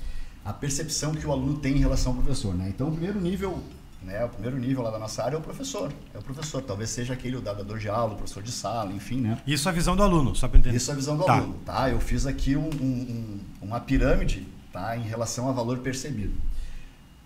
a 0.43 0.51
percepção 0.51 1.13
que 1.13 1.25
o 1.25 1.31
aluno 1.31 1.57
tem 1.59 1.77
em 1.77 1.79
relação 1.79 2.13
ao 2.13 2.17
professor. 2.17 2.55
Né? 2.55 2.69
Então, 2.69 2.87
o 2.87 2.91
primeiro 2.91 3.21
nível 3.21 3.61
né? 4.03 4.25
O 4.25 4.29
primeiro 4.29 4.57
nível 4.57 4.81
lá 4.81 4.89
da 4.89 4.97
nossa 4.97 5.23
área 5.23 5.35
é 5.35 5.39
o 5.39 5.41
professor. 5.41 5.93
É 6.13 6.17
o 6.17 6.21
professor. 6.21 6.61
Talvez 6.61 6.89
seja 6.89 7.13
aquele 7.13 7.35
o 7.35 7.41
dador 7.41 7.77
de 7.77 7.87
aula, 7.87 8.13
o 8.13 8.15
professor 8.15 8.41
de 8.41 8.51
sala, 8.51 8.91
enfim, 8.91 9.21
né? 9.21 9.37
Isso 9.45 9.69
é 9.69 9.71
a 9.71 9.75
visão 9.75 9.95
do 9.95 10.01
aluno, 10.01 10.35
só 10.35 10.47
para 10.47 10.57
entender. 10.57 10.75
Isso 10.75 10.89
é 10.89 10.93
a 10.93 10.97
visão 10.97 11.15
do 11.15 11.23
tá. 11.23 11.33
aluno, 11.33 11.53
tá? 11.65 11.89
Eu 11.89 11.99
fiz 11.99 12.25
aqui 12.25 12.55
um, 12.55 12.67
um, 12.67 13.39
uma 13.61 13.79
pirâmide, 13.79 14.47
tá? 14.73 14.97
Em 14.97 15.03
relação 15.03 15.47
a 15.49 15.51
valor 15.51 15.79
percebido. 15.79 16.33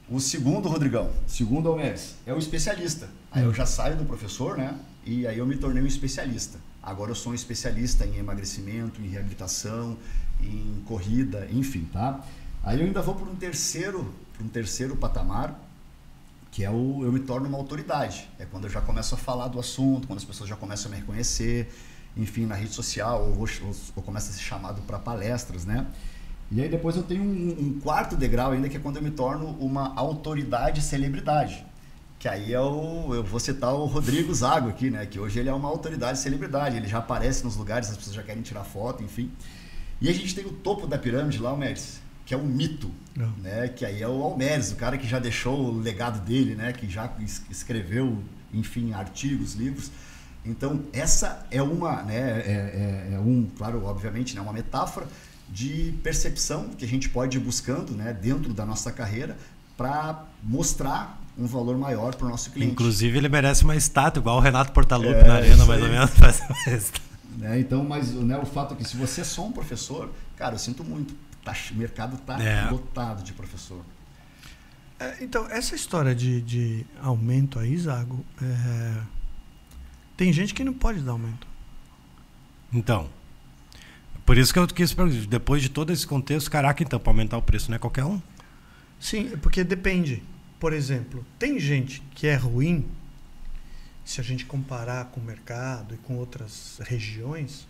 O 0.07 0.19
segundo, 0.19 0.69
Rodrigão, 0.69 1.11
segundo 1.25 1.67
Almeres, 1.67 2.15
é 2.27 2.33
o 2.33 2.37
especialista. 2.37 3.09
Aí 3.31 3.43
eu 3.43 3.49
hum. 3.49 3.53
já 3.53 3.65
saio 3.65 3.95
do 3.95 4.05
professor, 4.05 4.55
né? 4.55 4.77
E 5.03 5.25
aí 5.25 5.39
eu 5.39 5.45
me 5.47 5.57
tornei 5.57 5.81
um 5.81 5.87
especialista. 5.87 6.59
Agora 6.81 7.09
eu 7.09 7.15
sou 7.15 7.31
um 7.31 7.35
especialista 7.35 8.05
em 8.05 8.17
emagrecimento, 8.17 9.01
em 9.01 9.07
reabilitação, 9.07 9.97
em 10.39 10.83
corrida, 10.85 11.47
enfim, 11.51 11.89
tá? 11.91 12.23
Aí 12.63 12.79
eu 12.79 12.85
ainda 12.85 13.01
vou 13.01 13.15
para 13.15 13.27
um 13.27 13.35
terceiro, 13.35 14.13
um 14.39 14.47
terceiro 14.47 14.95
patamar, 14.95 15.59
que 16.51 16.63
é 16.63 16.69
o 16.69 17.01
eu 17.03 17.11
me 17.11 17.19
torno 17.21 17.47
uma 17.47 17.57
autoridade. 17.57 18.29
É 18.37 18.45
quando 18.45 18.65
eu 18.65 18.69
já 18.69 18.81
começo 18.81 19.15
a 19.15 19.17
falar 19.17 19.47
do 19.47 19.59
assunto, 19.59 20.07
quando 20.07 20.19
as 20.19 20.25
pessoas 20.25 20.47
já 20.47 20.55
começam 20.55 20.91
a 20.91 20.95
me 20.95 21.01
reconhecer, 21.01 21.73
enfim, 22.15 22.45
na 22.45 22.53
rede 22.53 22.73
social, 22.73 23.23
ou, 23.23 23.39
ou, 23.39 23.75
ou 23.95 24.03
começo 24.03 24.29
a 24.29 24.33
ser 24.33 24.41
chamado 24.41 24.83
para 24.83 24.99
palestras, 24.99 25.65
né? 25.65 25.87
E 26.51 26.61
aí 26.61 26.69
depois 26.69 26.95
eu 26.95 27.03
tenho 27.03 27.23
um, 27.23 27.55
um, 27.59 27.79
quarto 27.79 28.15
degrau 28.15 28.51
ainda, 28.51 28.69
que 28.69 28.77
é 28.77 28.79
quando 28.79 28.97
eu 28.97 29.01
me 29.01 29.11
torno 29.11 29.49
uma 29.59 29.93
autoridade 29.95 30.81
celebridade. 30.81 31.65
Que 32.19 32.27
aí 32.27 32.53
é 32.53 32.59
o, 32.59 33.13
eu 33.13 33.23
vou 33.23 33.39
citar 33.39 33.73
o 33.73 33.85
Rodrigo 33.85 34.33
Zago 34.33 34.69
aqui, 34.69 34.89
né? 34.89 35.05
Que 35.05 35.19
hoje 35.19 35.39
ele 35.39 35.49
é 35.49 35.53
uma 35.53 35.67
autoridade 35.67 36.19
celebridade, 36.19 36.77
ele 36.77 36.87
já 36.87 36.99
aparece 36.99 37.43
nos 37.43 37.55
lugares, 37.55 37.89
as 37.89 37.97
pessoas 37.97 38.15
já 38.15 38.23
querem 38.23 38.41
tirar 38.41 38.63
foto, 38.63 39.03
enfim. 39.03 39.31
E 39.99 40.09
a 40.09 40.13
gente 40.13 40.35
tem 40.35 40.45
o 40.45 40.51
topo 40.51 40.87
da 40.87 40.97
pirâmide 40.97 41.39
lá, 41.39 41.51
o 41.51 41.57
Médici, 41.57 41.99
que 42.25 42.33
é 42.33 42.37
um 42.37 42.45
mito, 42.45 42.91
Não. 43.15 43.31
né? 43.37 43.67
Que 43.67 43.85
aí 43.85 44.01
é 44.01 44.07
o 44.07 44.21
Almeres, 44.23 44.71
o 44.71 44.75
cara 44.75 44.97
que 44.97 45.07
já 45.07 45.19
deixou 45.19 45.59
o 45.59 45.79
legado 45.79 46.23
dele, 46.25 46.55
né? 46.55 46.73
Que 46.73 46.89
já 46.89 47.11
escreveu, 47.49 48.21
enfim, 48.53 48.93
artigos, 48.93 49.55
livros. 49.55 49.91
Então 50.45 50.83
essa 50.93 51.45
é 51.49 51.61
uma, 51.61 52.03
né? 52.03 52.39
É, 52.45 53.09
é, 53.11 53.15
é 53.15 53.19
um, 53.19 53.49
claro, 53.57 53.83
obviamente, 53.83 54.35
né? 54.35 54.41
Uma 54.41 54.53
metáfora 54.53 55.07
de 55.49 55.93
percepção 56.03 56.69
que 56.69 56.83
a 56.83 56.87
gente 56.87 57.09
pode 57.09 57.37
ir 57.37 57.39
buscando, 57.39 57.93
né? 57.93 58.13
Dentro 58.13 58.53
da 58.53 58.65
nossa 58.65 58.91
carreira 58.91 59.37
para 59.77 60.25
mostrar 60.43 61.21
um 61.37 61.45
valor 61.45 61.77
maior 61.77 62.15
para 62.15 62.27
o 62.27 62.29
nosso 62.29 62.51
cliente. 62.51 62.71
Inclusive 62.71 63.17
ele 63.17 63.29
merece 63.29 63.63
uma 63.63 63.75
estátua 63.75 64.21
igual 64.21 64.37
o 64.37 64.39
Renato 64.39 64.71
Portaluppi 64.71 65.19
é, 65.19 65.27
na 65.27 65.35
arena, 65.35 65.65
mais 65.65 65.81
ou 65.81 65.89
menos. 65.89 66.11
né? 67.37 67.59
Então, 67.59 67.83
mas 67.83 68.11
né, 68.13 68.37
o 68.37 68.45
fato 68.45 68.73
é 68.73 68.77
que 68.77 68.85
se 68.85 68.95
você 68.95 69.21
é 69.21 69.23
só 69.25 69.45
um 69.45 69.51
professor, 69.51 70.09
cara, 70.37 70.55
eu 70.55 70.59
sinto 70.59 70.83
muito 70.83 71.13
Tá, 71.45 71.55
o 71.71 71.75
mercado 71.75 72.15
está 72.15 72.41
é. 72.41 72.67
lotado 72.71 73.23
de 73.23 73.31
professor. 73.31 73.85
É, 74.99 75.23
então, 75.23 75.47
essa 75.47 75.75
história 75.75 76.15
de, 76.15 76.41
de 76.41 76.85
aumento 77.03 77.59
aí, 77.59 77.77
Zago, 77.77 78.25
é... 78.41 79.01
tem 80.17 80.33
gente 80.33 80.55
que 80.55 80.63
não 80.63 80.73
pode 80.73 81.01
dar 81.01 81.11
aumento. 81.11 81.45
Então, 82.73 83.07
por 84.25 84.37
isso 84.37 84.51
que 84.53 84.59
eu 84.59 84.67
quis 84.67 84.95
depois 85.27 85.61
de 85.61 85.69
todo 85.69 85.93
esse 85.93 86.05
contexto, 86.05 86.49
caraca, 86.49 86.83
então, 86.83 86.99
para 86.99 87.11
aumentar 87.11 87.37
o 87.37 87.41
preço 87.41 87.69
não 87.69 87.75
é 87.75 87.79
qualquer 87.79 88.03
um? 88.03 88.21
Sim, 88.99 89.37
porque 89.41 89.63
depende. 89.63 90.23
Por 90.59 90.73
exemplo, 90.73 91.25
tem 91.37 91.59
gente 91.59 92.01
que 92.15 92.27
é 92.27 92.35
ruim, 92.35 92.85
se 94.03 94.19
a 94.19 94.23
gente 94.23 94.45
comparar 94.45 95.05
com 95.05 95.19
o 95.19 95.23
mercado 95.23 95.93
e 95.93 95.97
com 95.97 96.17
outras 96.17 96.79
regiões, 96.83 97.67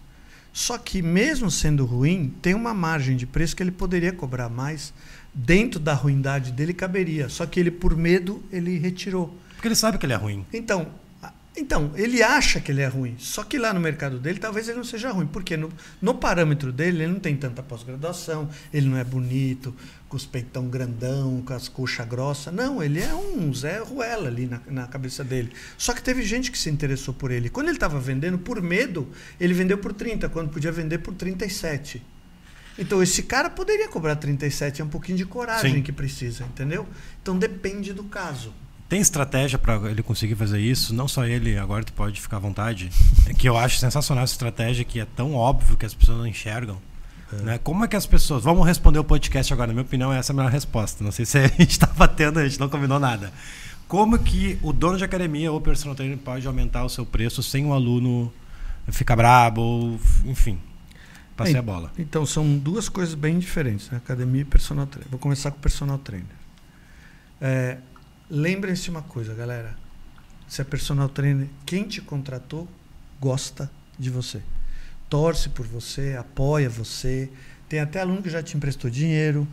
só 0.56 0.78
que, 0.78 1.01
mesmo 1.01 1.51
sendo 1.51 1.84
ruim, 1.84 2.34
tem 2.41 2.53
uma 2.53 2.74
margem 2.74 3.18
de 3.18 3.26
preço 3.26 3.53
que 3.53 3.62
ele 3.62 3.72
poderia 3.72 4.14
cobrar 4.14 4.47
mais. 4.47 4.93
Dentro 5.34 5.82
da 5.82 5.93
ruindade 5.93 6.53
dele 6.53 6.74
caberia. 6.74 7.28
Só 7.28 7.45
que 7.45 7.60
ele, 7.60 7.70
por 7.70 7.93
medo, 7.97 8.41
ele 8.49 8.78
retirou. 8.78 9.38
Porque 9.56 9.68
ele 9.68 9.76
sabe 9.76 9.97
que 9.97 10.06
ele 10.06 10.14
é 10.14 10.16
ruim. 10.16 10.45
Então, 10.53 10.88
então, 11.58 11.91
ele 11.95 12.22
acha 12.22 12.60
que 12.60 12.72
ele 12.72 12.82
é 12.82 12.88
ruim. 12.88 13.16
Só 13.18 13.43
que 13.43 13.58
lá 13.58 13.74
no 13.74 13.80
mercado 13.80 14.20
dele, 14.20 14.39
talvez 14.39 14.68
ele 14.68 14.78
não 14.78 14.84
seja 14.84 15.12
ruim. 15.12 15.26
Porque 15.26 15.56
no, 15.56 15.72
no 16.01 16.16
parâmetro 16.16 16.72
dele, 16.72 17.03
ele 17.03 17.14
não 17.14 17.20
tem 17.20 17.36
tanta 17.36 17.64
pós-graduação, 17.64 18.49
ele 18.74 18.88
não 18.88 18.97
é 18.97 19.03
bonito, 19.03 19.74
com 20.10 20.18
os 20.18 20.26
peitão 20.26 20.68
grandão, 20.68 21.41
com 21.45 21.53
as 21.53 21.70
coxas 21.70 22.06
grossas. 22.08 22.53
Não, 22.53 22.84
ele 22.84 22.99
é 22.99 23.14
um 23.16 23.53
Zé 23.53 23.80
Ruela 23.80 24.28
ali 24.28 24.47
na, 24.47 24.62
na 24.68 24.88
cabeça 24.88 25.24
dele. 25.24 25.51
Só 25.78 25.93
que 25.93 26.01
teve 26.01 26.24
gente 26.24 26.51
que 26.51 26.58
se 26.58 26.70
interessou 26.70 27.14
por 27.14 27.32
ele. 27.32 27.49
Quando 27.49 27.68
ele 27.68 27.78
estava 27.78 27.99
vendendo, 27.99 28.38
por 28.38 28.62
medo, 28.62 29.08
ele 29.39 29.53
vendeu 29.53 29.78
por 29.78 29.93
30, 29.93 30.28
quando 30.30 30.49
podia 30.49 30.72
vender 30.72 30.97
por 30.97 31.14
37. 31.14 32.01
Então, 32.78 33.01
esse 33.01 33.24
cara 33.24 33.49
poderia 33.49 33.88
cobrar 33.88 34.18
37, 34.18 34.82
é 34.82 34.86
um 34.86 34.89
pouquinho 34.89 35.18
de 35.18 35.26
coragem 35.26 35.76
Sim. 35.76 35.82
que 35.82 35.93
precisa, 35.93 36.43
entendeu? 36.43 36.86
Então, 37.22 37.38
depende 37.38 37.93
do 37.93 38.03
caso. 38.03 38.53
Tem 38.88 39.02
estratégia 39.02 39.58
para 39.58 39.90
ele 39.90 40.04
conseguir 40.04 40.36
fazer 40.36 40.60
isso? 40.60 40.94
Não 40.94 41.08
só 41.08 41.26
ele, 41.26 41.58
agora 41.58 41.84
tu 41.84 41.92
pode 41.94 42.22
ficar 42.22 42.38
à 42.38 42.40
vontade. 42.40 42.92
É 43.28 43.34
que 43.34 43.50
eu 43.50 43.58
acho 43.58 43.80
sensacional 43.80 44.24
essa 44.24 44.34
estratégia 44.34 44.86
que 44.86 45.00
é 45.00 45.06
tão 45.06 45.34
óbvio 45.34 45.76
que 45.76 45.86
as 45.86 45.94
pessoas 45.94 46.20
não 46.20 46.28
enxergam. 46.28 46.78
É. 47.34 47.36
Né? 47.42 47.58
Como 47.58 47.84
é 47.84 47.88
que 47.88 47.96
as 47.96 48.06
pessoas. 48.06 48.44
Vamos 48.44 48.66
responder 48.66 49.00
o 49.00 49.04
podcast 49.04 49.52
agora. 49.52 49.68
Na 49.68 49.74
minha 49.74 49.86
opinião, 49.86 50.14
essa 50.14 50.32
é 50.32 50.34
a 50.34 50.36
melhor 50.36 50.52
resposta. 50.52 51.04
Não 51.04 51.12
sei 51.12 51.26
se 51.26 51.38
a 51.40 51.48
gente 51.48 51.66
está 51.72 51.88
batendo, 51.88 52.40
a 52.40 52.48
gente 52.48 52.60
não 52.60 52.70
combinou 52.70 53.00
nada. 53.00 53.34
Como 53.88 54.18
que 54.20 54.58
o 54.62 54.72
dono 54.72 54.98
de 54.98 55.04
academia 55.04 55.52
ou 55.52 55.60
personal 55.62 55.96
trainer 55.96 56.18
pode 56.18 56.46
aumentar 56.46 56.84
o 56.84 56.90
seu 56.90 57.06
preço 57.06 57.42
sem 57.44 57.66
o 57.66 57.74
aluno 57.74 58.32
ficar 58.88 59.16
brabo, 59.16 59.62
ou, 59.62 60.00
enfim, 60.26 60.60
passei 61.36 61.56
é, 61.56 61.60
a 61.60 61.62
bola? 61.62 61.92
Então, 61.98 62.26
são 62.26 62.58
duas 62.58 62.90
coisas 62.90 63.14
bem 63.14 63.38
diferentes, 63.38 63.90
né? 63.90 63.98
academia 63.98 64.42
e 64.42 64.46
personal 64.46 64.88
trainer. 64.88 65.10
Vou 65.10 65.20
começar 65.20 65.52
com 65.52 65.58
o 65.58 65.62
personal 65.62 66.00
trainer. 66.00 66.26
É, 67.40 67.78
Lembrem-se 68.30 68.90
uma 68.90 69.02
coisa, 69.02 69.34
galera. 69.34 69.76
Se 70.48 70.62
é 70.62 70.64
personal 70.64 71.10
trainer, 71.10 71.48
quem 71.66 71.88
te 71.88 72.02
contratou 72.02 72.68
gosta 73.20 73.70
de 73.98 74.10
você. 74.10 74.42
Torce 75.10 75.50
por 75.50 75.66
você, 75.66 76.16
apoia 76.18 76.70
você. 76.70 77.30
Tem 77.70 77.80
até 77.80 78.02
aluno 78.02 78.22
que 78.22 78.30
já 78.30 78.42
te 78.42 78.58
emprestou 78.58 78.90
dinheiro, 78.90 79.48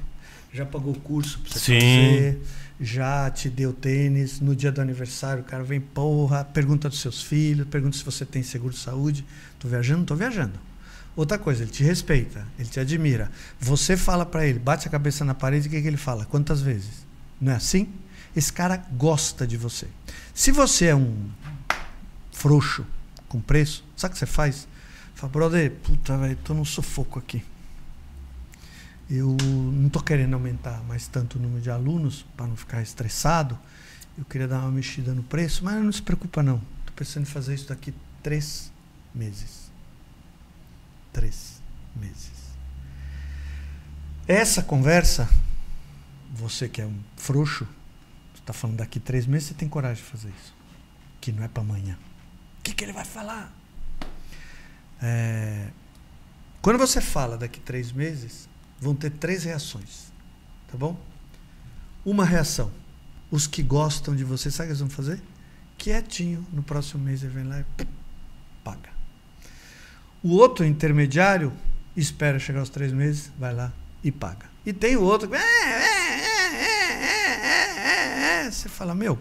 já 0.52 0.64
pagou 0.66 0.94
curso 0.94 1.38
para 1.40 1.52
você 1.52 1.58
Sim. 1.58 1.80
fazer, 1.80 2.42
já 2.80 3.30
te 3.30 3.48
deu 3.48 3.72
tênis. 3.72 4.40
No 4.40 4.56
dia 4.56 4.72
do 4.72 4.80
aniversário, 4.80 5.42
o 5.42 5.46
cara 5.46 5.62
vem, 5.62 5.80
porra, 5.80 6.44
pergunta 6.44 6.88
dos 6.88 7.00
seus 7.00 7.22
filhos, 7.22 7.66
pergunta 7.68 7.96
se 7.96 8.04
você 8.04 8.24
tem 8.24 8.42
seguro 8.42 8.72
de 8.72 8.80
saúde. 8.80 9.24
Tô 9.58 9.68
viajando? 9.68 10.04
Tô 10.04 10.14
viajando. 10.14 10.58
Outra 11.14 11.38
coisa, 11.38 11.62
ele 11.62 11.70
te 11.70 11.82
respeita, 11.82 12.46
ele 12.58 12.68
te 12.68 12.80
admira. 12.80 13.30
Você 13.60 13.98
fala 13.98 14.24
para 14.24 14.46
ele, 14.46 14.58
bate 14.58 14.88
a 14.88 14.90
cabeça 14.90 15.24
na 15.24 15.34
parede, 15.34 15.68
o 15.68 15.70
que, 15.70 15.80
que 15.80 15.86
ele 15.86 15.98
fala? 15.98 16.24
Quantas 16.24 16.62
vezes? 16.62 17.06
Não 17.38 17.52
é 17.52 17.56
assim? 17.56 17.88
Esse 18.34 18.52
cara 18.52 18.76
gosta 18.76 19.46
de 19.46 19.56
você. 19.56 19.88
Se 20.34 20.50
você 20.50 20.86
é 20.86 20.96
um 20.96 21.30
frouxo 22.30 22.86
com 23.28 23.40
preço, 23.40 23.84
sabe 23.96 24.12
o 24.12 24.14
que 24.14 24.18
você 24.18 24.26
faz? 24.26 24.66
Fala, 25.14 25.32
brother, 25.32 25.70
puta, 25.82 26.16
velho, 26.16 26.36
tô 26.36 26.54
num 26.54 26.64
sufoco 26.64 27.18
aqui. 27.18 27.44
Eu 29.10 29.36
não 29.40 29.88
tô 29.88 30.00
querendo 30.00 30.34
aumentar 30.34 30.82
mais 30.84 31.06
tanto 31.06 31.38
o 31.38 31.42
número 31.42 31.60
de 31.60 31.70
alunos 31.70 32.24
para 32.36 32.46
não 32.46 32.56
ficar 32.56 32.80
estressado. 32.80 33.58
Eu 34.16 34.24
queria 34.24 34.48
dar 34.48 34.60
uma 34.60 34.70
mexida 34.70 35.12
no 35.12 35.22
preço, 35.22 35.64
mas 35.64 35.82
não 35.82 35.92
se 35.92 36.02
preocupa 36.02 36.42
não. 36.42 36.58
Tô 36.86 36.92
pensando 36.94 37.24
em 37.24 37.30
fazer 37.30 37.54
isso 37.54 37.68
daqui 37.68 37.92
três 38.22 38.72
meses. 39.14 39.70
Três 41.12 41.60
meses. 41.94 42.32
Essa 44.26 44.62
conversa, 44.62 45.28
você 46.32 46.68
que 46.68 46.80
é 46.80 46.86
um 46.86 46.98
frouxo, 47.16 47.66
está 48.42 48.52
falando 48.52 48.76
daqui 48.76 49.00
três 49.00 49.26
meses, 49.26 49.48
você 49.48 49.54
tem 49.54 49.68
coragem 49.68 50.02
de 50.02 50.10
fazer 50.10 50.28
isso. 50.28 50.54
Que 51.20 51.32
não 51.32 51.42
é 51.42 51.48
para 51.48 51.62
amanhã. 51.62 51.96
O 52.58 52.62
que, 52.62 52.74
que 52.74 52.84
ele 52.84 52.92
vai 52.92 53.04
falar? 53.04 53.52
É, 55.00 55.68
quando 56.60 56.78
você 56.78 57.00
fala 57.00 57.36
daqui 57.36 57.58
três 57.58 57.90
meses, 57.90 58.48
vão 58.80 58.94
ter 58.94 59.10
três 59.10 59.44
reações. 59.44 60.12
Tá 60.70 60.76
bom? 60.76 60.96
Uma 62.04 62.24
reação. 62.24 62.70
Os 63.30 63.46
que 63.46 63.62
gostam 63.62 64.14
de 64.14 64.24
você, 64.24 64.50
sabe 64.50 64.64
o 64.64 64.66
que 64.66 64.70
eles 64.72 64.80
vão 64.80 64.90
fazer? 64.90 65.22
Quietinho, 65.78 66.46
no 66.52 66.62
próximo 66.62 67.02
mês 67.02 67.22
ele 67.22 67.32
vem 67.32 67.44
lá 67.44 67.60
e 67.60 67.86
paga. 68.62 68.90
O 70.22 70.36
outro 70.36 70.64
intermediário 70.64 71.52
espera 71.96 72.38
chegar 72.38 72.60
aos 72.60 72.70
três 72.70 72.92
meses, 72.92 73.32
vai 73.38 73.52
lá 73.52 73.72
e 74.04 74.12
paga. 74.12 74.46
E 74.64 74.72
tem 74.72 74.96
o 74.96 75.02
outro 75.02 75.28
que. 75.28 75.34
É, 75.34 75.91
você 78.50 78.68
fala, 78.68 78.94
meu, 78.94 79.18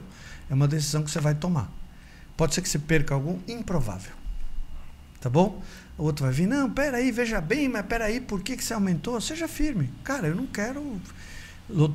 é 0.50 0.54
uma 0.54 0.68
decisão 0.68 1.04
que 1.04 1.12
você 1.12 1.20
vai 1.20 1.36
tomar. 1.36 1.70
Pode 2.38 2.56
ser 2.56 2.62
que 2.62 2.70
você 2.70 2.80
perca 2.80 3.14
algum 3.14 3.40
improvável. 3.48 4.14
Tá 5.20 5.30
bom? 5.30 5.62
O 5.98 6.04
outro 6.06 6.26
vai 6.26 6.34
vir, 6.34 6.48
não, 6.48 6.70
peraí, 6.72 7.12
veja 7.12 7.40
bem, 7.40 7.70
mas 7.70 7.86
peraí, 7.86 8.20
por 8.20 8.42
que, 8.42 8.58
que 8.58 8.64
você 8.64 8.74
aumentou? 8.74 9.20
Seja 9.22 9.48
firme. 9.48 9.92
Cara, 10.04 10.28
eu 10.28 10.36
não 10.36 10.48
quero. 10.48 11.00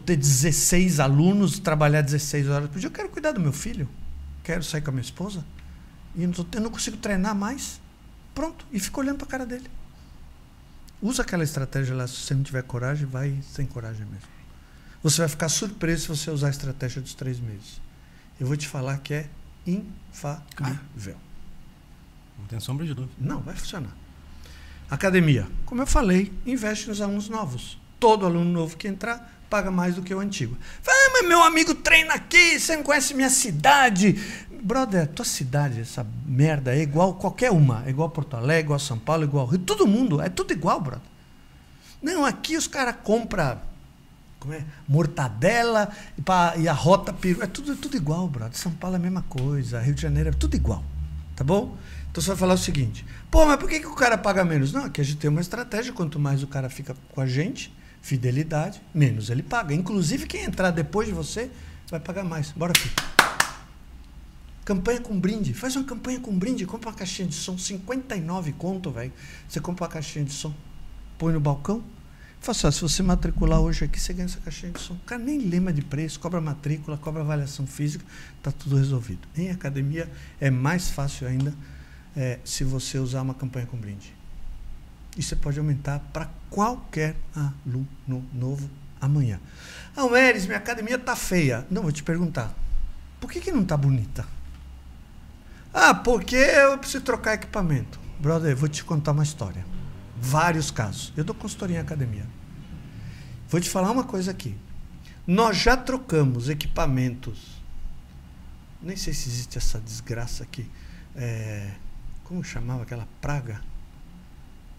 ter 0.04 0.16
16 0.16 1.00
alunos, 1.00 1.58
trabalhar 1.58 2.02
16 2.02 2.48
horas 2.48 2.70
por 2.70 2.78
dia. 2.78 2.86
Eu 2.88 2.92
quero 2.92 3.08
cuidar 3.08 3.32
do 3.32 3.40
meu 3.40 3.52
filho. 3.52 3.88
Quero 4.44 4.62
sair 4.62 4.80
com 4.80 4.90
a 4.90 4.92
minha 4.92 5.02
esposa. 5.02 5.44
E 6.14 6.22
eu 6.22 6.28
não, 6.28 6.34
tô- 6.34 6.46
eu 6.56 6.60
não 6.62 6.70
consigo 6.70 6.96
treinar 6.98 7.34
mais. 7.34 7.80
Pronto. 8.34 8.64
E 8.70 8.78
fico 8.78 9.00
olhando 9.00 9.16
para 9.18 9.26
a 9.26 9.30
cara 9.30 9.46
dele. 9.46 9.68
Usa 11.02 11.22
aquela 11.22 11.42
estratégia 11.42 11.94
lá. 11.96 12.06
Se 12.06 12.14
você 12.14 12.34
não 12.34 12.42
tiver 12.44 12.62
coragem, 12.62 13.06
vai 13.06 13.36
sem 13.52 13.66
coragem 13.66 14.06
mesmo. 14.06 14.28
Você 15.06 15.20
vai 15.20 15.28
ficar 15.28 15.48
surpreso 15.48 16.02
se 16.02 16.08
você 16.08 16.30
usar 16.32 16.48
a 16.48 16.50
estratégia 16.50 17.00
dos 17.00 17.14
três 17.14 17.38
meses. 17.38 17.80
Eu 18.40 18.46
vou 18.48 18.56
te 18.56 18.66
falar 18.66 18.98
que 18.98 19.14
é 19.14 19.28
infalível. 19.64 21.14
Não 22.36 22.46
tem 22.46 22.58
sombra 22.58 22.84
de 22.84 22.92
dúvida. 22.92 23.14
Não, 23.16 23.38
vai 23.40 23.54
funcionar. 23.54 23.94
Academia. 24.90 25.46
Como 25.64 25.80
eu 25.80 25.86
falei, 25.86 26.32
investe 26.44 26.88
nos 26.88 27.00
alunos 27.00 27.28
novos. 27.28 27.78
Todo 28.00 28.26
aluno 28.26 28.50
novo 28.50 28.76
que 28.76 28.88
entrar 28.88 29.32
paga 29.48 29.70
mais 29.70 29.94
do 29.94 30.02
que 30.02 30.12
o 30.12 30.18
antigo. 30.18 30.58
Fala, 30.82 30.98
ah, 30.98 31.10
mas 31.12 31.28
meu 31.28 31.40
amigo 31.40 31.72
treina 31.72 32.14
aqui, 32.14 32.58
você 32.58 32.74
não 32.74 32.82
conhece 32.82 33.14
minha 33.14 33.30
cidade. 33.30 34.20
Brother, 34.60 35.06
tua 35.06 35.24
cidade, 35.24 35.82
essa 35.82 36.04
merda 36.26 36.74
é 36.74 36.82
igual 36.82 37.14
qualquer 37.14 37.52
uma. 37.52 37.84
É 37.86 37.90
igual 37.90 38.10
Porto 38.10 38.36
Alegre, 38.36 38.64
igual 38.64 38.80
São 38.80 38.98
Paulo, 38.98 39.22
igual 39.22 39.46
Rio. 39.46 39.60
Todo 39.60 39.86
mundo, 39.86 40.20
é 40.20 40.28
tudo 40.28 40.52
igual, 40.52 40.80
brother. 40.80 41.06
Não, 42.02 42.24
aqui 42.24 42.56
os 42.56 42.66
caras 42.66 42.96
compram 43.04 43.56
como 44.46 44.54
é? 44.54 44.64
mortadela 44.86 45.90
e, 46.16 46.22
pá, 46.22 46.54
e 46.56 46.68
a 46.68 46.72
rota 46.72 47.12
peru. 47.12 47.42
É 47.42 47.46
tudo, 47.46 47.74
tudo 47.74 47.96
igual, 47.96 48.28
brother. 48.28 48.56
São 48.56 48.70
Paulo 48.70 48.96
é 48.96 48.98
a 48.98 49.02
mesma 49.02 49.22
coisa, 49.22 49.80
Rio 49.80 49.94
de 49.94 50.00
Janeiro 50.00 50.28
é 50.28 50.32
tudo 50.32 50.54
igual. 50.54 50.84
Tá 51.34 51.42
bom? 51.42 51.76
Então 52.10 52.22
você 52.22 52.28
vai 52.28 52.36
falar 52.36 52.54
o 52.54 52.58
seguinte: 52.58 53.04
pô, 53.28 53.44
mas 53.44 53.56
por 53.56 53.68
que, 53.68 53.80
que 53.80 53.86
o 53.86 53.94
cara 53.94 54.16
paga 54.16 54.44
menos? 54.44 54.72
Não, 54.72 54.84
aqui 54.84 55.00
a 55.00 55.04
gente 55.04 55.18
tem 55.18 55.28
uma 55.28 55.40
estratégia. 55.40 55.92
Quanto 55.92 56.18
mais 56.20 56.42
o 56.44 56.46
cara 56.46 56.70
fica 56.70 56.94
com 57.12 57.20
a 57.20 57.26
gente, 57.26 57.74
fidelidade, 58.00 58.80
menos 58.94 59.28
ele 59.28 59.42
paga. 59.42 59.74
Inclusive, 59.74 60.26
quem 60.26 60.44
entrar 60.44 60.70
depois 60.70 61.08
de 61.08 61.12
você 61.12 61.50
vai 61.90 61.98
pagar 61.98 62.22
mais. 62.22 62.52
Bora, 62.52 62.72
filho. 62.78 62.94
Campanha 64.64 65.00
com 65.00 65.18
brinde. 65.18 65.54
Faz 65.54 65.76
uma 65.76 65.84
campanha 65.84 66.20
com 66.20 66.36
brinde. 66.36 66.64
Compra 66.66 66.90
uma 66.90 66.96
caixinha 66.96 67.28
de 67.28 67.34
som. 67.34 67.58
59 67.58 68.52
conto, 68.52 68.90
velho. 68.90 69.12
Você 69.48 69.60
compra 69.60 69.84
uma 69.84 69.90
caixinha 69.90 70.24
de 70.24 70.32
som. 70.32 70.54
Põe 71.18 71.32
no 71.32 71.40
balcão. 71.40 71.84
Faça, 72.46 72.70
se 72.70 72.80
você 72.80 73.02
matricular 73.02 73.58
hoje 73.58 73.86
aqui, 73.86 73.98
você 73.98 74.12
ganha 74.12 74.26
essa 74.26 74.38
caixinha 74.38 74.70
de 74.70 74.78
som. 74.78 74.94
O 74.94 74.98
cara 74.98 75.20
nem 75.20 75.36
lembra 75.36 75.72
de 75.72 75.82
preço, 75.82 76.20
cobra 76.20 76.40
matrícula, 76.40 76.96
cobra 76.96 77.20
avaliação 77.20 77.66
física, 77.66 78.04
está 78.36 78.52
tudo 78.52 78.76
resolvido. 78.76 79.26
Em 79.36 79.50
academia 79.50 80.08
é 80.40 80.48
mais 80.48 80.88
fácil 80.88 81.26
ainda 81.26 81.52
é, 82.16 82.38
se 82.44 82.62
você 82.62 83.00
usar 83.00 83.22
uma 83.22 83.34
campanha 83.34 83.66
com 83.66 83.76
brinde. 83.76 84.14
E 85.16 85.24
você 85.24 85.34
pode 85.34 85.58
aumentar 85.58 85.98
para 86.12 86.30
qualquer 86.48 87.16
aluno 87.34 88.24
novo 88.32 88.70
amanhã. 89.00 89.40
Ah, 89.96 90.06
Eres, 90.16 90.46
minha 90.46 90.58
academia 90.58 91.00
tá 91.00 91.16
feia. 91.16 91.66
Não, 91.68 91.82
vou 91.82 91.90
te 91.90 92.04
perguntar. 92.04 92.54
Por 93.18 93.28
que, 93.28 93.40
que 93.40 93.50
não 93.50 93.64
tá 93.64 93.76
bonita? 93.76 94.24
Ah, 95.74 95.92
porque 95.92 96.36
eu 96.36 96.78
preciso 96.78 97.02
trocar 97.02 97.34
equipamento. 97.34 97.98
Brother, 98.20 98.54
vou 98.54 98.68
te 98.68 98.84
contar 98.84 99.10
uma 99.10 99.24
história. 99.24 99.66
Vários 100.16 100.70
casos. 100.70 101.12
Eu 101.16 101.24
dou 101.24 101.34
consultoria 101.34 101.78
em 101.78 101.80
academia. 101.80 102.35
Vou 103.48 103.60
te 103.60 103.70
falar 103.70 103.90
uma 103.90 104.04
coisa 104.04 104.30
aqui. 104.30 104.56
Nós 105.26 105.56
já 105.56 105.76
trocamos 105.76 106.48
equipamentos. 106.48 107.56
Nem 108.82 108.96
sei 108.96 109.12
se 109.12 109.28
existe 109.28 109.58
essa 109.58 109.80
desgraça 109.80 110.42
aqui. 110.42 110.68
É, 111.14 111.70
como 112.24 112.42
chamava 112.42 112.82
aquela 112.82 113.08
praga? 113.20 113.60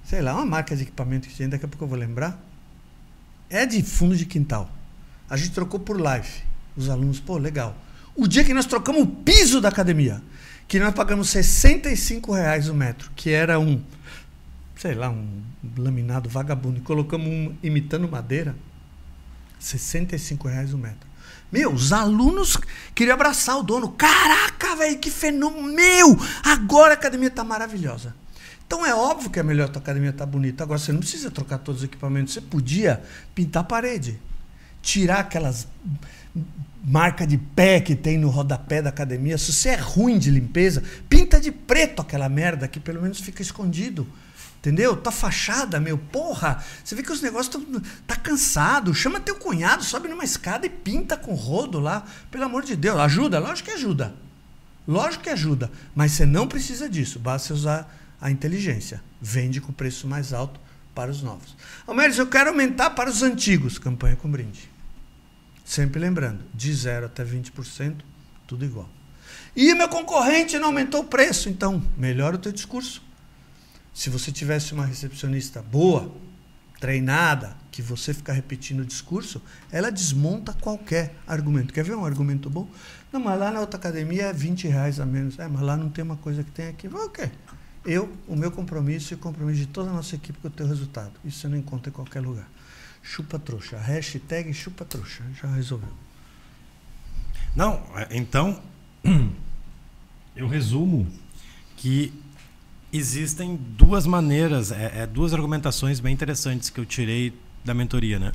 Sei 0.03 0.21
lá, 0.21 0.33
uma 0.35 0.45
marca 0.45 0.75
de 0.75 0.83
equipamento 0.83 1.27
que 1.27 1.35
tem, 1.35 1.49
daqui 1.49 1.65
a 1.65 1.67
pouco 1.67 1.83
eu 1.83 1.87
vou 1.87 1.97
lembrar. 1.97 2.41
É 3.49 3.65
de 3.65 3.81
fundo 3.83 4.15
de 4.15 4.25
quintal. 4.25 4.69
A 5.29 5.35
gente 5.35 5.51
trocou 5.51 5.79
por 5.79 5.99
live. 5.99 6.29
Os 6.75 6.89
alunos, 6.89 7.19
pô, 7.19 7.37
legal. 7.37 7.75
O 8.15 8.27
dia 8.27 8.43
que 8.43 8.53
nós 8.53 8.65
trocamos 8.65 9.03
o 9.03 9.07
piso 9.07 9.61
da 9.61 9.69
academia, 9.69 10.21
que 10.67 10.79
nós 10.79 10.93
pagamos 10.93 11.29
65 11.29 12.33
reais 12.33 12.67
o 12.67 12.73
metro, 12.73 13.11
que 13.15 13.31
era 13.31 13.59
um, 13.59 13.81
sei 14.77 14.93
lá, 14.93 15.09
um 15.09 15.41
laminado 15.77 16.29
vagabundo, 16.29 16.77
e 16.79 16.81
colocamos 16.81 17.27
um 17.27 17.55
imitando 17.63 18.07
madeira, 18.07 18.55
65 19.59 20.47
reais 20.47 20.73
o 20.73 20.77
metro. 20.77 21.07
Meu, 21.51 21.73
os 21.73 21.93
alunos 21.93 22.57
queriam 22.93 23.15
abraçar 23.15 23.57
o 23.57 23.63
dono. 23.63 23.89
Caraca, 23.91 24.75
velho, 24.75 24.99
que 24.99 25.09
fenômeno! 25.09 25.67
Meu, 25.73 26.17
agora 26.43 26.91
a 26.91 26.93
academia 26.93 27.29
está 27.29 27.43
maravilhosa. 27.43 28.13
Então 28.65 28.85
é 28.85 28.93
óbvio 28.93 29.29
que 29.29 29.39
é 29.39 29.43
melhor 29.43 29.65
a 29.65 29.71
tua 29.71 29.81
academia 29.81 30.09
estar 30.09 30.25
tá 30.25 30.31
bonita. 30.31 30.63
Agora 30.63 30.77
você 30.77 30.91
não 30.91 30.99
precisa 30.99 31.31
trocar 31.31 31.59
todos 31.59 31.81
os 31.81 31.85
equipamentos. 31.85 32.33
Você 32.33 32.41
podia 32.41 33.01
pintar 33.33 33.61
a 33.61 33.63
parede, 33.63 34.19
tirar 34.81 35.19
aquelas 35.19 35.67
marcas 36.83 37.27
de 37.27 37.37
pé 37.37 37.79
que 37.79 37.95
tem 37.95 38.17
no 38.17 38.29
rodapé 38.29 38.81
da 38.81 38.89
academia. 38.89 39.37
Se 39.37 39.53
você 39.53 39.69
é 39.69 39.75
ruim 39.75 40.19
de 40.19 40.29
limpeza, 40.29 40.83
pinta 41.07 41.39
de 41.39 41.49
preto 41.49 42.01
aquela 42.01 42.27
merda 42.27 42.67
que 42.67 42.79
pelo 42.79 43.01
menos 43.01 43.21
fica 43.21 43.41
escondido. 43.41 44.05
Entendeu? 44.57 44.97
Tá 44.97 45.11
fachada, 45.11 45.79
meu. 45.79 45.97
Porra, 45.97 46.63
você 46.83 46.95
vê 46.95 47.03
que 47.03 47.11
os 47.11 47.21
negócios 47.21 47.47
tão, 47.47 47.81
tá 48.05 48.15
cansado. 48.15 48.93
Chama 48.93 49.19
teu 49.19 49.35
cunhado, 49.35 49.83
sobe 49.83 50.07
numa 50.07 50.23
escada 50.23 50.65
e 50.65 50.69
pinta 50.69 51.15
com 51.15 51.33
rodo 51.33 51.79
lá. 51.79 52.05
Pelo 52.31 52.43
amor 52.43 52.63
de 52.63 52.75
Deus. 52.75 52.99
Ajuda? 52.99 53.39
Lógico 53.39 53.69
que 53.69 53.75
ajuda. 53.75 54.15
Lógico 54.87 55.23
que 55.23 55.29
ajuda. 55.29 55.71
Mas 55.95 56.13
você 56.13 56.25
não 56.25 56.47
precisa 56.47 56.89
disso. 56.89 57.19
Basta 57.19 57.53
usar 57.53 57.95
a 58.19 58.31
inteligência. 58.31 59.01
Vende 59.21 59.61
com 59.61 59.71
preço 59.71 60.07
mais 60.07 60.33
alto 60.33 60.59
para 60.93 61.11
os 61.11 61.21
novos. 61.21 61.55
Almeres, 61.85 62.17
eu 62.17 62.27
quero 62.27 62.49
aumentar 62.49 62.89
para 62.91 63.09
os 63.09 63.21
antigos. 63.21 63.77
Campanha 63.77 64.15
com 64.15 64.29
brinde. 64.29 64.69
Sempre 65.63 65.99
lembrando, 65.99 66.45
de 66.53 66.73
0 66.73 67.07
até 67.07 67.25
20%, 67.25 67.97
tudo 68.47 68.63
igual. 68.63 68.89
E 69.55 69.73
meu 69.75 69.89
concorrente 69.89 70.57
não 70.57 70.67
aumentou 70.67 71.01
o 71.01 71.05
preço, 71.05 71.49
então 71.49 71.83
melhora 71.97 72.37
o 72.37 72.39
teu 72.39 72.51
discurso. 72.51 73.03
Se 73.97 74.11
você 74.11 74.31
tivesse 74.31 74.75
uma 74.75 74.85
recepcionista 74.85 75.59
boa, 75.59 76.15
treinada, 76.79 77.57
que 77.71 77.81
você 77.81 78.13
ficar 78.13 78.33
repetindo 78.33 78.81
o 78.81 78.85
discurso, 78.85 79.41
ela 79.71 79.91
desmonta 79.91 80.53
qualquer 80.53 81.15
argumento. 81.25 81.73
Quer 81.73 81.83
ver 81.83 81.95
um 81.95 82.05
argumento 82.05 82.47
bom? 82.47 82.69
Não, 83.11 83.19
mas 83.19 83.39
lá 83.39 83.49
na 83.49 83.59
outra 83.59 83.79
academia 83.79 84.25
é 84.25 84.33
20 84.33 84.67
reais 84.67 84.99
a 84.99 85.05
menos. 85.05 85.39
É, 85.39 85.47
mas 85.47 85.63
lá 85.63 85.75
não 85.75 85.89
tem 85.89 86.03
uma 86.03 86.15
coisa 86.15 86.43
que 86.43 86.51
tem 86.51 86.67
aqui. 86.67 86.87
O 86.87 87.09
quê? 87.09 87.31
Eu, 87.83 88.15
o 88.27 88.35
meu 88.35 88.51
compromisso 88.51 89.11
e 89.11 89.15
o 89.15 89.17
compromisso 89.17 89.61
de 89.61 89.65
toda 89.65 89.89
a 89.89 89.93
nossa 89.93 90.13
equipe 90.13 90.37
com 90.37 90.47
o 90.47 90.51
teu 90.51 90.67
resultado. 90.67 91.13
Isso 91.25 91.39
você 91.39 91.47
não 91.47 91.57
encontra 91.57 91.89
em 91.89 91.93
qualquer 91.93 92.19
lugar. 92.19 92.47
Chupa 93.01 93.39
trouxa. 93.39 93.79
Hashtag 93.79 94.53
chupa 94.53 94.85
trouxa. 94.85 95.23
Já 95.41 95.47
resolveu. 95.47 95.89
Não, 97.55 97.81
então 98.11 98.61
eu 100.35 100.47
resumo 100.47 101.07
que 101.75 102.13
existem 102.91 103.59
duas 103.77 104.05
maneiras, 104.05 104.71
é, 104.71 104.91
é, 104.99 105.07
duas 105.07 105.33
argumentações 105.33 105.99
bem 105.99 106.13
interessantes 106.13 106.69
que 106.69 106.79
eu 106.79 106.85
tirei 106.85 107.33
da 107.63 107.73
mentoria, 107.73 108.17
né? 108.19 108.31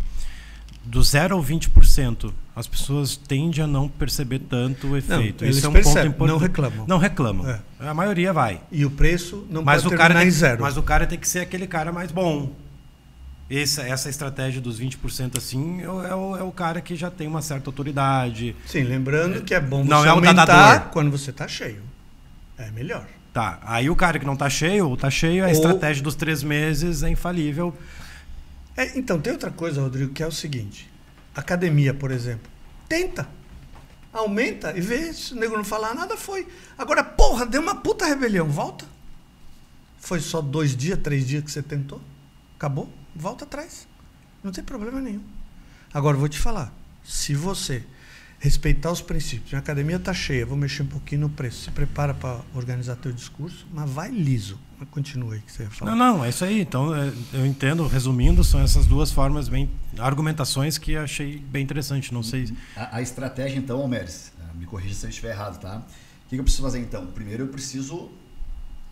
Do 0.85 1.01
0 1.03 1.37
ao 1.37 1.43
20%, 1.43 2.33
as 2.57 2.67
pessoas 2.67 3.17
tendem 3.17 3.63
a 3.63 3.67
não 3.69 3.89
perceber 3.89 4.41
tanto 4.41 4.89
o 4.89 4.97
efeito. 4.97 5.45
Não, 5.45 5.51
Isso 5.51 5.59
eles 5.59 5.65
é 5.65 5.69
um 5.69 5.73
percebem, 5.73 6.11
ponto 6.11 6.15
importante. 6.15 6.29
não 6.33 6.39
reclamam. 6.39 6.87
Não 6.89 6.99
reclamam. 6.99 7.49
É. 7.49 7.61
A 7.79 7.95
maioria 7.95 8.33
vai. 8.33 8.61
E 8.71 8.85
o 8.85 8.91
preço 8.91 9.47
não 9.49 9.63
Mas 9.63 9.83
o, 9.83 9.85
pode 9.85 9.97
cara 9.97 10.09
terminar 10.15 10.21
tem, 10.21 10.29
em 10.29 10.33
zero. 10.33 10.61
mas 10.63 10.77
o 10.77 10.83
cara 10.83 11.07
tem 11.07 11.19
que 11.19 11.29
ser 11.29 11.39
aquele 11.39 11.67
cara 11.69 11.93
mais 11.93 12.11
bom. 12.11 12.53
Essa, 13.49 13.83
essa 13.83 14.09
estratégia 14.09 14.61
dos 14.61 14.81
20% 14.81 15.37
assim 15.39 15.83
é 15.83 15.89
o, 15.89 16.03
é, 16.05 16.15
o, 16.15 16.37
é 16.39 16.43
o 16.43 16.51
cara 16.51 16.81
que 16.81 16.97
já 16.97 17.11
tem 17.11 17.29
uma 17.29 17.43
certa 17.43 17.69
autoridade. 17.69 18.57
Sim, 18.67 18.83
lembrando 18.83 19.43
que 19.43 19.55
é 19.55 19.61
bom 19.61 19.85
Não 19.85 20.01
você 20.01 20.09
é 20.09 20.11
o 20.11 20.15
aumentar 20.15 20.47
dadador. 20.47 20.89
quando 20.91 21.11
você 21.11 21.31
está 21.31 21.47
cheio. 21.47 21.83
É 22.59 22.71
melhor. 22.71 23.07
Tá. 23.33 23.59
Aí 23.63 23.89
o 23.89 23.97
cara 23.97 24.19
que 24.19 24.27
não 24.27 24.37
tá 24.37 24.51
cheio, 24.51 24.89
ou 24.89 24.97
tá 24.97 25.11
cheio, 25.11 25.43
a 25.45 25.47
Ou- 25.47 25.53
estratégia 25.53 26.03
dos 26.03 26.15
três 26.15 26.43
meses 26.43 27.03
é 27.03 27.09
infalível. 27.09 27.75
É, 28.77 28.99
então, 28.99 29.21
tem 29.21 29.33
outra 29.33 29.51
coisa, 29.51 29.81
Rodrigo, 29.81 30.13
que 30.13 30.23
é 30.23 30.27
o 30.27 30.33
seguinte. 30.33 30.91
Academia, 31.35 31.95
por 31.95 32.11
exemplo. 32.11 32.51
Tenta. 32.89 33.29
Aumenta 34.13 34.77
e 34.77 34.81
vê. 34.81 35.13
Se 35.13 35.33
o 35.33 35.37
nego 35.37 35.57
não 35.57 35.65
falar 35.65 35.95
nada, 35.95 36.17
foi. 36.17 36.47
Agora, 36.77 37.03
porra, 37.03 37.47
deu 37.47 37.63
uma 37.63 37.77
puta 37.77 38.05
rebelião. 38.07 38.49
Volta. 38.49 38.85
Foi 39.99 40.21
só 40.21 40.43
dois 40.43 40.77
dias, 40.77 40.99
três 41.03 41.27
dias 41.27 41.43
que 41.43 41.51
você 41.51 41.63
tentou. 41.63 42.01
Acabou. 42.57 42.93
Volta 43.15 43.45
atrás. 43.45 43.87
Não 44.43 44.53
tem 44.53 44.63
problema 44.65 45.01
nenhum. 45.01 45.23
Agora, 45.95 46.17
eu 46.17 46.21
vou 46.21 46.29
te 46.29 46.39
falar. 46.39 46.73
Se 47.05 47.35
você 47.35 47.85
respeitar 48.43 48.91
os 48.91 49.01
princípios, 49.01 49.55
a 49.55 49.59
academia 49.59 49.97
está 49.97 50.13
cheia, 50.13 50.45
vou 50.45 50.57
mexer 50.57 50.83
um 50.83 50.87
pouquinho 50.87 51.21
no 51.23 51.29
preço. 51.29 51.63
Se 51.63 51.71
prepara 51.71 52.13
para 52.13 52.41
organizar 52.53 52.97
teu 52.97 53.13
discurso, 53.13 53.65
mas 53.73 53.89
vai 53.89 54.11
liso. 54.11 54.59
Mas 54.81 54.89
continua 54.89 55.35
aí 55.35 55.41
que 55.41 55.53
você 55.53 55.63
ia 55.63 55.71
falar. 55.71 55.95
Não, 55.95 56.17
não, 56.17 56.25
é 56.25 56.29
isso 56.29 56.45
aí. 56.45 56.61
Então, 56.61 56.93
é, 56.93 57.13
eu 57.33 57.47
entendo, 57.47 57.87
resumindo, 57.87 58.43
são 58.43 58.61
essas 58.61 58.85
duas 58.85 59.13
formas 59.13 59.49
bem. 59.49 59.71
argumentações 59.97 60.77
que 60.77 60.97
achei 60.97 61.39
bem 61.39 61.63
interessante. 61.63 62.13
Não 62.13 62.25
sei. 62.25 62.53
A, 62.77 62.97
a 62.97 63.01
estratégia, 63.01 63.57
então, 63.57 63.79
Almeres, 63.81 64.33
eh, 64.37 64.59
me 64.59 64.67
corrija 64.67 64.95
se 64.95 65.07
eu 65.07 65.11
estiver 65.11 65.31
errado, 65.31 65.61
tá? 65.61 65.81
O 66.27 66.29
que 66.29 66.35
eu 66.35 66.43
preciso 66.43 66.65
fazer, 66.65 66.81
então? 66.81 67.07
Primeiro, 67.07 67.45
eu 67.45 67.49
preciso 67.49 68.11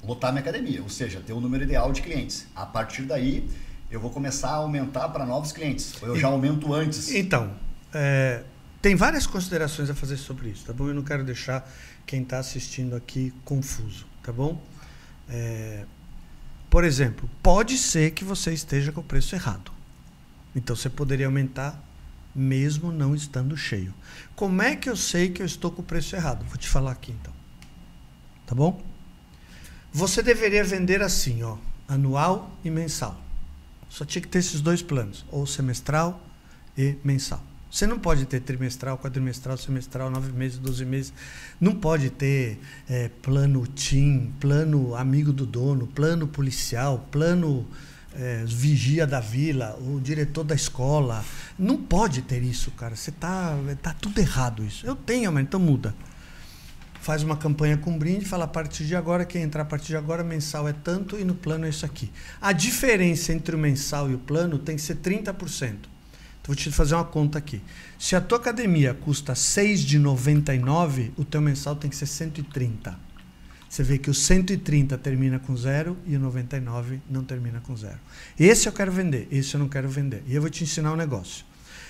lotar 0.05 0.31
minha 0.31 0.43
academia, 0.43 0.81
ou 0.81 0.89
seja, 0.89 1.21
ter 1.27 1.33
o 1.33 1.41
número 1.41 1.65
ideal 1.65 1.91
de 1.91 2.03
clientes. 2.03 2.47
A 2.55 2.65
partir 2.65 3.03
daí, 3.03 3.51
eu 3.91 3.99
vou 3.99 4.11
começar 4.11 4.51
a 4.51 4.57
aumentar 4.57 5.09
para 5.09 5.27
novos 5.27 5.51
clientes. 5.51 6.01
Ou 6.01 6.11
eu 6.11 6.17
já 6.17 6.29
aumento 6.29 6.73
antes. 6.73 7.11
Então, 7.11 7.51
é, 7.93 8.45
tem 8.81 8.95
várias 8.95 9.27
considerações 9.27 9.91
a 9.91 9.95
fazer 9.95 10.17
sobre 10.17 10.49
isso, 10.49 10.65
tá 10.65 10.73
bom? 10.73 10.89
Eu 10.89 10.95
não 10.95 11.03
quero 11.03 11.25
deixar 11.25 11.71
quem 12.07 12.23
está 12.23 12.39
assistindo 12.39 12.97
aqui 12.97 13.33
confuso, 13.45 14.07
tá 14.23 14.33
bom? 14.33 14.61
É, 15.29 15.85
por 16.71 16.85
exemplo, 16.85 17.29
pode 17.43 17.77
ser 17.77 18.13
que 18.13 18.25
você 18.25 18.53
esteja 18.53 18.91
com 18.93 19.01
o 19.01 19.05
preço 19.05 19.35
errado. 19.35 19.71
Então 20.55 20.75
você 20.75 20.89
poderia 20.89 21.27
aumentar 21.27 21.83
mesmo 22.35 22.93
não 22.93 23.15
estando 23.15 23.57
cheio. 23.57 23.93
Como 24.35 24.63
é 24.63 24.77
que 24.77 24.89
eu 24.89 24.97
sei 24.97 25.31
que 25.31 25.43
eu 25.43 25.47
estou 25.47 25.71
com 25.71 25.83
o 25.83 25.85
preço 25.85 26.15
errado? 26.17 26.45
Vou 26.47 26.57
te 26.57 26.69
falar 26.69 26.93
aqui 26.93 27.13
então. 27.13 27.33
Tá 28.47 28.55
bom? 28.55 28.83
Você 29.93 30.23
deveria 30.23 30.65
vender 30.65 31.03
assim, 31.03 31.43
ó, 31.43 31.57
anual 31.89 32.57
e 32.65 32.71
mensal. 32.71 33.21
Só 33.89 34.05
tinha 34.05 34.23
que 34.23 34.29
ter 34.29 34.39
esses 34.39 34.61
dois 34.61 34.81
planos, 34.81 35.25
ou 35.31 35.47
semestral 35.47 36.25
e 36.79 36.97
mensal. 37.03 37.43
Você 37.71 37.87
não 37.87 38.01
pode 38.01 38.27
ter 38.27 38.41
trimestral, 38.41 38.99
quadrimestral, 38.99 39.57
semestral, 39.57 40.11
nove 40.11 40.33
meses, 40.33 40.59
doze 40.59 40.85
meses. 40.85 41.13
Não 41.61 41.73
pode 41.73 42.11
ter 42.11 42.59
é, 42.89 43.09
plano 43.23 43.65
TIM, 43.65 44.33
plano 44.41 44.97
amigo 44.97 45.33
do 45.33 45.47
dono, 45.47 45.87
plano 45.87 46.27
policial, 46.27 47.07
plano 47.13 47.65
é, 48.15 48.43
vigia 48.45 49.07
da 49.07 49.21
vila, 49.21 49.79
o 49.81 50.01
diretor 50.01 50.43
da 50.43 50.55
escola. 50.55 51.25
Não 51.57 51.77
pode 51.77 52.23
ter 52.23 52.43
isso, 52.43 52.73
cara. 52.73 52.97
Você 52.97 53.13
tá, 53.13 53.57
tá 53.81 53.95
tudo 53.95 54.19
errado 54.19 54.65
isso. 54.65 54.85
Eu 54.85 54.97
tenho, 54.97 55.31
mas 55.31 55.45
então 55.45 55.61
muda. 55.61 55.95
Faz 57.01 57.23
uma 57.23 57.37
campanha 57.37 57.79
com 57.79 57.97
brinde, 57.97 58.27
fala 58.27 58.45
a 58.45 58.49
partir 58.49 58.85
de 58.85 58.97
agora, 58.97 59.25
quem 59.25 59.43
entrar 59.43 59.63
a 59.63 59.65
partir 59.65 59.89
de 59.89 59.97
agora, 59.97 60.23
mensal 60.25 60.69
é 60.69 60.73
tanto 60.73 61.17
e 61.19 61.25
no 61.25 61.35
plano 61.35 61.65
é 61.65 61.69
isso 61.69 61.87
aqui. 61.87 62.11
A 62.41 62.53
diferença 62.53 63.33
entre 63.33 63.55
o 63.55 63.59
mensal 63.59 64.11
e 64.11 64.15
o 64.15 64.19
plano 64.19 64.59
tem 64.59 64.77
que 64.77 64.83
ser 64.83 64.97
30%. 64.97 65.77
Então, 66.41 66.55
vou 66.55 66.57
te 66.57 66.71
fazer 66.71 66.95
uma 66.95 67.05
conta 67.05 67.39
aqui. 67.39 67.61
Se 67.99 68.17
a 68.17 68.21
tua 68.21 68.39
academia 68.39 68.95
custa 68.95 69.35
6 69.35 69.81
de 69.81 69.99
99, 69.99 71.13
o 71.17 71.25
teu 71.25 71.41
mensal 71.41 71.77
tem 71.77 71.91
que 71.91 71.97
ser 71.97 72.07
130. 72.07 72.99
Você 73.69 73.85
vê 73.85 73.99
que 73.99 74.11
o 74.11 74.15
130 74.15 74.99
termina 74.99 75.39
com 75.39 75.57
zero 75.57 75.97
e 76.05 76.17
o 76.17 76.19
99 76.19 77.01
não 77.09 77.23
termina 77.23 77.61
com 77.61 77.77
zero. 77.77 78.01
Esse 78.37 78.69
eu 78.69 78.73
quero 78.73 78.91
vender, 78.91 79.29
esse 79.31 79.55
eu 79.55 79.61
não 79.61 79.69
quero 79.69 79.89
vender. 79.89 80.25
E 80.27 80.35
eu 80.35 80.41
vou 80.41 80.51
te 80.51 80.65
ensinar 80.65 80.93
um 80.93 80.97
negócio. 80.97 81.45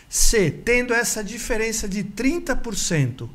Se, 0.07 0.51
tendo 0.51 0.92
essa 0.92 1.24
diferença 1.24 1.88
de 1.88 2.05
30%, 2.05 3.30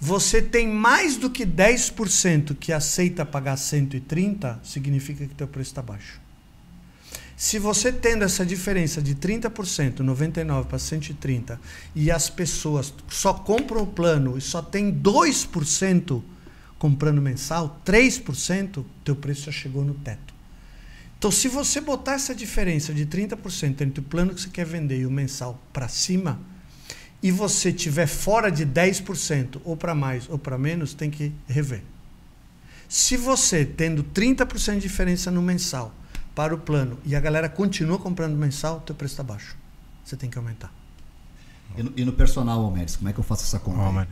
você 0.00 0.40
tem 0.40 0.66
mais 0.66 1.18
do 1.18 1.28
que 1.28 1.44
10% 1.44 2.56
que 2.56 2.72
aceita 2.72 3.26
pagar 3.26 3.58
130, 3.58 4.60
significa 4.64 5.26
que 5.26 5.34
teu 5.34 5.46
preço 5.46 5.72
está 5.72 5.82
baixo. 5.82 6.21
Se 7.42 7.58
você 7.58 7.90
tendo 7.90 8.22
essa 8.22 8.46
diferença 8.46 9.02
de 9.02 9.16
30%, 9.16 9.98
99 9.98 10.68
para 10.68 10.78
130, 10.78 11.60
e 11.92 12.08
as 12.08 12.30
pessoas 12.30 12.94
só 13.08 13.34
compram 13.34 13.82
o 13.82 13.86
plano 13.88 14.38
e 14.38 14.40
só 14.40 14.62
tem 14.62 14.94
2% 14.94 16.22
comprando 16.78 17.20
mensal, 17.20 17.82
3%, 17.84 18.84
teu 19.04 19.16
preço 19.16 19.46
já 19.46 19.50
chegou 19.50 19.84
no 19.84 19.92
teto. 19.92 20.32
Então, 21.18 21.32
se 21.32 21.48
você 21.48 21.80
botar 21.80 22.12
essa 22.12 22.32
diferença 22.32 22.94
de 22.94 23.04
30% 23.04 23.80
entre 23.80 23.98
o 23.98 24.04
plano 24.04 24.32
que 24.32 24.40
você 24.40 24.48
quer 24.48 24.64
vender 24.64 25.00
e 25.00 25.06
o 25.06 25.10
mensal 25.10 25.60
para 25.72 25.88
cima, 25.88 26.40
e 27.20 27.32
você 27.32 27.72
tiver 27.72 28.06
fora 28.06 28.52
de 28.52 28.64
10%, 28.64 29.60
ou 29.64 29.76
para 29.76 29.96
mais 29.96 30.30
ou 30.30 30.38
para 30.38 30.56
menos, 30.56 30.94
tem 30.94 31.10
que 31.10 31.32
rever. 31.48 31.82
Se 32.88 33.16
você 33.16 33.64
tendo 33.64 34.04
30% 34.04 34.74
de 34.74 34.82
diferença 34.82 35.28
no 35.28 35.42
mensal 35.42 35.92
para 36.34 36.54
o 36.54 36.58
plano 36.58 36.98
e 37.04 37.14
a 37.14 37.20
galera 37.20 37.48
continua 37.48 37.98
comprando 37.98 38.36
mensal, 38.36 38.78
o 38.78 38.80
teu 38.80 38.94
preço 38.94 39.14
está 39.14 39.22
baixo. 39.22 39.56
Você 40.04 40.16
tem 40.16 40.30
que 40.30 40.38
aumentar. 40.38 40.72
E 41.76 41.82
no, 41.82 41.92
e 41.96 42.04
no 42.04 42.12
personal, 42.12 42.60
Almeres, 42.60 42.96
como 42.96 43.08
é 43.08 43.12
que 43.12 43.18
eu 43.18 43.24
faço 43.24 43.44
essa 43.44 43.58
conta? 43.58 44.08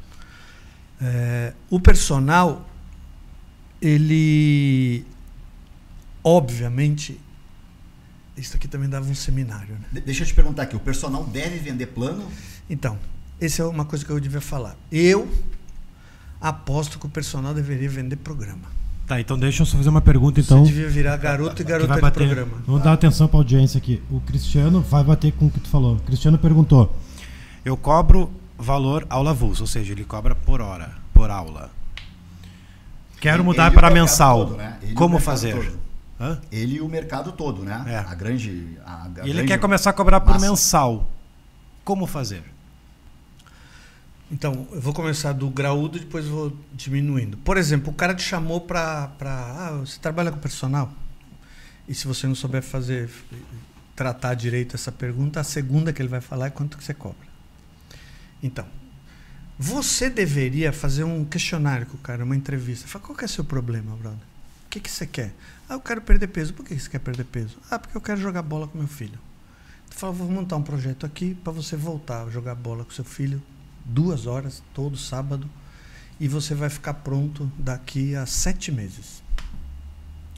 É, 1.01 1.55
o 1.69 1.81
personal, 1.81 2.69
ele 3.81 5.05
obviamente 6.23 7.19
isso 8.37 8.57
aqui 8.57 8.67
também 8.67 8.89
dava 8.89 9.09
um 9.09 9.15
seminário. 9.15 9.75
Né? 9.75 9.87
De 9.93 10.01
deixa 10.01 10.23
eu 10.23 10.27
te 10.27 10.35
perguntar 10.35 10.63
aqui, 10.63 10.75
o 10.77 10.81
personal 10.81 11.25
deve 11.25 11.59
vender 11.59 11.87
plano? 11.87 12.27
Então, 12.69 12.99
essa 13.41 13.63
é 13.63 13.67
uma 13.67 13.85
coisa 13.85 14.05
que 14.05 14.11
eu 14.11 14.19
devia 14.19 14.41
falar. 14.41 14.77
Eu 14.91 15.29
aposto 16.41 16.99
que 16.99 17.07
o 17.07 17.09
personal 17.09 17.53
deveria 17.53 17.89
vender 17.89 18.17
programa. 18.17 18.80
Tá, 19.11 19.21
então 19.21 19.37
deixa 19.37 19.63
eu 19.63 19.67
só 19.67 19.77
fazer 19.77 19.89
uma 19.89 20.01
pergunta 20.01 20.39
então. 20.39 20.65
Você 20.65 20.71
devia 20.71 20.89
virar 20.89 21.17
garoto 21.17 21.61
e 21.61 21.65
garota 21.65 21.95
de 21.97 22.01
bater, 22.01 22.29
programa. 22.29 22.63
Vamos 22.65 22.85
dar 22.85 22.93
atenção 22.93 23.27
para 23.27 23.39
a 23.39 23.41
audiência 23.41 23.77
aqui. 23.77 24.01
O 24.09 24.21
Cristiano 24.21 24.81
vai 24.83 25.03
bater 25.03 25.33
com 25.33 25.47
o 25.47 25.51
que 25.51 25.59
tu 25.59 25.69
falou. 25.69 25.97
O 25.97 26.01
Cristiano 26.03 26.39
perguntou: 26.39 26.97
Eu 27.65 27.77
cobro 27.77 28.31
valor 28.57 29.05
aula 29.11 29.31
avulso, 29.31 29.65
ou 29.65 29.67
seja, 29.67 29.91
ele 29.91 30.05
cobra 30.05 30.37
por 30.37 30.61
hora, 30.61 30.93
por 31.13 31.29
aula. 31.29 31.73
Quero 33.21 33.39
ele, 33.39 33.43
mudar 33.43 33.67
ele 33.67 33.75
para 33.75 33.91
mensal. 33.91 34.47
Todo, 34.47 34.57
né? 34.57 34.79
Como 34.95 35.19
fazer? 35.19 35.73
Ele 36.53 36.77
e 36.77 36.81
o 36.81 36.89
mercado 36.89 37.33
todo, 37.33 37.65
né? 37.65 37.83
É. 37.89 37.97
A 37.97 38.15
grande. 38.15 38.79
A, 38.87 39.07
a 39.07 39.09
ele 39.25 39.33
grande 39.33 39.49
quer 39.49 39.59
começar 39.59 39.91
a 39.91 39.93
cobrar 39.93 40.21
por 40.21 40.35
massa. 40.35 40.49
mensal. 40.49 41.11
Como 41.83 42.07
fazer? 42.07 42.45
Então, 44.31 44.69
eu 44.71 44.81
vou 44.81 44.95
começar 44.95 45.33
do 45.33 45.51
graúdo 45.51 45.97
e 45.97 46.01
depois 46.01 46.27
vou 46.27 46.57
diminuindo. 46.73 47.37
Por 47.39 47.57
exemplo, 47.57 47.91
o 47.91 47.95
cara 47.95 48.15
te 48.15 48.23
chamou 48.23 48.61
para. 48.61 49.11
Ah, 49.21 49.79
você 49.81 49.99
trabalha 49.99 50.31
com 50.31 50.39
personal? 50.39 50.93
E 51.89 51.95
se 51.95 52.07
você 52.07 52.29
não 52.29 52.37
souber 52.37 52.63
fazer, 52.63 53.11
tratar 53.97 54.35
direito 54.35 54.77
essa 54.77 54.93
pergunta, 54.93 55.41
a 55.41 55.45
segunda 55.45 55.93
que 55.93 56.01
ele 56.01 56.09
vai 56.09 56.21
falar 56.21 56.47
é 56.47 56.51
quanto 56.51 56.79
que 56.79 56.85
você 56.85 56.95
cobra. 56.95 57.29
Então, 58.41 58.65
você 59.59 60.09
deveria 60.09 60.73
fazer 60.73 61.03
um 61.03 61.25
questionário 61.25 61.87
com 61.87 61.97
o 61.97 62.01
cara, 62.01 62.25
uma 62.25 62.37
entrevista. 62.37 62.87
Fala, 62.87 63.05
qual 63.05 63.19
que 63.19 63.25
é 63.25 63.29
seu 63.29 63.45
problema, 63.45 63.97
brother? 63.97 64.21
O 64.67 64.71
que, 64.71 64.79
que 64.79 64.89
você 64.89 65.09
quer? 65.09 65.35
Ah, 65.69 65.75
eu 65.75 65.81
quero 65.81 66.01
perder 66.03 66.29
peso. 66.29 66.55
Por 66.55 66.65
que 66.65 66.79
você 66.79 66.89
quer 66.89 67.01
perder 67.01 67.25
peso? 67.25 67.59
Ah, 67.69 67.81
porque 67.81 67.97
eu 67.97 68.01
quero 68.01 68.21
jogar 68.21 68.43
bola 68.43 68.69
com 68.69 68.79
meu 68.79 68.87
filho. 68.87 69.19
Tu 69.91 69.97
fala, 69.97 70.13
vou 70.13 70.31
montar 70.31 70.55
um 70.55 70.63
projeto 70.63 71.05
aqui 71.05 71.35
para 71.35 71.53
você 71.53 71.77
voltar 71.77 72.23
a 72.23 72.31
jogar 72.31 72.55
bola 72.55 72.85
com 72.85 72.93
seu 72.93 73.05
filho 73.05 73.43
duas 73.93 74.27
horas 74.27 74.63
todo 74.73 74.97
sábado 74.97 75.49
e 76.19 76.29
você 76.29 76.55
vai 76.55 76.69
ficar 76.69 76.95
pronto 76.95 77.51
daqui 77.59 78.15
a 78.15 78.27
sete 78.27 78.71
meses. 78.71 79.23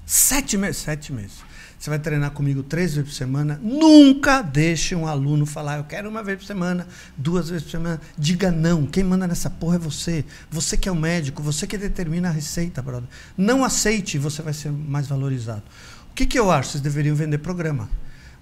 Sete 0.07 0.57
meses, 0.57 0.83
sete 0.83 1.13
meses. 1.13 1.39
Você 1.79 1.91
vai 1.91 1.99
treinar 1.99 2.31
comigo 2.31 2.63
três 2.63 2.95
vezes 2.95 3.11
por 3.11 3.17
semana. 3.17 3.59
Nunca 3.61 4.41
deixe 4.41 4.95
um 4.95 5.07
aluno 5.07 5.45
falar, 5.45 5.79
eu 5.79 5.85
quero 5.85 6.09
uma 6.09 6.23
vez 6.23 6.39
por 6.39 6.47
semana, 6.47 6.87
duas 7.17 7.49
vezes 7.49 7.65
por 7.65 7.71
semana. 7.71 8.01
Diga 8.17 8.53
não. 8.53 8.87
Quem 8.87 9.03
manda 9.03 9.27
nessa 9.27 9.51
porra 9.51 9.77
é 9.77 9.79
você. 9.81 10.25
Você 10.49 10.77
que 10.77 10.89
é 10.89 10.93
o 10.93 10.97
médico, 10.97 11.43
você 11.43 11.67
que 11.67 11.77
determina 11.77 12.29
a 12.29 12.33
receita, 12.33 12.81
brother. 12.81 13.09
Não 13.37 13.65
aceite, 13.65 14.17
você 14.19 14.43
vai 14.43 14.53
ser 14.53 14.71
mais 14.71 15.09
valorizado. 15.09 15.63
O 16.11 16.15
que, 16.15 16.25
que 16.25 16.39
eu 16.39 16.53
acho? 16.53 16.71
Vocês 16.71 16.83
deveriam 16.83 17.17
vender 17.17 17.39
programa. 17.39 17.89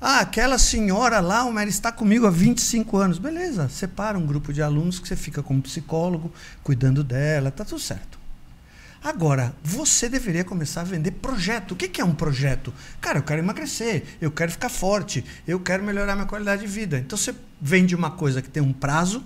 Ah, 0.01 0.21
aquela 0.21 0.57
senhora 0.57 1.21
lá, 1.21 1.41
ela 1.41 1.65
está 1.65 1.93
comigo 1.93 2.27
há 2.27 2.31
25 2.31 2.97
anos. 2.97 3.19
Beleza, 3.19 3.69
separa 3.69 4.17
um 4.17 4.25
grupo 4.25 4.53
de 4.53 4.63
alunos 4.63 4.99
que 4.99 5.07
você 5.07 5.15
fica 5.15 5.43
como 5.43 5.61
psicólogo, 5.61 6.33
cuidando 6.63 7.05
dela, 7.05 7.51
tá 7.51 7.65
tudo 7.65 7.81
certo. 7.81 8.19
Agora, 9.03 9.55
você 9.63 10.09
deveria 10.09 10.45
começar 10.45 10.83
a 10.83 10.85
vender 10.85 11.11
projeto. 11.13 11.73
O 11.73 11.77
que 11.77 12.01
é 12.01 12.05
um 12.05 12.15
projeto? 12.15 12.73
Cara, 13.01 13.19
eu 13.19 13.23
quero 13.23 13.41
emagrecer, 13.41 14.05
eu 14.21 14.31
quero 14.31 14.53
ficar 14.53 14.69
forte, 14.69 15.25
eu 15.47 15.61
quero 15.61 15.83
melhorar 15.83 16.15
minha 16.15 16.27
qualidade 16.27 16.63
de 16.63 16.69
vida. 16.69 16.99
Então 16.99 17.17
você 17.17 17.35
vende 17.61 17.95
uma 17.95 18.11
coisa 18.11 18.41
que 18.41 18.49
tem 18.49 18.63
um 18.63 18.73
prazo, 18.73 19.23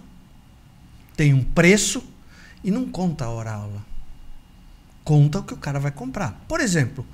tem 1.16 1.34
um 1.34 1.42
preço 1.42 2.02
e 2.62 2.70
não 2.70 2.88
conta 2.88 3.24
a 3.24 3.30
hora-aula. 3.30 3.84
Conta 5.04 5.40
o 5.40 5.42
que 5.42 5.54
o 5.54 5.58
cara 5.58 5.78
vai 5.78 5.90
comprar. 5.90 6.44
Por 6.48 6.60
exemplo, 6.60 7.04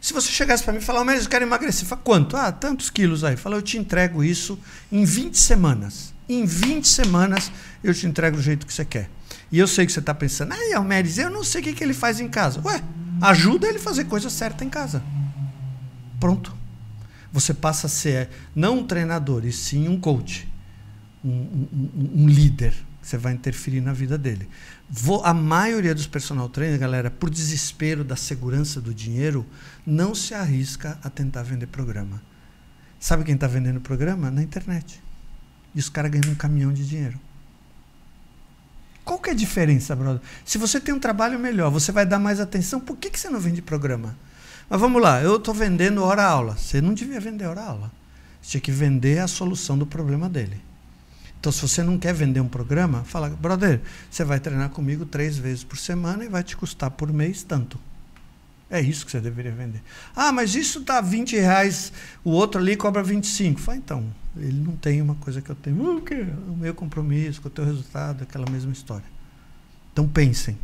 se 0.00 0.12
você 0.12 0.30
chegasse 0.30 0.62
para 0.62 0.72
mim 0.72 0.78
e 0.78 0.82
falar, 0.82 1.04
mas 1.04 1.24
eu 1.24 1.30
quero 1.30 1.44
emagrecer, 1.44 1.86
fala, 1.86 2.00
quanto? 2.02 2.36
Ah, 2.36 2.52
tantos 2.52 2.90
quilos 2.90 3.24
aí. 3.24 3.36
Fala, 3.36 3.56
eu 3.56 3.62
te 3.62 3.76
entrego 3.76 4.22
isso 4.22 4.58
em 4.90 5.04
20 5.04 5.36
semanas. 5.36 6.14
Em 6.28 6.44
20 6.44 6.86
semanas 6.86 7.50
eu 7.82 7.92
te 7.94 8.06
entrego 8.06 8.36
do 8.36 8.42
jeito 8.42 8.66
que 8.66 8.72
você 8.72 8.84
quer. 8.84 9.10
E 9.50 9.58
eu 9.58 9.66
sei 9.66 9.86
que 9.86 9.92
você 9.92 10.00
está 10.00 10.14
pensando, 10.14 10.52
ah, 10.52 10.76
Almeres, 10.76 11.18
eu 11.18 11.30
não 11.30 11.42
sei 11.42 11.60
o 11.60 11.64
que, 11.64 11.72
que 11.72 11.82
ele 11.82 11.94
faz 11.94 12.20
em 12.20 12.28
casa. 12.28 12.60
Ué, 12.64 12.82
ajuda 13.22 13.66
ele 13.66 13.78
a 13.78 13.80
fazer 13.80 14.04
coisa 14.04 14.28
certa 14.30 14.64
em 14.64 14.68
casa. 14.68 15.02
Pronto. 16.20 16.54
Você 17.32 17.52
passa 17.52 17.86
a 17.86 17.90
ser 17.90 18.28
não 18.54 18.78
um 18.78 18.86
treinador, 18.86 19.44
e 19.44 19.52
sim 19.52 19.88
um 19.88 19.98
coach, 19.98 20.48
um, 21.24 21.30
um, 21.30 22.10
um 22.22 22.28
líder. 22.28 22.74
Você 23.02 23.16
vai 23.16 23.32
interferir 23.32 23.80
na 23.80 23.92
vida 23.92 24.18
dele. 24.18 24.48
Vou, 24.90 25.22
a 25.22 25.34
maioria 25.34 25.94
dos 25.94 26.06
personal 26.06 26.48
trainers, 26.48 26.80
galera, 26.80 27.10
por 27.10 27.28
desespero 27.28 28.02
da 28.02 28.16
segurança 28.16 28.80
do 28.80 28.94
dinheiro, 28.94 29.44
não 29.86 30.14
se 30.14 30.32
arrisca 30.32 30.98
a 31.02 31.10
tentar 31.10 31.42
vender 31.42 31.66
programa. 31.66 32.22
Sabe 32.98 33.22
quem 33.22 33.34
está 33.34 33.46
vendendo 33.46 33.80
programa? 33.80 34.30
Na 34.30 34.42
internet. 34.42 35.02
E 35.74 35.78
os 35.78 35.90
caras 35.90 36.10
ganham 36.10 36.32
um 36.32 36.34
caminhão 36.34 36.72
de 36.72 36.88
dinheiro. 36.88 37.20
Qual 39.04 39.18
que 39.18 39.30
é 39.30 39.32
a 39.32 39.36
diferença, 39.36 39.94
brother? 39.94 40.22
Se 40.44 40.58
você 40.58 40.80
tem 40.80 40.94
um 40.94 40.98
trabalho 40.98 41.38
melhor, 41.38 41.70
você 41.70 41.92
vai 41.92 42.06
dar 42.06 42.18
mais 42.18 42.40
atenção, 42.40 42.80
por 42.80 42.96
que, 42.96 43.10
que 43.10 43.20
você 43.20 43.28
não 43.28 43.40
vende 43.40 43.60
programa? 43.60 44.16
Mas 44.68 44.80
vamos 44.80 45.00
lá, 45.00 45.22
eu 45.22 45.36
estou 45.36 45.54
vendendo 45.54 46.02
hora-aula. 46.02 46.56
Você 46.56 46.80
não 46.80 46.94
devia 46.94 47.20
vender 47.20 47.46
hora-aula. 47.46 47.90
Você 48.40 48.52
tinha 48.52 48.60
que 48.60 48.72
vender 48.72 49.18
a 49.18 49.28
solução 49.28 49.76
do 49.78 49.86
problema 49.86 50.28
dele. 50.28 50.60
Então, 51.40 51.52
se 51.52 51.62
você 51.62 51.82
não 51.82 51.98
quer 51.98 52.12
vender 52.12 52.40
um 52.40 52.48
programa, 52.48 53.04
fala, 53.04 53.28
brother, 53.30 53.80
você 54.10 54.24
vai 54.24 54.40
treinar 54.40 54.70
comigo 54.70 55.06
três 55.06 55.38
vezes 55.38 55.62
por 55.62 55.78
semana 55.78 56.24
e 56.24 56.28
vai 56.28 56.42
te 56.42 56.56
custar 56.56 56.90
por 56.90 57.12
mês 57.12 57.42
tanto. 57.42 57.78
É 58.70 58.80
isso 58.80 59.06
que 59.06 59.12
você 59.12 59.20
deveria 59.20 59.52
vender. 59.52 59.82
Ah, 60.14 60.30
mas 60.30 60.54
isso 60.54 60.80
dá 60.80 61.00
20 61.00 61.36
reais, 61.36 61.92
o 62.22 62.30
outro 62.30 62.60
ali 62.60 62.76
cobra 62.76 63.02
25. 63.02 63.60
Fala, 63.60 63.78
então, 63.78 64.12
ele 64.36 64.60
não 64.60 64.76
tem 64.76 65.00
uma 65.00 65.14
coisa 65.14 65.40
que 65.40 65.48
eu 65.48 65.54
tenho. 65.54 65.96
O, 65.96 66.02
quê? 66.02 66.26
o 66.48 66.56
meu 66.56 66.74
compromisso 66.74 67.40
com 67.40 67.48
o 67.48 67.50
teu 67.50 67.64
resultado, 67.64 68.22
aquela 68.22 68.50
mesma 68.50 68.72
história. 68.72 69.06
Então 69.92 70.06
pensem. 70.06 70.58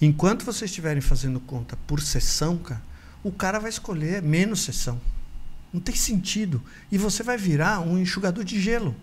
Enquanto 0.00 0.44
vocês 0.44 0.70
estiverem 0.70 1.02
fazendo 1.02 1.38
conta 1.40 1.76
por 1.86 2.00
sessão, 2.00 2.56
cara, 2.56 2.82
o 3.22 3.30
cara 3.30 3.58
vai 3.58 3.68
escolher 3.68 4.22
menos 4.22 4.62
sessão. 4.62 4.98
Não 5.72 5.80
tem 5.80 5.94
sentido. 5.94 6.62
E 6.90 6.96
você 6.96 7.22
vai 7.22 7.36
virar 7.36 7.80
um 7.80 7.98
enxugador 7.98 8.42
de 8.42 8.58
gelo. 8.58 8.96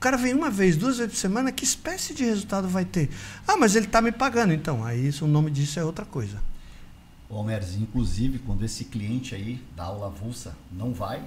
O 0.00 0.02
cara 0.02 0.16
vem 0.16 0.32
uma 0.32 0.48
vez, 0.48 0.78
duas 0.78 0.96
vezes 0.96 1.12
por 1.12 1.18
semana, 1.18 1.52
que 1.52 1.62
espécie 1.62 2.14
de 2.14 2.24
resultado 2.24 2.66
vai 2.66 2.86
ter? 2.86 3.10
Ah, 3.46 3.58
mas 3.58 3.76
ele 3.76 3.84
está 3.84 4.00
me 4.00 4.10
pagando. 4.10 4.50
Então, 4.54 4.82
aí 4.82 5.06
isso, 5.08 5.26
o 5.26 5.28
nome 5.28 5.50
disso 5.50 5.78
é 5.78 5.84
outra 5.84 6.06
coisa. 6.06 6.38
Almeres, 7.28 7.74
inclusive, 7.76 8.38
quando 8.38 8.64
esse 8.64 8.84
cliente 8.86 9.34
aí 9.34 9.62
da 9.76 9.84
aula 9.84 10.06
avulsa 10.06 10.56
não 10.72 10.94
vai, 10.94 11.22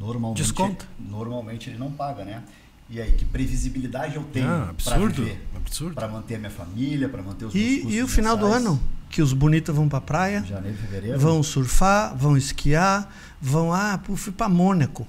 normalmente, 0.00 0.40
Desconta. 0.40 0.86
normalmente 0.98 1.68
ele 1.68 1.76
não 1.78 1.92
paga, 1.92 2.24
né? 2.24 2.42
E 2.88 2.98
aí, 2.98 3.12
que 3.12 3.26
previsibilidade 3.26 4.16
eu 4.16 4.24
tenho 4.24 4.48
Ah, 4.48 4.74
para 4.82 4.94
absurdo. 4.94 5.22
viver? 5.24 5.46
Absurdo. 5.54 5.94
Para 5.94 6.08
manter 6.08 6.36
a 6.36 6.38
minha 6.38 6.50
família, 6.50 7.10
para 7.10 7.22
manter 7.22 7.44
os 7.44 7.52
meus 7.54 7.66
E, 7.66 7.76
custos 7.80 7.94
e 7.94 8.02
o 8.02 8.08
final 8.08 8.38
do 8.38 8.46
mensais? 8.46 8.64
ano? 8.64 8.82
Que 9.10 9.20
os 9.20 9.34
bonitos 9.34 9.74
vão 9.76 9.86
para 9.86 9.98
a 9.98 10.00
praia, 10.00 10.42
Janeiro, 10.44 10.78
fevereiro. 10.78 11.18
vão 11.20 11.42
surfar, 11.42 12.16
vão 12.16 12.38
esquiar, 12.38 13.14
vão, 13.38 13.70
ah, 13.70 13.98
pô, 14.02 14.16
fui 14.16 14.32
para 14.32 14.48
Mônaco. 14.48 15.06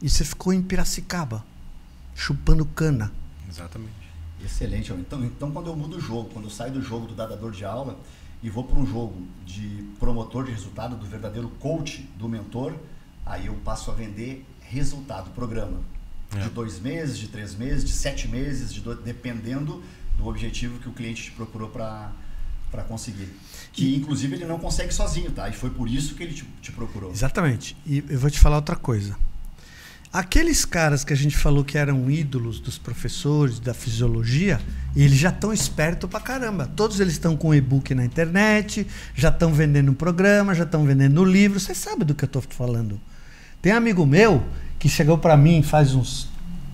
E 0.00 0.08
você 0.08 0.24
ficou 0.24 0.52
em 0.52 0.62
Piracicaba, 0.62 1.44
chupando 2.16 2.64
cana. 2.64 3.12
Exatamente. 3.48 3.92
Excelente. 4.44 4.92
Então, 4.92 5.24
então, 5.24 5.50
quando 5.52 5.68
eu 5.68 5.76
mudo 5.76 5.96
o 5.98 6.00
jogo, 6.00 6.30
quando 6.32 6.46
eu 6.46 6.50
saio 6.50 6.72
do 6.72 6.82
jogo 6.82 7.06
do 7.06 7.14
dador 7.14 7.52
de 7.52 7.64
aula 7.64 7.98
e 8.42 8.50
vou 8.50 8.64
para 8.64 8.78
um 8.78 8.86
jogo 8.86 9.14
de 9.44 9.84
promotor 10.00 10.44
de 10.44 10.50
resultado, 10.50 10.96
do 10.96 11.06
verdadeiro 11.06 11.48
coach, 11.60 12.02
do 12.18 12.28
mentor, 12.28 12.74
aí 13.24 13.46
eu 13.46 13.54
passo 13.64 13.90
a 13.90 13.94
vender 13.94 14.44
resultado, 14.62 15.30
programa. 15.30 15.80
É. 16.34 16.40
De 16.40 16.48
dois 16.50 16.80
meses, 16.80 17.16
de 17.18 17.28
três 17.28 17.54
meses, 17.54 17.84
de 17.84 17.92
sete 17.92 18.26
meses, 18.26 18.72
de 18.74 18.80
do- 18.80 18.96
dependendo 18.96 19.82
do 20.18 20.26
objetivo 20.26 20.78
que 20.80 20.88
o 20.88 20.92
cliente 20.92 21.22
te 21.24 21.30
procurou 21.32 21.68
para 21.68 22.10
para 22.70 22.82
conseguir. 22.82 23.28
Que, 23.72 23.94
inclusive, 23.94 24.34
ele 24.34 24.44
não 24.44 24.58
consegue 24.58 24.92
sozinho, 24.92 25.30
tá? 25.30 25.48
E 25.48 25.52
foi 25.52 25.70
por 25.70 25.88
isso 25.88 26.16
que 26.16 26.22
ele 26.24 26.34
te, 26.34 26.44
te 26.60 26.72
procurou. 26.72 27.12
Exatamente. 27.12 27.76
E 27.86 28.04
eu 28.08 28.18
vou 28.18 28.28
te 28.28 28.40
falar 28.40 28.56
outra 28.56 28.74
coisa. 28.74 29.16
Aqueles 30.16 30.64
caras 30.64 31.04
que 31.04 31.12
a 31.12 31.16
gente 31.16 31.36
falou 31.36 31.62
que 31.62 31.76
eram 31.76 32.10
ídolos 32.10 32.58
dos 32.58 32.78
professores, 32.78 33.60
da 33.60 33.74
fisiologia, 33.74 34.58
eles 34.96 35.18
já 35.18 35.28
estão 35.28 35.52
espertos 35.52 36.08
pra 36.08 36.18
caramba. 36.18 36.66
Todos 36.74 37.00
eles 37.00 37.12
estão 37.12 37.36
com 37.36 37.54
e-book 37.54 37.94
na 37.94 38.02
internet, 38.02 38.86
já 39.14 39.28
estão 39.28 39.52
vendendo 39.52 39.92
programa, 39.92 40.54
já 40.54 40.64
estão 40.64 40.86
vendendo 40.86 41.22
livro. 41.22 41.60
Você 41.60 41.74
sabe 41.74 42.02
do 42.02 42.14
que 42.14 42.24
eu 42.24 42.28
estou 42.28 42.40
falando. 42.40 42.98
Tem 43.60 43.74
um 43.74 43.76
amigo 43.76 44.06
meu 44.06 44.42
que 44.78 44.88
chegou 44.88 45.18
para 45.18 45.36
mim 45.36 45.62
faz 45.62 45.94
uns 45.94 46.30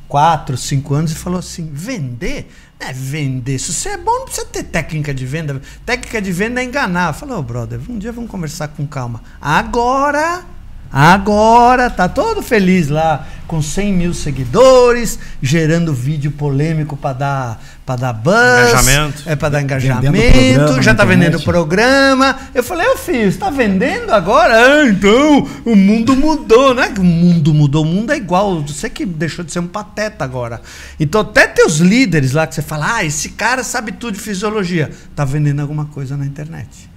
4, 0.06 0.56
5 0.56 0.94
anos 0.94 1.10
e 1.10 1.16
falou 1.16 1.40
assim: 1.40 1.68
vender? 1.72 2.48
É 2.78 2.92
vender. 2.92 3.58
Se 3.58 3.72
você 3.72 3.88
é 3.88 3.98
bom, 3.98 4.20
não 4.20 4.24
precisa 4.26 4.46
ter 4.46 4.62
técnica 4.62 5.12
de 5.12 5.26
venda. 5.26 5.60
Técnica 5.84 6.22
de 6.22 6.30
venda 6.30 6.60
é 6.60 6.64
enganar. 6.64 7.12
Falei, 7.12 7.34
ô 7.34 7.42
brother, 7.42 7.80
um 7.88 7.98
dia 7.98 8.12
vamos 8.12 8.30
conversar 8.30 8.68
com 8.68 8.86
calma. 8.86 9.20
Agora, 9.40 10.44
agora, 10.92 11.88
tá 11.88 12.08
todo 12.08 12.42
feliz 12.42 12.88
lá, 12.88 13.26
com 13.52 13.60
100 13.60 13.92
mil 13.92 14.14
seguidores, 14.14 15.18
gerando 15.42 15.92
vídeo 15.92 16.30
polêmico 16.30 16.96
para 16.96 17.12
dar, 17.12 17.62
pra 17.84 17.96
dar 17.96 18.12
buzz. 18.14 18.70
Engajamento. 18.70 19.22
É 19.26 19.36
para 19.36 19.48
dar 19.50 19.62
engajamento, 19.62 20.54
programa 20.54 20.82
já 20.82 20.94
tá 20.94 21.04
vendendo 21.04 21.40
programa. 21.40 22.38
Eu 22.54 22.62
falei, 22.62 22.88
ô 22.88 22.96
filho, 22.96 23.30
você 23.30 23.36
tá 23.36 23.50
vendendo 23.50 24.10
agora? 24.10 24.54
Ah, 24.54 24.88
então, 24.88 25.46
o 25.66 25.76
mundo 25.76 26.16
mudou. 26.16 26.74
Não 26.74 26.82
é 26.82 26.88
que 26.88 27.00
o 27.00 27.04
mundo 27.04 27.52
mudou, 27.52 27.82
o 27.82 27.86
mundo 27.86 28.10
é 28.10 28.16
igual. 28.16 28.62
Você 28.62 28.88
que 28.88 29.04
deixou 29.04 29.44
de 29.44 29.52
ser 29.52 29.58
um 29.58 29.66
pateta 29.66 30.24
agora. 30.24 30.62
Então, 30.98 31.20
até 31.20 31.46
teus 31.46 31.76
líderes 31.76 32.32
lá 32.32 32.46
que 32.46 32.54
você 32.54 32.62
fala, 32.62 32.96
ah, 32.96 33.04
esse 33.04 33.28
cara 33.30 33.62
sabe 33.62 33.92
tudo 33.92 34.14
de 34.14 34.20
fisiologia. 34.20 34.90
Tá 35.14 35.26
vendendo 35.26 35.60
alguma 35.60 35.84
coisa 35.84 36.16
na 36.16 36.24
internet. 36.24 36.90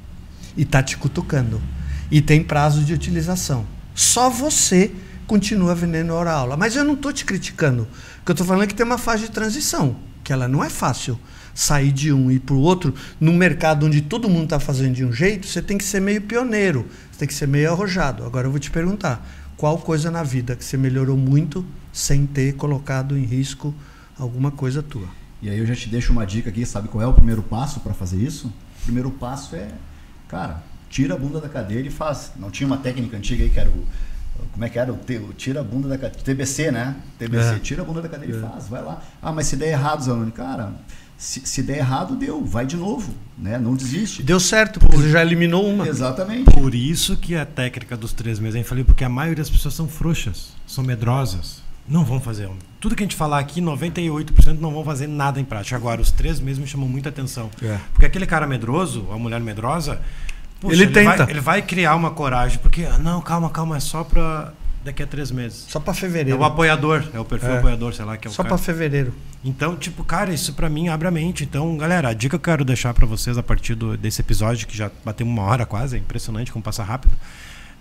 E 0.55 0.63
tá 0.63 0.81
te 0.81 0.95
cutucando. 0.95 1.61
E 2.09 2.21
tem 2.21 2.41
prazo 2.41 2.81
de 2.81 2.93
utilização. 2.93 3.74
Só 3.95 4.29
você 4.29 4.91
continua 5.25 5.73
vendendo 5.73 6.13
hora 6.13 6.31
aula. 6.31 6.57
Mas 6.57 6.75
eu 6.75 6.83
não 6.83 6.95
tô 6.95 7.11
te 7.11 7.25
criticando. 7.25 7.87
O 8.21 8.25
que 8.25 8.31
eu 8.31 8.35
tô 8.35 8.43
falando 8.43 8.63
é 8.63 8.67
que 8.67 8.75
tem 8.75 8.85
uma 8.85 8.97
fase 8.97 9.23
de 9.23 9.31
transição, 9.31 9.95
que 10.23 10.33
ela 10.33 10.47
não 10.47 10.63
é 10.63 10.69
fácil. 10.69 11.17
Sair 11.53 11.93
de 11.93 12.11
um 12.11 12.29
e 12.29 12.35
ir 12.35 12.39
para 12.41 12.53
o 12.53 12.59
outro, 12.59 12.93
num 13.17 13.33
mercado 13.33 13.85
onde 13.85 14.01
todo 14.01 14.29
mundo 14.29 14.43
está 14.43 14.59
fazendo 14.59 14.93
de 14.93 15.05
um 15.05 15.13
jeito, 15.13 15.47
você 15.47 15.61
tem 15.61 15.77
que 15.77 15.85
ser 15.85 16.01
meio 16.01 16.21
pioneiro, 16.21 16.85
você 17.09 17.19
tem 17.19 17.27
que 17.29 17.33
ser 17.33 17.47
meio 17.47 17.71
arrojado. 17.71 18.25
Agora 18.25 18.45
eu 18.45 18.51
vou 18.51 18.59
te 18.59 18.69
perguntar: 18.69 19.25
qual 19.55 19.77
coisa 19.77 20.11
na 20.11 20.21
vida 20.21 20.53
que 20.57 20.65
você 20.65 20.75
melhorou 20.75 21.15
muito 21.15 21.65
sem 21.93 22.25
ter 22.25 22.55
colocado 22.55 23.17
em 23.17 23.23
risco 23.23 23.73
alguma 24.19 24.51
coisa 24.51 24.83
tua? 24.83 25.07
E 25.41 25.49
aí 25.49 25.57
eu 25.57 25.65
já 25.65 25.75
te 25.75 25.87
deixo 25.87 26.11
uma 26.11 26.25
dica 26.25 26.49
aqui, 26.49 26.65
sabe 26.65 26.89
qual 26.89 27.01
é 27.01 27.07
o 27.07 27.13
primeiro 27.13 27.41
passo 27.41 27.79
para 27.79 27.93
fazer 27.93 28.17
isso? 28.17 28.47
O 28.47 28.83
primeiro 28.83 29.11
passo 29.11 29.55
é, 29.55 29.69
cara, 30.27 30.61
tira 30.95 31.13
a 31.13 31.17
bunda 31.17 31.41
da 31.41 31.49
cadeira 31.49 31.85
e 31.87 31.91
faz. 31.91 32.31
Não 32.37 32.49
tinha 32.49 32.65
uma 32.67 32.77
técnica 32.77 33.17
antiga 33.17 33.43
aí 33.43 33.49
que 33.49 33.59
era 33.59 33.69
o 33.69 33.85
como 34.53 34.63
é 34.65 34.69
que 34.69 34.79
era? 34.79 34.91
O, 34.93 34.97
te- 34.97 35.17
o 35.17 35.33
tira 35.33 35.59
a 35.59 35.63
bunda 35.63 35.87
da 35.89 35.97
cadeira. 35.97 36.23
TBC, 36.23 36.71
né? 36.71 36.95
TBC, 37.19 37.55
É. 37.55 37.59
tira 37.59 37.81
a 37.81 37.85
bunda 37.85 38.01
da 38.01 38.07
cadeira 38.09 38.37
e 38.37 38.41
faz, 38.41 38.67
vai 38.69 38.81
lá. 38.81 39.01
Ah, 39.21 39.31
mas 39.33 39.47
se 39.47 39.55
der 39.57 39.69
errado, 39.71 40.03
Zanoni, 40.03 40.31
cara, 40.31 40.73
se, 41.17 41.41
se 41.45 41.61
der 41.63 41.77
errado, 41.79 42.15
deu, 42.15 42.43
vai 42.45 42.65
de 42.65 42.77
novo, 42.77 43.13
né? 43.37 43.57
Não 43.57 43.75
desiste. 43.75 44.23
Deu 44.23 44.39
certo, 44.39 44.79
porque 44.79 44.95
você 44.97 45.09
já 45.09 45.21
eliminou 45.21 45.67
uma. 45.67 45.85
Exatamente. 45.87 46.49
Por 46.51 46.73
isso 46.75 47.17
que 47.17 47.35
a 47.35 47.45
técnica 47.45 47.95
dos 47.97 48.13
três 48.13 48.39
meses, 48.39 48.55
eu 48.59 48.63
falei, 48.65 48.83
porque 48.85 49.03
a 49.03 49.09
maioria 49.09 49.41
das 49.43 49.49
pessoas 49.49 49.73
são 49.73 49.87
frouxas, 49.87 50.53
são 50.67 50.83
medrosas. 50.83 51.61
Não 51.87 52.03
vão 52.03 52.19
fazer. 52.19 52.49
Tudo 52.79 52.95
que 52.95 53.03
a 53.03 53.05
gente 53.05 53.15
falar 53.15 53.37
aqui, 53.39 53.61
98% 53.61 54.57
não 54.59 54.71
vão 54.73 54.83
fazer 54.83 55.05
nada 55.07 55.39
em 55.39 55.45
prática. 55.45 55.75
Agora, 55.75 56.01
os 56.01 56.09
três 56.11 56.39
meses 56.39 56.57
me 56.59 56.65
chamam 56.65 56.87
muita 56.89 57.09
atenção. 57.09 57.49
É. 57.61 57.77
Porque 57.93 58.05
aquele 58.07 58.25
cara 58.25 58.47
medroso, 58.47 59.07
a 59.11 59.17
mulher 59.19 59.39
medrosa, 59.39 60.01
puxa, 60.59 60.73
Ele 60.75 60.87
tenta. 60.87 61.17
Vai, 61.25 61.29
ele 61.31 61.41
vai 61.41 61.61
criar 61.61 61.95
uma 61.95 62.11
coragem. 62.11 62.59
Porque, 62.59 62.83
ah, 62.85 62.97
não, 62.97 63.21
calma, 63.21 63.49
calma, 63.49 63.77
é 63.77 63.79
só 63.79 64.03
pra 64.03 64.53
daqui 64.83 65.01
a 65.01 65.07
três 65.07 65.31
meses. 65.31 65.65
Só 65.67 65.79
para 65.79 65.93
É 65.93 65.95
fevereiro. 65.95 66.39
o 66.39 66.43
apoiador, 66.43 67.03
é 67.13 67.19
o 67.19 67.25
perfil 67.25 67.49
É. 67.49 67.57
apoiador, 67.57 67.93
sei 67.93 68.05
lá, 68.05 68.17
que 68.17 68.27
é 68.27 68.31
o 68.31 68.33
Só 68.33 68.43
para 68.43 68.57
fevereiro. 68.57 69.13
Então, 69.43 69.75
tipo, 69.75 70.03
cara, 70.03 70.31
isso 70.33 70.53
pra 70.53 70.69
mim 70.69 70.89
abre 70.89 71.07
a 71.07 71.11
mente. 71.11 71.43
Então, 71.43 71.75
galera, 71.75 72.09
a 72.09 72.13
dica 72.13 72.29
que 72.29 72.35
eu 72.35 72.39
quero 72.53 72.63
deixar 72.65 72.93
pra 72.93 73.05
vocês 73.05 73.35
a 73.37 73.41
partir 73.43 73.73
do- 73.75 73.97
desse 73.97 74.21
episódio, 74.21 74.67
que 74.67 74.77
já 74.77 74.91
bateu 75.03 75.25
uma 75.25 75.41
hora 75.43 75.65
quase, 75.65 75.95
é 75.95 75.99
impressionante 75.99 76.51
como 76.51 76.61
passa 76.63 76.83
rápido, 76.83 77.15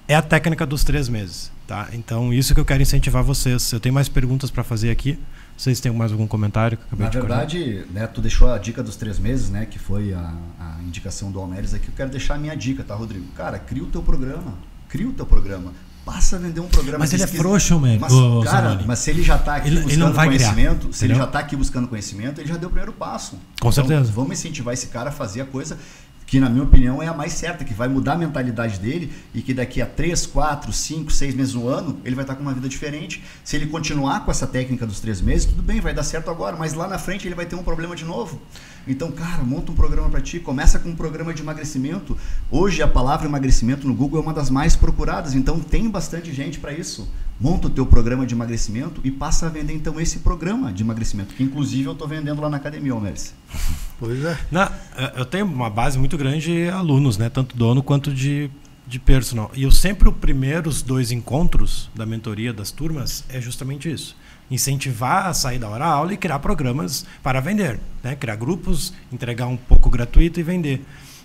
é 0.08 0.14
a 0.14 0.22
técnica 0.22 0.64
dos 0.66 0.82
três 0.84 1.08
meses, 1.08 1.50
tá? 1.66 1.88
Então, 1.92 2.32
isso 2.32 2.54
que 2.54 2.60
eu 2.60 2.64
quero 2.64 2.82
incentivar 2.82 3.22
vocês. 3.22 3.70
Eu 3.72 3.80
tenho 3.80 3.94
mais 3.94 4.08
perguntas 4.08 4.50
pra 4.50 4.64
fazer 4.64 4.90
aqui. 4.90 5.18
Vocês 5.56 5.78
têm 5.80 5.92
mais 5.92 6.10
algum 6.12 6.26
comentário? 6.26 6.76
que 6.76 6.84
acabei 6.84 7.04
Na 7.06 7.10
de 7.10 7.18
verdade, 7.18 7.86
né, 7.92 8.06
tu 8.06 8.20
deixou 8.20 8.52
a 8.52 8.58
dica 8.58 8.82
dos 8.82 8.96
três 8.96 9.18
meses, 9.18 9.50
né, 9.50 9.66
que 9.66 9.78
foi 9.78 10.12
a, 10.12 10.32
a 10.60 10.82
indicação 10.82 11.30
do 11.30 11.38
Almeres 11.38 11.72
aqui. 11.74 11.88
Eu 11.88 11.94
quero 11.96 12.10
deixar 12.10 12.34
a 12.34 12.38
minha 12.38 12.56
dica, 12.56 12.82
tá, 12.82 12.94
Rodrigo? 12.94 13.26
Cara, 13.36 13.58
cria 13.58 13.82
o 13.82 13.86
teu 13.86 14.02
programa. 14.02 14.54
Cria 14.88 15.08
o 15.08 15.12
teu 15.12 15.24
programa. 15.26 15.72
Passa 16.04 16.36
a 16.36 16.38
vender 16.38 16.60
um 16.60 16.68
programa. 16.68 16.98
Mas 16.98 17.14
ele 17.14 17.22
é 17.22 17.26
frouxo, 17.26 17.80
man, 17.80 17.96
Mas, 17.98 18.12
cara, 18.44 18.68
Zanoni. 18.68 18.84
mas 18.86 18.98
se 18.98 19.10
ele 19.10 19.22
já 19.22 19.36
está 19.36 19.56
aqui 19.56 19.68
Ele- 19.68 19.76
ele 19.76 19.84
buscando 19.84 20.00
não 20.04 20.12
vai 20.12 20.28
criar, 20.28 20.52
conhecimento, 20.52 20.92
se 20.92 21.04
ele 21.06 21.14
já 21.14 21.24
está 21.24 21.38
aqui 21.38 21.56
buscando 21.56 21.88
conhecimento, 21.88 22.40
ele 22.42 22.48
já 22.48 22.58
deu 22.58 22.68
o 22.68 22.70
primeiro 22.72 22.92
passo. 22.92 23.38
Com 23.58 23.72
certeza. 23.72 24.02
Então, 24.02 24.12
vamos 24.12 24.32
incentivar 24.38 24.74
esse 24.74 24.88
cara 24.88 25.08
a 25.08 25.12
fazer 25.12 25.40
a 25.40 25.46
coisa 25.46 25.78
que, 26.26 26.40
na 26.40 26.48
minha 26.48 26.64
opinião, 26.64 27.02
é 27.02 27.06
a 27.06 27.14
mais 27.14 27.32
certa, 27.32 27.64
que 27.64 27.74
vai 27.74 27.88
mudar 27.88 28.14
a 28.14 28.18
mentalidade 28.18 28.78
dele 28.78 29.12
e 29.34 29.42
que 29.42 29.52
daqui 29.52 29.82
a 29.82 29.86
3, 29.86 30.26
4, 30.26 30.72
5, 30.72 31.12
6 31.12 31.34
meses, 31.34 31.54
um 31.54 31.68
ano, 31.68 32.00
ele 32.04 32.14
vai 32.14 32.24
estar 32.24 32.34
com 32.34 32.42
uma 32.42 32.54
vida 32.54 32.68
diferente. 32.68 33.22
Se 33.44 33.56
ele 33.56 33.66
continuar 33.66 34.24
com 34.24 34.30
essa 34.30 34.46
técnica 34.46 34.86
dos 34.86 35.00
três 35.00 35.20
meses, 35.20 35.46
tudo 35.46 35.62
bem, 35.62 35.80
vai 35.80 35.92
dar 35.92 36.02
certo 36.02 36.30
agora, 36.30 36.56
mas 36.56 36.74
lá 36.74 36.88
na 36.88 36.98
frente 36.98 37.28
ele 37.28 37.34
vai 37.34 37.46
ter 37.46 37.54
um 37.54 37.62
problema 37.62 37.94
de 37.94 38.04
novo. 38.04 38.40
Então, 38.86 39.10
cara, 39.10 39.42
monta 39.42 39.72
um 39.72 39.74
programa 39.74 40.10
para 40.10 40.20
ti, 40.20 40.38
começa 40.38 40.78
com 40.78 40.90
um 40.90 40.96
programa 40.96 41.32
de 41.32 41.42
emagrecimento. 41.42 42.16
Hoje 42.50 42.82
a 42.82 42.88
palavra 42.88 43.26
emagrecimento 43.26 43.86
no 43.86 43.94
Google 43.94 44.20
é 44.20 44.22
uma 44.22 44.34
das 44.34 44.50
mais 44.50 44.76
procuradas, 44.76 45.34
então 45.34 45.58
tem 45.58 45.88
bastante 45.88 46.32
gente 46.32 46.58
para 46.58 46.72
isso. 46.72 47.08
Monta 47.40 47.66
o 47.66 47.70
teu 47.70 47.84
programa 47.84 48.24
de 48.24 48.32
emagrecimento 48.34 49.00
e 49.04 49.10
passa 49.10 49.46
a 49.46 49.48
vender 49.48 49.74
então 49.74 50.00
esse 50.00 50.20
programa 50.20 50.72
de 50.72 50.82
emagrecimento, 50.82 51.34
que 51.34 51.42
inclusive 51.42 51.84
eu 51.86 51.92
estou 51.92 52.06
vendendo 52.06 52.40
lá 52.40 52.48
na 52.48 52.56
academia, 52.56 52.92
Almeres. 52.92 53.34
Pois 53.98 54.24
é. 54.24 54.36
Na- 54.50 54.72
eh, 54.96 55.12
eu 55.16 55.24
tenho 55.24 55.46
uma 55.46 55.70
base 55.70 55.96
muito 55.98 56.18
grande 56.18 56.40
de 56.40 56.68
alunos, 56.68 57.16
né? 57.16 57.30
Tanto 57.30 57.56
dono 57.56 57.80
quanto 57.80 58.12
de, 58.12 58.50
de 58.88 58.98
personal. 58.98 59.52
E 59.54 59.62
eu 59.62 59.70
sempre, 59.70 60.08
os 60.08 60.16
primeiros 60.16 60.82
dois 60.82 61.12
encontros 61.12 61.88
da 61.94 62.04
mentoria 62.04 62.52
das 62.52 62.72
turmas 62.72 63.24
é 63.28 63.40
justamente 63.40 63.90
isso. 63.90 64.16
Incentivar 64.50 65.26
a 65.26 65.32
sair 65.32 65.60
da 65.60 65.68
hora 65.68 65.86
aula 65.86 66.12
e 66.12 66.16
criar 66.16 66.40
programas 66.40 67.06
para 67.22 67.40
vender. 67.40 67.78
Né? 68.02 68.16
Criar 68.16 68.34
grupos, 68.34 68.92
entregar 69.12 69.46
um 69.46 69.56
pouco 69.56 69.88
gratuito 69.88 70.40
e 70.40 70.42
vender. 70.42 70.84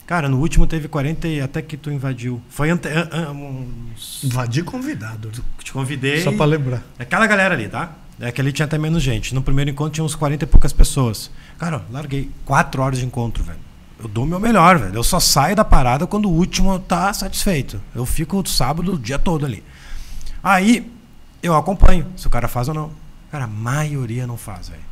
Cara, 0.10 0.28
no 0.28 0.40
último 0.40 0.66
teve 0.66 0.88
40 0.88 1.28
e 1.28 1.40
até 1.40 1.62
que 1.62 1.78
tu 1.78 1.92
invadiu. 1.92 2.42
Foi 2.50 2.72
ante, 2.72 2.88
an, 2.88 3.08
an, 3.12 3.30
uns... 3.30 4.24
Invadir 4.24 4.64
convidado. 4.64 5.30
Te 5.64 5.72
convidei. 5.72 6.24
Só 6.24 6.32
para 6.32 6.46
lembrar. 6.46 6.82
É 6.98 7.04
aquela 7.04 7.28
galera 7.28 7.54
ali, 7.54 7.70
tá? 7.70 7.92
É 8.20 8.32
que 8.32 8.42
ali 8.42 8.52
tinha 8.52 8.66
até 8.66 8.76
menos 8.76 9.04
gente. 9.04 9.36
No 9.36 9.44
primeiro 9.44 9.70
encontro 9.70 9.94
tinha 9.94 10.04
uns 10.04 10.16
40 10.16 10.46
e 10.46 10.48
poucas 10.48 10.74
pessoas. 10.74 11.30
Cara, 11.60 11.84
larguei. 11.92 12.32
Quatro 12.44 12.82
horas 12.82 12.98
de 12.98 13.06
encontro, 13.06 13.44
velho. 13.44 13.60
Eu 14.00 14.08
dou 14.08 14.24
o 14.24 14.28
meu 14.28 14.40
melhor, 14.40 14.80
velho. 14.80 14.96
Eu 14.96 15.04
só 15.04 15.20
saio 15.20 15.56
da 15.56 15.64
parada 15.64 16.08
quando 16.08 16.28
o 16.28 16.34
último 16.34 16.80
tá 16.80 17.14
satisfeito. 17.14 17.80
Eu 17.94 18.04
fico 18.04 18.44
sábado 18.50 18.94
o 18.94 18.98
dia 18.98 19.20
todo 19.20 19.46
ali. 19.46 19.64
Aí, 20.42 20.92
eu 21.44 21.56
acompanho 21.56 22.08
se 22.18 22.26
o 22.26 22.32
cara 22.32 22.48
faz 22.48 22.68
ou 22.68 22.74
não. 22.74 22.90
Cara, 23.30 23.44
a 23.44 23.48
maioria 23.48 24.26
não 24.26 24.38
faz, 24.38 24.70
velho. 24.70 24.89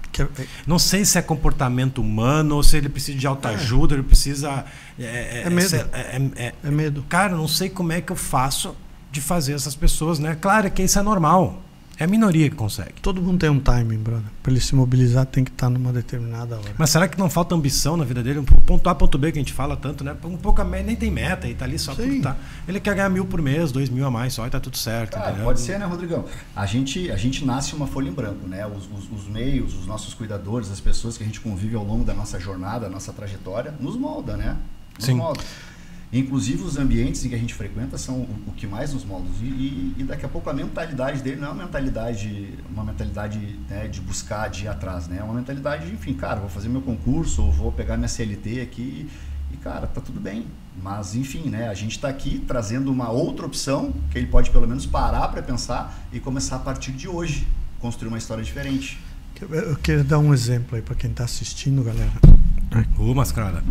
Não 0.66 0.80
sei 0.80 1.06
se 1.06 1.18
é 1.18 1.22
comportamento 1.22 2.02
humano 2.02 2.56
ou 2.56 2.64
se 2.64 2.78
ele 2.78 2.90
precisa 2.90 3.18
de 3.18 3.28
alta 3.28 3.50
ajuda, 3.50 3.96
ele 3.96 4.04
precisa. 4.04 4.66
É, 5.00 5.44
é 5.46 5.50
medo. 5.50 5.76
É, 5.76 6.54
é, 6.64 6.72
medo. 6.72 7.04
Cara, 7.08 7.36
não 7.36 7.48
sei 7.48 7.70
como 7.70 7.92
é 7.92 8.02
que 8.02 8.12
eu 8.12 8.16
faço 8.16 8.76
de 9.12 9.22
fazer 9.22 9.54
essas 9.54 9.76
pessoas, 9.76 10.20
né? 10.20 10.38
Claro 10.40 10.70
que 10.72 10.84
isso 10.84 10.98
é 11.00 11.02
normal. 11.02 11.62
É 12.00 12.04
a 12.04 12.08
minoria 12.08 12.48
que 12.48 12.56
consegue. 12.56 12.94
Todo 13.02 13.20
mundo 13.20 13.40
tem 13.40 13.50
um 13.50 13.60
timing, 13.60 13.98
brother. 13.98 14.30
Para 14.44 14.52
ele 14.52 14.62
se 14.62 14.76
mobilizar, 14.76 15.26
tem 15.26 15.44
que 15.44 15.50
estar 15.50 15.66
tá 15.66 15.70
numa 15.70 15.92
determinada 15.92 16.56
hora. 16.56 16.76
Mas 16.78 16.92
será 16.92 17.08
que 17.08 17.18
não 17.18 17.28
falta 17.28 17.56
ambição 17.56 17.98
na 17.98 18.06
vida 18.06 18.22
dele? 18.22 18.38
Um 18.38 18.44
ponto 18.44 18.88
A, 18.88 18.94
ponto 18.94 19.18
B 19.18 19.32
que 19.32 19.40
a 19.40 19.42
gente 19.42 19.52
fala 19.54 19.76
tanto, 19.76 20.04
né? 20.04 20.16
Um 20.24 20.38
pouco 20.38 20.62
a 20.62 20.64
nem 20.64 20.96
tem 20.96 21.10
meta, 21.10 21.48
e 21.48 21.56
tá 21.56 21.66
ali 21.66 21.80
só 21.80 21.96
Sim. 21.96 22.18
por 22.18 22.22
tá. 22.22 22.38
Ele 22.68 22.80
quer 22.80 22.94
ganhar 22.94 23.10
mil 23.10 23.26
por 23.26 23.42
mês, 23.42 23.72
dois 23.72 23.90
mil 23.90 24.06
a 24.06 24.12
mais 24.12 24.34
só 24.34 24.46
e 24.46 24.50
tá 24.50 24.60
tudo 24.60 24.78
certo. 24.78 25.14
Cara, 25.14 25.44
pode 25.44 25.60
ser, 25.60 25.80
né, 25.80 25.86
Rodrigão? 25.86 26.26
A 26.56 26.68
gente, 26.68 27.10
a 27.10 27.18
gente 27.18 27.44
nasce 27.44 27.74
uma 27.74 27.88
folha 27.88 28.10
em 28.10 28.14
branco, 28.14 28.48
né? 28.48 28.68
Os, 28.68 28.86
os, 28.86 29.12
os, 29.12 29.28
meios, 29.28 29.74
os 29.74 29.88
nossos 29.88 30.14
cuidadores, 30.14 30.70
as 30.70 30.80
pessoas 30.80 31.18
que 31.18 31.24
a 31.24 31.26
gente 31.26 31.40
convive 31.40 31.76
ao 31.76 31.84
longo 31.84 32.04
da 32.04 32.14
nossa 32.14 32.40
jornada, 32.40 32.88
nossa 32.88 33.12
trajetória, 33.12 33.74
nos 33.80 33.96
molda, 33.96 34.38
né? 34.38 34.56
Nos 34.98 35.06
Sim. 35.06 35.16
molda. 35.16 35.42
Inclusive 36.12 36.64
os 36.64 36.78
ambientes 36.78 37.24
em 37.26 37.30
que 37.30 37.36
a 37.36 37.38
gente 37.38 37.54
frequenta 37.54 37.98
são 37.98 38.16
o, 38.16 38.44
o 38.48 38.52
que 38.54 38.66
mais 38.66 38.94
nos 38.94 39.04
molda. 39.04 39.28
E, 39.42 39.46
e, 39.46 39.96
e, 39.98 40.04
daqui 40.04 40.26
a 40.26 40.30
pouco 40.30 40.50
a 40.50 40.54
mentalidade 40.54 41.22
dele 41.22 41.36
não 41.36 41.50
é 41.50 41.52
uma 41.52 41.64
mentalidade, 41.66 42.54
uma 42.72 42.84
mentalidade 42.84 43.60
né, 43.70 43.88
de 43.90 44.00
buscar, 44.00 44.50
de 44.50 44.64
ir 44.64 44.68
atrás, 44.70 45.08
né? 45.08 45.18
É 45.20 45.24
uma 45.24 45.34
mentalidade 45.34 45.86
de, 45.86 45.94
enfim, 45.94 46.14
cara, 46.14 46.40
vou 46.40 46.50
fazer 46.50 46.70
meu 46.70 46.82
concurso, 46.82 47.44
ou 47.44 47.52
vou 47.52 47.72
pegar 47.74 47.98
minha 47.98 48.08
CLT 48.08 48.62
aqui 48.62 49.10
e, 49.52 49.58
cara, 49.58 49.86
tá 49.86 50.00
tudo 50.00 50.20
bem. 50.20 50.46
Mas, 50.82 51.14
enfim, 51.14 51.50
né, 51.50 51.68
a 51.68 51.74
gente 51.74 51.92
está 51.92 52.08
aqui 52.08 52.40
trazendo 52.48 52.90
uma 52.90 53.10
outra 53.10 53.46
opção 53.46 53.94
que 54.10 54.18
ele 54.18 54.28
pode 54.28 54.50
pelo 54.52 54.68
menos 54.68 54.86
parar 54.86 55.28
para 55.28 55.42
pensar 55.42 56.08
e 56.14 56.20
começar 56.22 56.56
a 56.56 56.60
partir 56.60 56.94
de 56.94 57.08
hoje 57.08 57.48
construir 57.80 58.08
uma 58.08 58.18
história 58.18 58.44
diferente. 58.44 59.00
Eu 59.42 59.76
quero 59.76 60.04
dar 60.04 60.20
um 60.20 60.34
exemplo 60.34 60.76
aí 60.76 60.82
para 60.82 60.96
quem 60.96 61.12
está 61.12 61.26
assistindo, 61.26 61.84
galera. 61.84 62.12
Ô, 62.98 63.14
mascarada 63.14 63.64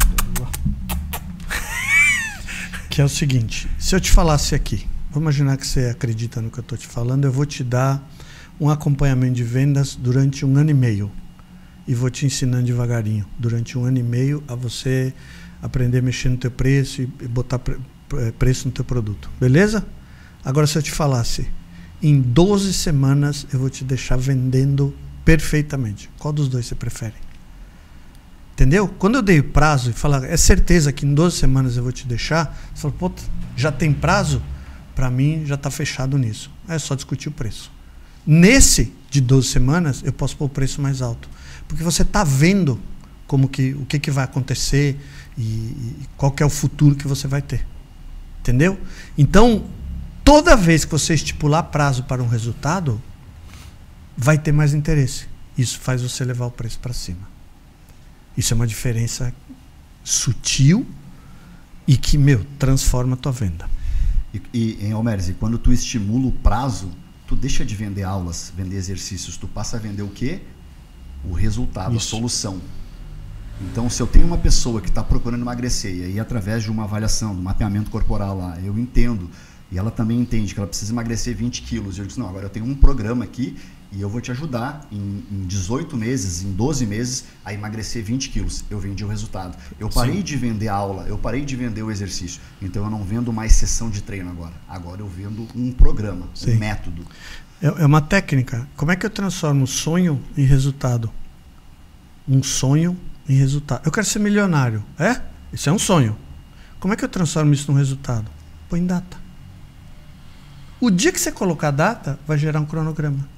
que 2.97 3.03
é 3.03 3.05
o 3.05 3.11
seguinte: 3.11 3.69
se 3.79 3.95
eu 3.95 4.01
te 4.01 4.11
falasse 4.11 4.55
aqui, 4.55 4.87
vou 5.11 5.21
imaginar 5.21 5.59
que 5.59 5.67
você 5.67 5.91
acredita 5.91 6.41
no 6.41 6.51
que 6.51 6.59
eu 6.59 6.63
estou 6.63 6.79
te 6.79 6.87
falando, 6.87 7.27
eu 7.27 7.31
vou 7.31 7.45
te 7.45 7.63
dar 7.63 8.03
um 8.59 8.71
acompanhamento 8.71 9.35
de 9.35 9.45
vendas 9.45 9.95
durante 9.95 10.47
um 10.47 10.57
ano 10.57 10.71
e 10.71 10.75
meio 10.75 11.13
e 11.87 11.95
vou 11.95 12.09
te 12.09 12.25
ensinando 12.25 12.65
devagarinho 12.65 13.27
durante 13.39 13.77
um 13.77 13.85
ano 13.85 13.99
e 13.99 14.03
meio 14.03 14.43
a 14.49 14.55
você 14.55 15.13
aprender 15.61 15.99
a 15.99 16.03
mexer 16.03 16.31
no 16.31 16.39
teu 16.39 16.51
preço 16.51 17.03
e 17.03 17.07
botar 17.29 17.61
preço 18.39 18.67
no 18.67 18.73
teu 18.73 18.83
produto, 18.83 19.29
beleza? 19.39 19.87
Agora 20.43 20.67
se 20.67 20.79
eu 20.79 20.83
te 20.83 20.91
falasse 20.91 21.47
em 22.03 22.19
12 22.19 22.73
semanas 22.73 23.47
eu 23.53 23.59
vou 23.59 23.69
te 23.69 23.85
deixar 23.85 24.17
vendendo 24.17 24.97
perfeitamente, 25.23 26.09
qual 26.19 26.33
dos 26.33 26.49
dois 26.49 26.65
você 26.65 26.75
prefere? 26.75 27.26
Entendeu? 28.57 28.89
Quando 28.89 29.17
eu 29.17 29.23
dei 29.23 29.43
prazo 29.43 29.91
e 29.91 29.93
falar, 29.93 30.25
é 30.25 30.35
certeza 30.35 30.91
que 30.91 31.05
em 31.05 31.13
12 31.13 31.37
semanas 31.37 31.77
eu 31.77 31.83
vou 31.83 31.93
te 31.93 32.07
deixar, 32.07 32.59
você 32.75 32.81
falou, 32.81 32.97
pô, 32.97 33.13
já 33.55 33.71
tem 33.71 33.93
prazo? 33.93 34.43
Para 34.95 35.11
mim 35.11 35.45
já 35.45 35.57
está 35.57 35.71
fechado 35.71 36.17
nisso. 36.17 36.51
É 36.67 36.79
só 36.79 36.95
discutir 36.95 37.29
o 37.29 37.33
preço. 37.33 37.71
Nesse 38.27 38.95
de 39.11 39.21
12 39.21 39.49
semanas, 39.49 40.03
eu 40.03 40.11
posso 40.11 40.39
pôr 40.39 40.47
o 40.47 40.49
preço 40.49 40.81
mais 40.81 41.03
alto. 41.03 41.29
Porque 41.69 41.85
você 41.85 42.01
está 42.01 42.25
vendo 42.25 42.81
como 43.27 43.47
que, 43.47 43.75
o 43.75 43.85
que, 43.85 43.99
que 43.99 44.11
vai 44.11 44.25
acontecer 44.25 44.99
e, 45.37 45.43
e 45.43 46.09
qual 46.17 46.35
é 46.41 46.45
o 46.47 46.49
futuro 46.49 46.95
que 46.95 47.07
você 47.07 47.29
vai 47.29 47.43
ter. 47.43 47.67
Entendeu? 48.41 48.81
Então, 49.19 49.67
toda 50.25 50.57
vez 50.57 50.87
que 50.87 50.93
você 50.93 51.13
estipular 51.13 51.65
prazo 51.65 52.05
para 52.05 52.23
um 52.23 52.27
resultado, 52.27 53.03
vai 54.17 54.39
ter 54.39 54.51
mais 54.51 54.73
interesse. 54.73 55.27
Isso 55.59 55.79
faz 55.79 56.01
você 56.01 56.25
levar 56.25 56.47
o 56.47 56.51
preço 56.51 56.79
para 56.79 56.95
cima. 56.95 57.36
Isso 58.37 58.53
é 58.53 58.55
uma 58.55 58.67
diferença 58.67 59.33
sutil 60.05 60.87
e 61.87 61.97
que, 61.97 62.19
meu, 62.19 62.45
transforma 62.59 63.15
a 63.15 63.17
tua 63.17 63.33
venda. 63.33 63.69
E, 64.33 64.43
e 64.53 64.87
em 64.87 65.35
quando 65.35 65.59
tu 65.59 65.73
estimula 65.73 66.27
o 66.27 66.33
prazo, 66.33 66.91
tu 67.27 67.35
deixa 67.35 67.65
de 67.65 67.75
vender 67.75 68.03
aulas, 68.03 68.53
vender 68.57 68.77
exercícios, 68.77 69.37
tu 69.37 69.49
passa 69.49 69.77
a 69.77 69.81
vender 69.81 70.03
o 70.03 70.09
quê? 70.09 70.41
O 71.25 71.33
resultado, 71.33 71.97
Isso. 71.97 72.15
a 72.15 72.19
solução. 72.19 72.61
Então, 73.61 73.89
se 73.89 74.03
eu 74.03 74.07
tenho 74.07 74.27
uma 74.27 74.37
pessoa 74.37 74.81
que 74.81 74.89
está 74.89 75.03
procurando 75.03 75.41
emagrecer, 75.41 75.95
e 75.95 76.05
aí 76.05 76.21
através 76.21 76.63
de 76.63 76.71
uma 76.71 76.85
avaliação, 76.85 77.35
do 77.35 77.41
mapeamento 77.41 77.91
corporal 77.91 78.37
lá, 78.37 78.61
eu 78.61 78.79
entendo, 78.79 79.31
e 79.73 79.79
ela 79.79 79.91
também 79.91 80.21
entende 80.21 80.53
que 80.53 80.61
ela 80.61 80.69
precisa 80.69 80.93
emagrecer 80.93 81.35
20 81.35 81.63
quilos, 81.63 81.99
eu 81.99 82.05
disse, 82.05 82.19
não, 82.19 82.29
agora 82.29 82.47
eu 82.47 82.51
tenho 82.51 82.67
um 82.67 82.75
programa 82.75 83.25
aqui 83.25 83.57
e 83.93 84.01
eu 84.01 84.09
vou 84.09 84.21
te 84.21 84.31
ajudar 84.31 84.87
em, 84.91 85.25
em 85.31 85.47
18 85.47 85.97
meses, 85.97 86.43
em 86.43 86.53
12 86.53 86.87
meses, 86.87 87.25
a 87.45 87.53
emagrecer 87.55 88.03
20 88.03 88.31
quilos. 88.31 88.65
Eu 88.69 88.79
vendi 88.79 89.05
o 89.05 89.09
resultado. 89.09 89.57
Eu 89.79 89.89
parei 89.89 90.17
Sim. 90.17 90.23
de 90.23 90.37
vender 90.37 90.69
aula, 90.69 91.05
eu 91.09 91.17
parei 91.17 91.45
de 91.45 91.57
vender 91.57 91.83
o 91.83 91.91
exercício. 91.91 92.41
Então 92.61 92.85
eu 92.85 92.91
não 92.91 93.03
vendo 93.05 93.33
mais 93.33 93.53
sessão 93.53 93.89
de 93.89 94.03
treino 94.03 94.31
agora. 94.31 94.55
Agora 94.69 95.01
eu 95.01 95.09
vendo 95.09 95.47
um 95.55 95.73
programa, 95.73 96.29
Sim. 96.35 96.55
um 96.55 96.59
método. 96.59 97.07
É, 97.63 97.67
é 97.67 97.87
uma 97.87 98.01
técnica. 98.01 98.69
Como 98.77 98.91
é 98.91 98.97
que 98.97 99.07
eu 99.07 99.11
transformo 99.11 99.67
sonho 99.67 100.23
em 100.37 100.45
resultado? 100.45 101.11
Um 102.29 102.43
sonho 102.43 102.99
em 103.29 103.35
resultado. 103.35 103.83
Eu 103.85 103.93
quero 103.93 104.07
ser 104.07 104.19
milionário. 104.19 104.85
É? 104.99 105.21
Isso 105.53 105.69
é 105.69 105.73
um 105.73 105.79
sonho. 105.79 106.17
Como 106.79 106.93
é 106.93 106.97
que 106.97 107.05
eu 107.05 107.09
transformo 107.09 107.53
isso 107.55 107.71
num 107.71 107.79
resultado? 107.79 108.31
Põe 108.69 108.85
data. 108.85 109.17
O 110.81 110.91
dia 110.91 111.11
que 111.11 111.19
você 111.19 111.33
colocar 111.33 111.71
data, 111.71 112.19
vai 112.27 112.37
gerar 112.37 112.61
um 112.61 112.67
cronograma. 112.67 113.36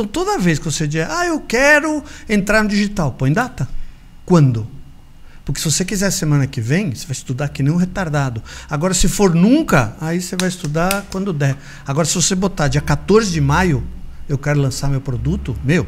Então, 0.00 0.06
toda 0.06 0.38
vez 0.38 0.58
que 0.58 0.64
você 0.64 0.88
diz, 0.88 1.06
ah, 1.06 1.26
eu 1.26 1.40
quero 1.40 2.02
entrar 2.26 2.62
no 2.62 2.70
digital, 2.70 3.12
põe 3.12 3.30
data. 3.30 3.68
Quando? 4.24 4.66
Porque 5.44 5.60
se 5.60 5.70
você 5.70 5.84
quiser 5.84 6.10
semana 6.10 6.46
que 6.46 6.58
vem, 6.58 6.94
você 6.94 7.06
vai 7.06 7.12
estudar 7.12 7.48
que 7.48 7.62
nem 7.62 7.70
um 7.70 7.76
retardado. 7.76 8.42
Agora, 8.68 8.94
se 8.94 9.08
for 9.08 9.34
nunca, 9.34 9.94
aí 10.00 10.22
você 10.22 10.36
vai 10.36 10.48
estudar 10.48 11.04
quando 11.10 11.34
der. 11.34 11.54
Agora, 11.86 12.06
se 12.06 12.14
você 12.14 12.34
botar 12.34 12.68
dia 12.68 12.80
14 12.80 13.30
de 13.30 13.42
maio, 13.42 13.86
eu 14.26 14.38
quero 14.38 14.58
lançar 14.58 14.88
meu 14.88 15.02
produto, 15.02 15.54
meu, 15.62 15.86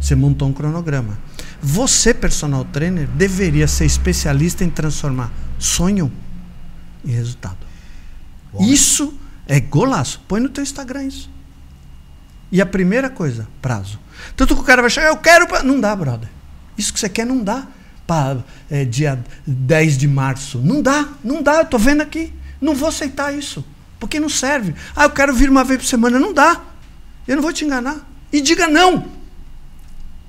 você 0.00 0.16
montou 0.16 0.48
um 0.48 0.52
cronograma. 0.52 1.16
Você, 1.62 2.12
personal 2.12 2.64
trainer, 2.64 3.06
deveria 3.08 3.68
ser 3.68 3.84
especialista 3.84 4.64
em 4.64 4.70
transformar 4.70 5.30
sonho 5.56 6.10
em 7.04 7.12
resultado. 7.12 7.58
Bom. 8.52 8.64
Isso 8.64 9.16
é 9.46 9.60
golaço. 9.60 10.20
Põe 10.26 10.40
no 10.40 10.48
teu 10.48 10.64
Instagram 10.64 11.04
isso. 11.04 11.31
E 12.52 12.60
a 12.60 12.66
primeira 12.66 13.08
coisa, 13.08 13.48
prazo. 13.62 13.98
Tanto 14.36 14.54
que 14.54 14.60
o 14.60 14.64
cara 14.64 14.82
vai 14.82 14.90
chegar, 14.90 15.08
eu 15.08 15.16
quero. 15.16 15.48
Pra... 15.48 15.62
Não 15.62 15.80
dá, 15.80 15.96
brother. 15.96 16.28
Isso 16.76 16.92
que 16.92 17.00
você 17.00 17.08
quer 17.08 17.24
não 17.24 17.42
dá. 17.42 17.66
Para 18.06 18.44
é, 18.70 18.84
dia 18.84 19.24
10 19.46 19.96
de 19.96 20.06
março. 20.06 20.58
Não 20.58 20.82
dá, 20.82 21.08
não 21.24 21.42
dá. 21.42 21.60
Eu 21.60 21.64
tô 21.64 21.78
vendo 21.78 22.02
aqui. 22.02 22.30
Não 22.60 22.74
vou 22.74 22.90
aceitar 22.90 23.32
isso. 23.32 23.64
Porque 23.98 24.20
não 24.20 24.28
serve. 24.28 24.74
Ah, 24.94 25.04
eu 25.04 25.10
quero 25.10 25.34
vir 25.34 25.48
uma 25.48 25.64
vez 25.64 25.80
por 25.80 25.86
semana. 25.86 26.18
Não 26.18 26.34
dá. 26.34 26.60
Eu 27.26 27.36
não 27.36 27.42
vou 27.42 27.52
te 27.54 27.64
enganar. 27.64 28.06
E 28.30 28.40
diga 28.40 28.66
não. 28.66 29.08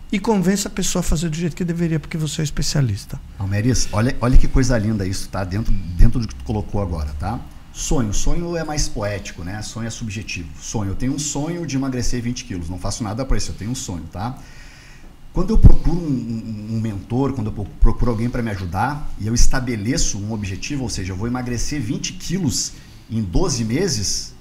E 0.09 0.19
convença 0.19 0.69
a 0.69 0.71
pessoa 0.71 1.01
a 1.01 1.03
fazer 1.03 1.27
do 1.27 1.35
jeito 1.35 1.55
que 1.55 1.65
deveria, 1.65 1.99
porque 1.99 2.17
você 2.17 2.41
é 2.41 2.43
especialista. 2.43 3.19
Almeris, 3.37 3.89
olha, 3.91 4.15
olha 4.21 4.37
que 4.37 4.47
coisa 4.47 4.77
linda 4.77 5.05
isso, 5.07 5.27
tá? 5.27 5.43
Dentro, 5.43 5.73
dentro 5.73 6.19
do 6.19 6.27
que 6.27 6.35
tu 6.35 6.43
colocou 6.43 6.81
agora, 6.81 7.09
tá? 7.19 7.39
Sonho. 7.73 8.13
Sonho 8.13 8.55
é 8.55 8.63
mais 8.63 8.87
poético, 8.87 9.43
né? 9.43 9.61
Sonho 9.63 9.87
é 9.87 9.89
subjetivo. 9.89 10.47
Sonho. 10.61 10.91
Eu 10.91 10.95
tenho 10.95 11.13
um 11.13 11.19
sonho 11.19 11.65
de 11.65 11.75
emagrecer 11.75 12.21
20 12.21 12.45
quilos. 12.45 12.69
Não 12.69 12.77
faço 12.77 13.03
nada 13.03 13.25
para 13.25 13.35
isso, 13.35 13.51
eu 13.51 13.55
tenho 13.55 13.71
um 13.71 13.75
sonho, 13.75 14.03
tá? 14.11 14.37
Quando 15.33 15.49
eu 15.49 15.57
procuro 15.57 15.97
um, 15.97 16.67
um 16.69 16.79
mentor, 16.79 17.33
quando 17.33 17.47
eu 17.47 17.65
procuro 17.79 18.11
alguém 18.11 18.29
para 18.29 18.43
me 18.43 18.51
ajudar 18.51 19.11
e 19.19 19.25
eu 19.25 19.33
estabeleço 19.33 20.19
um 20.19 20.31
objetivo, 20.31 20.83
ou 20.83 20.89
seja, 20.89 21.11
eu 21.11 21.17
vou 21.17 21.27
emagrecer 21.27 21.81
20 21.81 22.13
quilos 22.13 22.73
em 23.09 23.19
12 23.23 23.65
meses, 23.65 24.32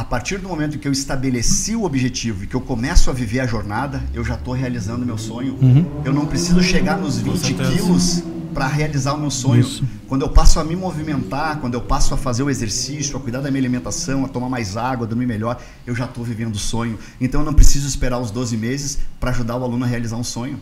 a 0.00 0.04
partir 0.04 0.38
do 0.38 0.48
momento 0.48 0.78
que 0.78 0.88
eu 0.88 0.92
estabeleci 0.92 1.76
o 1.76 1.84
objetivo 1.84 2.44
e 2.44 2.46
que 2.46 2.54
eu 2.54 2.60
começo 2.62 3.10
a 3.10 3.12
viver 3.12 3.40
a 3.40 3.46
jornada, 3.46 4.02
eu 4.14 4.24
já 4.24 4.32
estou 4.32 4.54
realizando 4.54 5.04
meu 5.04 5.18
sonho. 5.18 5.58
Uhum. 5.60 6.00
Eu 6.02 6.14
não 6.14 6.24
preciso 6.24 6.62
chegar 6.62 6.96
nos 6.96 7.18
20 7.18 7.52
quilos 7.52 8.22
para 8.54 8.66
realizar 8.66 9.12
o 9.12 9.18
meu 9.18 9.30
sonho. 9.30 9.60
Isso. 9.60 9.84
Quando 10.08 10.22
eu 10.22 10.30
passo 10.30 10.58
a 10.58 10.64
me 10.64 10.74
movimentar, 10.74 11.60
quando 11.60 11.74
eu 11.74 11.82
passo 11.82 12.14
a 12.14 12.16
fazer 12.16 12.42
o 12.42 12.48
exercício, 12.48 13.14
a 13.14 13.20
cuidar 13.20 13.42
da 13.42 13.50
minha 13.50 13.60
alimentação, 13.60 14.24
a 14.24 14.28
tomar 14.28 14.48
mais 14.48 14.74
água, 14.74 15.04
a 15.04 15.08
dormir 15.08 15.26
melhor, 15.26 15.60
eu 15.86 15.94
já 15.94 16.06
estou 16.06 16.24
vivendo 16.24 16.54
o 16.54 16.58
sonho. 16.58 16.98
Então 17.20 17.42
eu 17.42 17.44
não 17.44 17.52
preciso 17.52 17.86
esperar 17.86 18.18
os 18.18 18.30
12 18.30 18.56
meses 18.56 19.00
para 19.20 19.32
ajudar 19.32 19.58
o 19.58 19.64
aluno 19.64 19.84
a 19.84 19.86
realizar 19.86 20.16
um 20.16 20.24
sonho. 20.24 20.58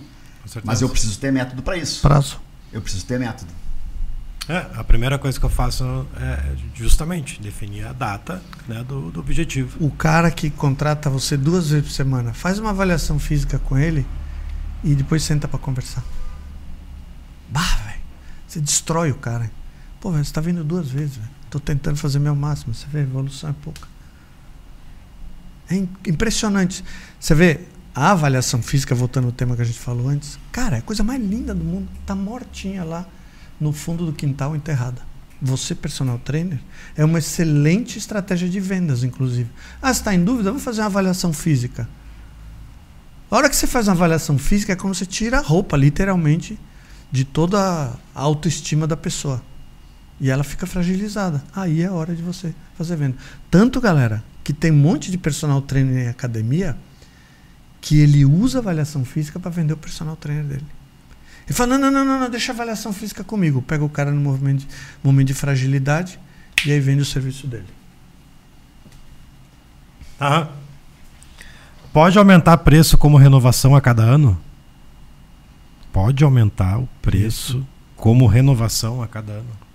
Mas 0.65 0.83
eu 0.83 0.89
preciso 0.89 1.17
ter 1.17 1.31
método 1.31 1.63
para 1.63 1.77
isso. 1.77 2.03
Prazo. 2.03 2.41
Eu 2.73 2.83
preciso 2.83 3.07
ter 3.07 3.21
método. 3.21 3.53
É, 4.49 4.67
a 4.77 4.83
primeira 4.83 5.19
coisa 5.19 5.39
que 5.39 5.45
eu 5.45 5.51
faço 5.51 5.85
é 6.19 6.57
justamente 6.75 7.39
definir 7.39 7.87
a 7.87 7.93
data 7.93 8.43
né, 8.67 8.83
do, 8.83 9.11
do 9.11 9.21
objetivo. 9.21 9.77
O 9.85 9.91
cara 9.91 10.31
que 10.31 10.49
contrata 10.49 11.11
você 11.11 11.37
duas 11.37 11.69
vezes 11.69 11.87
por 11.87 11.93
semana, 11.93 12.33
faz 12.33 12.59
uma 12.59 12.71
avaliação 12.71 13.19
física 13.19 13.59
com 13.59 13.77
ele 13.77 14.07
e 14.83 14.95
depois 14.95 15.23
senta 15.23 15.47
para 15.47 15.59
conversar. 15.59 16.03
Bah, 17.51 17.61
velho. 17.85 18.01
Você 18.47 18.59
destrói 18.59 19.11
o 19.11 19.17
cara. 19.17 19.51
Pô, 20.01 20.11
velho, 20.13 20.25
você 20.25 20.33
tá 20.33 20.41
vindo 20.41 20.65
duas 20.65 20.89
vezes, 20.89 21.17
velho. 21.17 21.31
Tô 21.51 21.61
tentando 21.61 21.99
fazer 21.99 22.19
meu 22.19 22.35
máximo. 22.35 22.73
Você 22.73 22.87
vê, 22.91 23.01
a 23.01 23.03
evolução 23.03 23.51
é 23.51 23.55
pouca. 23.63 23.87
É 25.71 25.77
impressionante. 26.09 26.83
Você 27.21 27.35
vê 27.35 27.61
a 27.95 28.13
avaliação 28.13 28.63
física, 28.63 28.95
voltando 28.95 29.27
ao 29.27 29.33
tema 29.33 29.55
que 29.55 29.61
a 29.61 29.65
gente 29.67 29.79
falou 29.79 30.09
antes, 30.09 30.39
cara, 30.51 30.77
é 30.77 30.79
a 30.79 30.83
coisa 30.83 31.05
mais 31.05 31.23
linda 31.23 31.55
do 31.55 31.63
mundo. 31.63 31.87
Tá 32.07 32.15
mortinha 32.15 32.83
lá 32.83 33.07
no 33.61 33.73
fundo 33.73 34.07
do 34.07 34.13
quintal 34.13 34.55
enterrada. 34.55 35.03
Você, 35.41 35.75
personal 35.75 36.19
trainer, 36.19 36.59
é 36.97 37.05
uma 37.05 37.19
excelente 37.19 37.99
estratégia 37.99 38.49
de 38.49 38.59
vendas, 38.59 39.05
inclusive. 39.05 39.49
Ah, 39.81 39.91
está 39.91 40.15
em 40.15 40.25
dúvida? 40.25 40.51
Vou 40.51 40.61
fazer 40.61 40.81
uma 40.81 40.87
avaliação 40.87 41.33
física. 41.33 41.89
A 43.31 43.37
hora 43.37 43.49
que 43.49 43.55
você 43.55 43.67
faz 43.67 43.87
uma 43.87 43.95
avaliação 43.95 44.37
física 44.39 44.73
é 44.73 44.77
como 44.77 44.95
você 44.95 45.07
tira 45.07 45.39
a 45.39 45.43
roupa, 45.43 45.77
literalmente, 45.77 46.59
de 47.13 47.25
toda 47.25 47.61
a 48.15 48.21
autoestima 48.21 48.87
da 48.87 48.97
pessoa. 48.97 49.43
E 50.21 50.31
ela 50.31 50.43
fica 50.43 50.67
fragilizada. 50.67 51.45
Aí 51.55 51.83
é 51.83 51.91
hora 51.91 52.17
de 52.17 52.23
você 52.23 52.53
fazer 52.77 52.97
venda. 52.97 53.17
Tanto, 53.51 53.81
galera, 53.81 54.25
que 54.43 54.53
tem 54.53 54.73
um 54.73 54.77
monte 54.77 55.11
de 55.11 55.19
personal 55.19 55.63
trainer 55.63 56.07
em 56.07 56.09
academia 56.09 56.77
que 57.81 58.01
ele 58.01 58.25
usa 58.25 58.59
avaliação 58.59 59.05
física 59.05 59.39
para 59.39 59.51
vender 59.51 59.75
o 59.75 59.77
personal 59.77 60.17
trainer 60.17 60.45
dele. 60.45 60.67
Ele 61.49 61.55
fala: 61.55 61.79
não, 61.79 61.91
não, 61.91 62.05
não, 62.05 62.21
não, 62.21 62.31
deixa 62.31 62.53
a 62.53 62.55
avaliação 62.55 62.93
física 62.93 63.25
comigo. 63.25 63.63
Pega 63.63 63.83
o 63.83 63.89
cara 63.89 64.11
no 64.11 64.21
momento 64.21 64.61
de, 64.61 64.69
momento 65.03 65.29
de 65.29 65.35
fragilidade 65.35 66.21
e 66.67 66.71
aí 66.71 66.79
vende 66.79 67.01
o 67.01 67.07
serviço 67.07 67.47
dele. 67.47 67.67
Aham. 70.21 70.49
Pode 71.91 72.19
aumentar 72.19 72.59
preço 72.59 72.99
como 72.99 73.17
renovação 73.17 73.75
a 73.75 73.81
cada 73.81 74.03
ano? 74.03 74.39
Pode 75.91 76.23
aumentar 76.23 76.79
o 76.79 76.89
preço 77.01 77.67
como 77.97 78.27
renovação 78.27 79.03
a 79.03 79.09
cada 79.09 79.33
ano. 79.33 79.68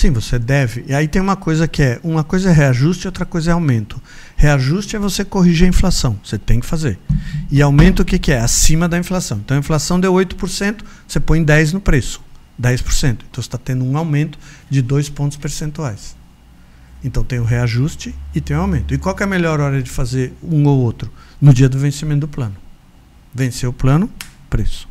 Sim, 0.00 0.12
você 0.12 0.38
deve. 0.38 0.82
E 0.88 0.94
aí 0.94 1.06
tem 1.06 1.20
uma 1.20 1.36
coisa 1.36 1.68
que 1.68 1.82
é, 1.82 2.00
uma 2.02 2.24
coisa 2.24 2.48
é 2.48 2.52
reajuste, 2.54 3.06
outra 3.06 3.26
coisa 3.26 3.50
é 3.50 3.52
aumento. 3.52 4.00
Reajuste 4.34 4.96
é 4.96 4.98
você 4.98 5.26
corrigir 5.26 5.66
a 5.66 5.68
inflação, 5.68 6.18
você 6.24 6.38
tem 6.38 6.58
que 6.58 6.64
fazer. 6.64 6.98
E 7.50 7.60
aumento 7.60 8.00
o 8.00 8.04
que, 8.06 8.18
que 8.18 8.32
é? 8.32 8.40
Acima 8.40 8.88
da 8.88 8.96
inflação. 8.96 9.36
Então 9.44 9.58
a 9.58 9.60
inflação 9.60 10.00
deu 10.00 10.14
8%, 10.14 10.80
você 11.06 11.20
põe 11.20 11.44
10 11.44 11.74
no 11.74 11.82
preço. 11.82 12.22
10%. 12.58 13.10
Então 13.10 13.24
você 13.34 13.40
está 13.40 13.58
tendo 13.58 13.84
um 13.84 13.94
aumento 13.94 14.38
de 14.70 14.80
2 14.80 15.10
pontos 15.10 15.36
percentuais. 15.36 16.16
Então 17.04 17.22
tem 17.22 17.38
o 17.38 17.44
reajuste 17.44 18.14
e 18.34 18.40
tem 18.40 18.56
o 18.56 18.60
aumento. 18.60 18.94
E 18.94 18.96
qual 18.96 19.14
é 19.20 19.24
a 19.24 19.26
melhor 19.26 19.60
hora 19.60 19.82
de 19.82 19.90
fazer 19.90 20.32
um 20.42 20.64
ou 20.64 20.80
outro? 20.80 21.12
No 21.38 21.52
dia 21.52 21.68
do 21.68 21.78
vencimento 21.78 22.20
do 22.20 22.28
plano. 22.28 22.56
Venceu 23.34 23.68
o 23.68 23.74
plano, 23.74 24.10
preço. 24.48 24.88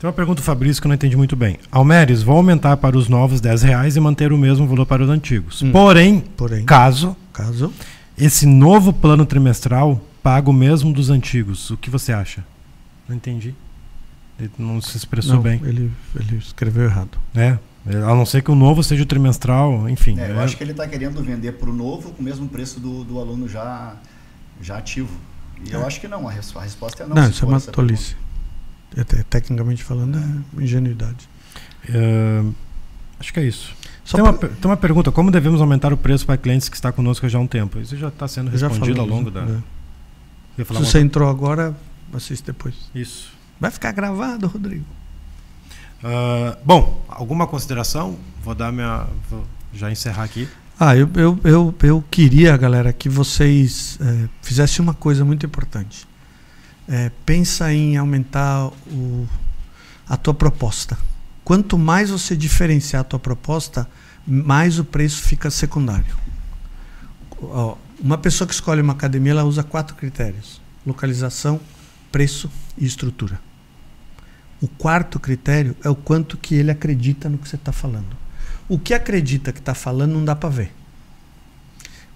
Tem 0.00 0.08
uma 0.08 0.14
pergunta 0.14 0.40
do 0.40 0.44
Fabrício 0.44 0.80
que 0.80 0.86
eu 0.86 0.88
não 0.88 0.94
entendi 0.94 1.14
muito 1.14 1.36
bem. 1.36 1.58
Almeres, 1.70 2.22
vou 2.22 2.34
aumentar 2.38 2.74
para 2.78 2.96
os 2.96 3.06
novos 3.06 3.38
10 3.38 3.62
reais 3.62 3.96
e 3.96 4.00
manter 4.00 4.32
o 4.32 4.38
mesmo 4.38 4.66
valor 4.66 4.86
para 4.86 5.02
os 5.02 5.10
antigos. 5.10 5.60
Hum. 5.62 5.72
Porém, 5.72 6.24
Porém, 6.38 6.64
caso, 6.64 7.14
caso 7.34 7.70
esse 8.16 8.46
novo 8.46 8.94
plano 8.94 9.26
trimestral 9.26 10.00
paga 10.22 10.48
o 10.48 10.54
mesmo 10.54 10.90
dos 10.90 11.10
antigos, 11.10 11.68
o 11.68 11.76
que 11.76 11.90
você 11.90 12.14
acha? 12.14 12.42
Não 13.06 13.14
entendi. 13.14 13.54
Ele 14.38 14.50
não 14.58 14.80
se 14.80 14.96
expressou 14.96 15.34
não, 15.34 15.42
bem. 15.42 15.60
Ele, 15.64 15.92
ele 16.18 16.36
escreveu 16.38 16.84
errado. 16.84 17.18
É, 17.34 17.58
a 17.86 18.14
não 18.14 18.24
ser 18.24 18.42
que 18.42 18.50
o 18.50 18.54
novo 18.54 18.82
seja 18.82 19.02
o 19.02 19.06
trimestral, 19.06 19.86
enfim. 19.86 20.18
É, 20.18 20.30
eu 20.30 20.40
é. 20.40 20.44
acho 20.44 20.56
que 20.56 20.64
ele 20.64 20.70
está 20.70 20.88
querendo 20.88 21.22
vender 21.22 21.52
para 21.52 21.68
o 21.68 21.74
novo 21.74 22.12
com 22.12 22.22
o 22.22 22.24
mesmo 22.24 22.48
preço 22.48 22.80
do, 22.80 23.04
do 23.04 23.18
aluno 23.18 23.46
já, 23.46 23.96
já 24.62 24.78
ativo. 24.78 25.14
E 25.62 25.72
é. 25.72 25.76
eu 25.76 25.86
acho 25.86 26.00
que 26.00 26.08
não, 26.08 26.26
a, 26.26 26.32
res, 26.32 26.56
a 26.56 26.62
resposta 26.62 27.02
é 27.02 27.06
não. 27.06 27.16
Não, 27.16 27.28
isso 27.28 27.44
é 27.44 27.48
uma 27.48 27.60
tolice. 27.60 28.14
Pergunta. 28.14 28.29
É, 28.96 29.04
tecnicamente 29.04 29.84
falando, 29.84 30.18
é 30.18 30.62
ingenuidade. 30.62 31.28
Uh, 31.88 32.52
acho 33.18 33.32
que 33.32 33.40
é 33.40 33.44
isso. 33.44 33.74
tem, 34.10 34.22
uma, 34.22 34.32
tem 34.32 34.50
uma 34.64 34.76
pergunta: 34.76 35.12
como 35.12 35.30
devemos 35.30 35.60
aumentar 35.60 35.92
o 35.92 35.96
preço 35.96 36.26
para 36.26 36.36
clientes 36.36 36.68
que 36.68 36.76
está 36.76 36.90
conosco 36.90 37.28
já 37.28 37.38
há 37.38 37.40
um 37.40 37.46
tempo? 37.46 37.78
Isso 37.78 37.96
já 37.96 38.08
está 38.08 38.26
sendo 38.26 38.50
respondido 38.50 39.00
ao 39.00 39.06
longo 39.06 39.30
da. 39.30 39.42
É. 39.42 40.64
Se 40.64 40.64
você 40.64 41.00
entrou 41.00 41.28
agora, 41.28 41.74
assiste 42.12 42.46
depois. 42.46 42.74
Isso. 42.94 43.32
Vai 43.58 43.70
ficar 43.70 43.92
gravado, 43.92 44.46
Rodrigo. 44.46 44.84
Uh, 46.02 46.56
bom, 46.64 47.04
alguma 47.08 47.46
consideração? 47.46 48.18
Vou 48.42 48.54
dar 48.54 48.72
minha. 48.72 49.06
Vou 49.30 49.44
já 49.72 49.90
encerrar 49.90 50.24
aqui. 50.24 50.48
Ah, 50.78 50.96
eu, 50.96 51.08
eu, 51.14 51.38
eu, 51.44 51.74
eu 51.82 52.04
queria, 52.10 52.56
galera, 52.56 52.90
que 52.90 53.06
vocês 53.08 53.98
é, 54.00 54.28
fizessem 54.40 54.82
uma 54.82 54.94
coisa 54.94 55.24
muito 55.26 55.44
importante 55.44 56.08
é, 56.90 57.08
pensa 57.24 57.72
em 57.72 57.96
aumentar 57.96 58.66
o, 58.66 59.28
a 60.08 60.16
tua 60.16 60.34
proposta. 60.34 60.98
Quanto 61.44 61.78
mais 61.78 62.10
você 62.10 62.36
diferenciar 62.36 63.02
a 63.02 63.04
tua 63.04 63.18
proposta, 63.18 63.88
mais 64.26 64.78
o 64.80 64.84
preço 64.84 65.22
fica 65.22 65.50
secundário. 65.50 66.16
Ó, 67.40 67.76
uma 68.00 68.18
pessoa 68.18 68.46
que 68.46 68.52
escolhe 68.52 68.82
uma 68.82 68.92
academia, 68.92 69.30
ela 69.30 69.44
usa 69.44 69.62
quatro 69.62 69.94
critérios: 69.94 70.60
localização, 70.84 71.60
preço 72.10 72.50
e 72.76 72.84
estrutura. 72.84 73.40
O 74.60 74.66
quarto 74.66 75.18
critério 75.20 75.76
é 75.84 75.88
o 75.88 75.94
quanto 75.94 76.36
que 76.36 76.56
ele 76.56 76.72
acredita 76.72 77.28
no 77.28 77.38
que 77.38 77.48
você 77.48 77.56
está 77.56 77.72
falando. 77.72 78.16
O 78.68 78.78
que 78.78 78.92
acredita 78.92 79.52
que 79.52 79.60
está 79.60 79.74
falando 79.74 80.12
não 80.12 80.24
dá 80.24 80.34
para 80.34 80.50
ver. 80.50 80.74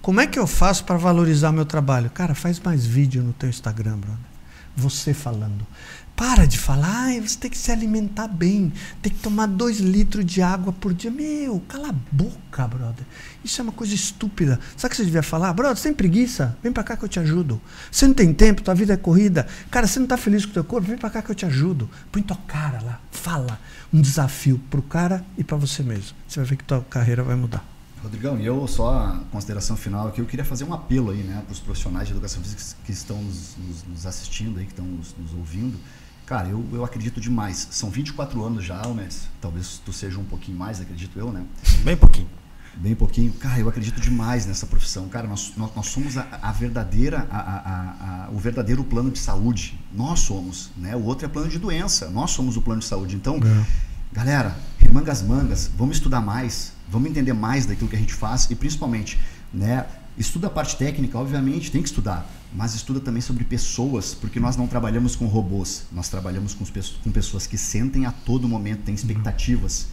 Como 0.03 0.20
é 0.20 0.27
que 0.27 0.39
eu 0.39 0.47
faço 0.47 0.85
para 0.85 0.99
valorizar 0.99 1.53
meu 1.53 1.64
trabalho? 1.64 2.11
Cara, 2.11 2.35
faz 2.35 2.61
mais 2.61 2.85
vídeo 2.85 3.22
no 3.22 3.33
teu 3.33 3.49
Instagram, 3.49 3.97
brother 3.99 4.34
você 4.77 5.14
falando. 5.14 5.66
Para 6.16 6.47
de 6.47 6.59
falar, 6.59 7.12
você 7.20 7.37
tem 7.37 7.51
que 7.51 7.59
se 7.59 7.72
alimentar 7.72 8.29
bem, 8.29 8.72
tem 9.03 9.12
que 9.12 9.18
tomar 9.18 9.47
dois 9.47 9.81
litros 9.81 10.25
de 10.25 10.41
água 10.41 10.72
por 10.72 10.95
dia. 10.95 11.11
Meu, 11.11 11.61
cala 11.68 11.89
a 11.89 11.95
boca, 12.12 12.68
brother. 12.68 13.05
Isso 13.45 13.61
é 13.61 13.64
uma 13.64 13.72
coisa 13.72 13.95
estúpida. 13.95 14.61
Sabe 14.77 14.87
o 14.87 14.91
que 14.91 14.97
você 14.97 15.05
devia 15.05 15.25
falar? 15.25 15.53
Brother, 15.53 15.77
você 15.77 15.93
preguiça? 15.93 16.57
Vem 16.62 16.72
pra 16.72 16.85
cá 16.85 16.97
que 16.97 17.05
eu 17.05 17.09
te 17.09 17.18
ajudo. 17.18 17.61
Você 17.91 18.07
não 18.07 18.14
tem 18.14 18.33
tempo, 18.33 18.62
tua 18.62 18.77
vida 18.77 18.95
é 18.95 18.97
corrida. 18.97 19.49
Cara, 19.72 19.89
você 19.89 19.99
não 19.99 20.07
tá 20.07 20.16
feliz 20.16 20.45
com 20.45 20.53
o 20.53 20.55
teu 20.55 20.64
corpo? 20.64 20.87
Vem 20.87 20.97
pra 20.97 21.11
cá 21.11 21.20
que 21.20 21.31
eu 21.31 21.35
te 21.35 21.47
ajudo. 21.47 21.91
Põe 22.12 22.22
tua 22.22 22.39
cara 22.47 22.81
lá, 22.81 23.01
fala. 23.11 23.59
Um 23.93 24.01
desafio 24.01 24.61
pro 24.70 24.83
cara 24.83 25.25
e 25.37 25.43
para 25.43 25.57
você 25.57 25.83
mesmo. 25.83 26.16
Você 26.29 26.39
vai 26.39 26.49
ver 26.49 26.57
que 26.57 26.64
tua 26.64 26.81
carreira 26.83 27.25
vai 27.25 27.35
mudar. 27.35 27.74
Rodrigão, 28.05 28.39
e 28.39 28.45
eu 28.45 28.69
só 28.69 28.99
a 28.99 29.21
consideração 29.33 29.79
final 29.79 30.09
aqui, 30.09 30.21
eu 30.21 30.27
queria 30.27 30.45
fazer 30.45 30.65
um 30.65 30.75
apelo 30.75 31.11
aí, 31.11 31.23
né, 31.23 31.43
para 31.43 31.53
os 31.53 31.59
profissionais 31.59 32.07
de 32.07 32.13
educação 32.13 32.43
física 32.43 32.77
que 32.85 32.93
estão 32.93 33.17
nos, 33.23 33.57
nos, 33.57 33.85
nos 33.85 34.07
assistindo 34.07 34.59
aí, 34.59 34.67
que 34.67 34.73
estão 34.73 34.85
nos, 34.85 35.15
nos, 35.17 35.33
ouvindo. 35.33 35.79
Cara, 36.27 36.49
eu, 36.49 36.63
eu 36.71 36.85
acredito 36.85 37.19
demais. 37.19 37.67
São 37.71 37.89
24 37.89 38.45
anos 38.45 38.63
já, 38.63 38.79
Almes. 38.79 39.29
Talvez 39.41 39.81
tu 39.83 39.91
seja 39.91 40.19
um 40.19 40.25
pouquinho 40.25 40.59
mais, 40.59 40.83
acredito 40.83 41.19
eu, 41.19 41.33
né? 41.33 41.47
Bem 41.83 41.97
pouquinho. 41.97 42.29
Bem 42.77 42.95
pouquinho. 42.95 43.33
Cara, 43.33 43.61
eu 43.61 43.69
acredito 43.71 43.99
demais 43.99 44.45
nessa 44.45 44.67
profissão. 44.67 45.09
Cara, 45.09 45.27
nós, 45.27 45.55
nós, 45.57 45.75
nós 45.75 45.87
somos 45.87 46.19
a, 46.19 46.27
a 46.43 46.53
verdadeira, 46.53 47.27
a, 47.31 47.39
a, 47.39 48.27
a, 48.27 48.31
o 48.31 48.39
verdadeiro 48.39 48.85
plano 48.85 49.11
de 49.11 49.19
saúde. 49.19 49.81
Nós 49.95 50.21
somos, 50.21 50.71
né? 50.77 50.95
O 50.95 51.05
outro 51.05 51.25
é 51.25 51.29
plano 51.29 51.49
de 51.49 51.59
doença. 51.59 52.11
Nós 52.11 52.33
somos 52.33 52.57
o 52.57 52.63
plano 52.63 52.81
de 52.81 52.87
saúde. 52.87 53.17
Então, 53.17 53.37
é. 53.37 53.67
galera, 54.13 54.55
remangas 54.79 55.23
mangas, 55.23 55.71
vamos 55.75 55.97
estudar 55.97 56.21
mais 56.21 56.74
vamos 56.95 57.11
entender 57.11 57.32
mais 57.32 57.66
daquilo 57.66 57.88
que 57.90 57.97
a 57.97 57.99
gente 57.99 58.14
faz 58.14 58.49
e 58.51 58.55
principalmente, 58.55 59.18
né, 59.53 59.84
estuda 60.16 60.47
a 60.47 60.51
parte 60.51 60.76
técnica, 60.76 61.18
obviamente, 61.18 61.70
tem 61.70 61.82
que 61.82 61.88
estudar, 61.88 62.26
mas 62.55 62.74
estuda 62.74 63.01
também 63.01 63.20
sobre 63.20 63.45
pessoas, 63.45 64.14
porque 64.14 64.38
nós 64.38 64.57
não 64.57 64.66
trabalhamos 64.66 65.16
com 65.16 65.26
robôs, 65.26 65.84
nós 65.92 66.09
trabalhamos 66.09 66.55
com, 66.55 66.64
com 67.03 67.11
pessoas 67.11 67.47
que 67.47 67.59
sentem 67.59 68.07
a 68.07 68.12
todo 68.12 68.49
momento, 68.49 68.82
têm 68.82 68.95
expectativas. 68.95 69.88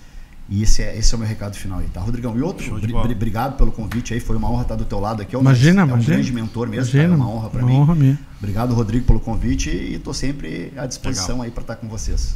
E 0.49 0.63
esse 0.63 0.81
é, 0.81 0.97
esse 0.97 1.13
é 1.13 1.15
o 1.15 1.19
meu 1.19 1.27
recado 1.27 1.55
final 1.55 1.79
aí, 1.79 1.87
tá, 1.87 2.01
Rodrigão? 2.01 2.37
E 2.37 2.41
outro, 2.41 2.75
obrigado 2.75 3.55
pelo 3.55 3.71
convite 3.71 4.13
aí, 4.13 4.19
foi 4.19 4.35
uma 4.35 4.51
honra 4.51 4.63
estar 4.63 4.75
do 4.75 4.83
teu 4.83 4.99
lado 4.99 5.21
aqui. 5.21 5.35
É 5.35 5.39
imagina, 5.39 5.81
é 5.81 5.85
um 5.85 5.87
imagina. 5.87 6.15
grande 6.15 6.33
mentor 6.33 6.67
mesmo, 6.67 6.93
imagina, 6.93 7.07
tá? 7.07 7.13
é 7.13 7.15
uma 7.15 7.29
honra 7.33 7.49
para 7.49 7.65
mim. 7.65 7.73
Honra 7.73 7.95
minha. 7.95 8.19
Obrigado, 8.37 8.73
Rodrigo, 8.73 9.05
pelo 9.05 9.19
convite 9.19 9.69
e 9.69 9.95
estou 9.95 10.13
sempre 10.13 10.73
à 10.75 10.85
disposição 10.85 11.35
Legal. 11.35 11.45
aí 11.45 11.51
para 11.51 11.61
estar 11.61 11.75
com 11.77 11.87
vocês. 11.87 12.35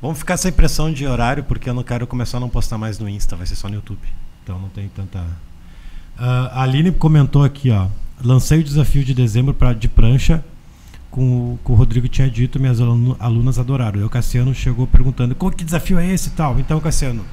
Vamos 0.00 0.18
ficar 0.18 0.36
sem 0.36 0.52
pressão 0.52 0.92
de 0.92 1.06
horário, 1.06 1.44
porque 1.44 1.70
eu 1.70 1.74
não 1.74 1.82
quero 1.82 2.06
começar 2.06 2.36
a 2.36 2.40
não 2.40 2.48
postar 2.48 2.76
mais 2.76 2.98
no 2.98 3.08
Insta, 3.08 3.34
vai 3.34 3.46
ser 3.46 3.56
só 3.56 3.68
no 3.68 3.76
YouTube. 3.76 4.00
Então 4.42 4.58
não 4.58 4.68
tem 4.68 4.88
tanta. 4.88 5.18
Uh, 5.18 6.48
a 6.52 6.62
Aline 6.62 6.92
comentou 6.92 7.42
aqui, 7.42 7.70
ó. 7.70 7.88
Lancei 8.22 8.60
o 8.60 8.64
desafio 8.64 9.04
de 9.04 9.14
dezembro 9.14 9.52
pra, 9.52 9.72
de 9.72 9.88
prancha, 9.88 10.44
com 11.10 11.54
o, 11.54 11.58
com 11.64 11.72
o 11.72 11.76
Rodrigo 11.76 12.08
tinha 12.08 12.30
dito, 12.30 12.60
minhas 12.60 12.78
alunas 12.80 13.58
adoraram. 13.58 14.00
E 14.00 14.04
o 14.04 14.10
Cassiano 14.10 14.54
chegou 14.54 14.86
perguntando: 14.86 15.34
qual 15.34 15.50
que 15.50 15.64
desafio 15.64 15.98
é 15.98 16.06
esse 16.12 16.30
tal? 16.30 16.58
Então, 16.60 16.80
Cassiano, 16.80 17.24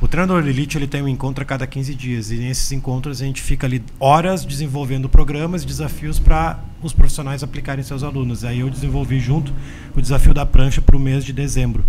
o 0.00 0.08
treinador 0.08 0.46
Elite 0.46 0.78
ele 0.78 0.86
tem 0.86 1.02
um 1.02 1.08
encontro 1.08 1.42
a 1.42 1.46
cada 1.46 1.66
15 1.66 1.94
dias 1.94 2.30
e 2.30 2.36
nesses 2.36 2.72
encontros 2.72 3.20
a 3.20 3.24
gente 3.24 3.42
fica 3.42 3.66
ali 3.66 3.82
horas 3.98 4.44
desenvolvendo 4.44 5.08
programas, 5.08 5.64
desafios 5.64 6.18
para 6.18 6.58
os 6.82 6.92
profissionais 6.92 7.42
aplicarem 7.42 7.84
seus 7.84 8.02
alunos. 8.02 8.44
Aí 8.44 8.60
eu 8.60 8.70
desenvolvi 8.70 9.20
junto 9.20 9.52
o 9.94 10.00
desafio 10.00 10.32
da 10.32 10.46
prancha 10.46 10.80
para 10.80 10.96
o 10.96 11.00
mês 11.00 11.24
de 11.24 11.32
dezembro. 11.32 11.84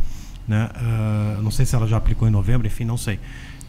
Né? 0.48 0.70
Uh, 0.76 1.42
não 1.42 1.52
sei 1.52 1.66
se 1.66 1.76
ela 1.76 1.88
já 1.88 1.98
aplicou 1.98 2.28
em 2.28 2.32
novembro, 2.32 2.68
enfim, 2.68 2.84
não 2.84 2.98
sei. 2.98 3.20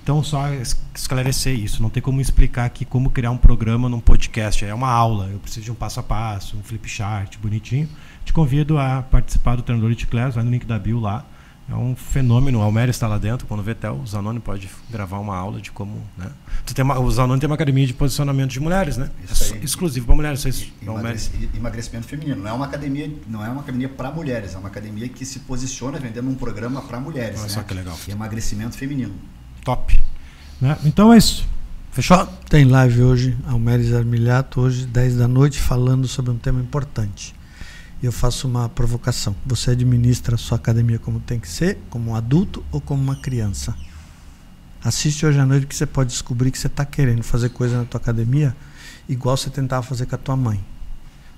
Então, 0.02 0.20
só 0.24 0.48
esclarecer 0.92 1.56
isso. 1.56 1.80
Não 1.80 1.88
tem 1.88 2.02
como 2.02 2.20
explicar 2.20 2.64
aqui 2.64 2.84
como 2.84 3.08
criar 3.08 3.30
um 3.30 3.36
programa 3.36 3.88
num 3.88 4.00
podcast. 4.00 4.64
É 4.64 4.74
uma 4.74 4.90
aula. 4.90 5.28
Eu 5.32 5.38
preciso 5.38 5.64
de 5.64 5.70
um 5.70 5.76
passo 5.76 6.00
a 6.00 6.02
passo, 6.02 6.56
um 6.56 6.62
flip 6.62 6.88
chart 6.88 7.38
bonitinho. 7.38 7.88
Te 8.24 8.32
convido 8.32 8.78
a 8.78 9.02
participar 9.02 9.54
do 9.54 9.62
treinador 9.62 9.94
de 9.94 10.04
Class. 10.08 10.34
Vai 10.34 10.42
no 10.42 10.50
link 10.50 10.66
da 10.66 10.76
bio 10.76 10.98
lá. 10.98 11.24
É 11.72 11.76
um 11.76 11.96
fenômeno. 11.96 12.58
O 12.58 12.62
Almério 12.62 12.90
está 12.90 13.08
lá 13.08 13.16
dentro. 13.16 13.46
Quando 13.46 13.62
vê 13.62 13.74
Tel, 13.74 13.94
o 13.94 14.06
Zanoni 14.06 14.38
pode 14.38 14.68
gravar 14.90 15.18
uma 15.18 15.34
aula 15.34 15.58
de 15.58 15.72
como. 15.72 16.02
Né? 16.18 16.26
Tu 16.66 16.74
tem 16.74 16.84
uma, 16.84 16.98
o 17.00 17.10
Zanoni 17.10 17.40
tem 17.40 17.48
uma 17.48 17.54
academia 17.54 17.86
de 17.86 17.94
posicionamento 17.94 18.50
de 18.50 18.60
mulheres, 18.60 18.98
né? 18.98 19.10
Isso 19.24 19.54
é 19.54 19.58
exclusivo 19.58 20.04
para 20.04 20.14
mulheres. 20.14 20.40
Vocês, 20.40 20.70
Emagrec 20.82 21.30
emagrecimento 21.56 22.06
feminino. 22.06 22.42
Não 22.42 22.50
é 22.50 22.52
uma 22.52 22.66
academia, 22.66 23.10
não 23.26 23.44
é 23.44 23.48
uma 23.48 23.62
academia 23.62 23.88
para 23.88 24.10
mulheres. 24.10 24.54
É 24.54 24.58
uma 24.58 24.68
academia 24.68 25.08
que 25.08 25.24
se 25.24 25.38
posiciona 25.40 25.98
vendendo 25.98 26.28
um 26.28 26.34
programa 26.34 26.82
para 26.82 27.00
mulheres. 27.00 27.38
Olha 27.38 27.48
né? 27.48 27.54
só 27.54 27.62
que 27.62 27.72
legal. 27.72 27.98
E 28.06 28.10
emagrecimento 28.10 28.76
feminino. 28.76 29.14
Top. 29.64 29.98
Né? 30.60 30.76
Então 30.84 31.10
é 31.10 31.16
isso. 31.16 31.48
Fechou? 31.90 32.26
Tem 32.48 32.64
live 32.64 33.02
hoje, 33.02 33.36
Almeres 33.46 33.92
Armilhato, 33.92 34.60
hoje, 34.60 34.86
10 34.86 35.16
da 35.16 35.28
noite, 35.28 35.58
falando 35.58 36.06
sobre 36.06 36.30
um 36.30 36.38
tema 36.38 36.60
importante. 36.60 37.34
E 38.02 38.06
eu 38.06 38.12
faço 38.12 38.48
uma 38.48 38.68
provocação. 38.68 39.36
Você 39.46 39.70
administra 39.70 40.34
a 40.34 40.38
sua 40.38 40.56
academia 40.56 40.98
como 40.98 41.20
tem 41.20 41.38
que 41.38 41.48
ser, 41.48 41.78
como 41.88 42.10
um 42.10 42.16
adulto 42.16 42.64
ou 42.72 42.80
como 42.80 43.00
uma 43.00 43.16
criança? 43.16 43.76
Assiste 44.82 45.24
hoje 45.24 45.38
à 45.38 45.46
noite 45.46 45.66
que 45.66 45.76
você 45.76 45.86
pode 45.86 46.10
descobrir 46.10 46.50
que 46.50 46.58
você 46.58 46.66
está 46.66 46.84
querendo 46.84 47.22
fazer 47.22 47.50
coisa 47.50 47.78
na 47.78 47.84
tua 47.84 48.00
academia 48.00 48.56
igual 49.08 49.36
você 49.36 49.48
tentava 49.48 49.82
fazer 49.82 50.06
com 50.06 50.16
a 50.16 50.18
tua 50.18 50.36
mãe. 50.36 50.60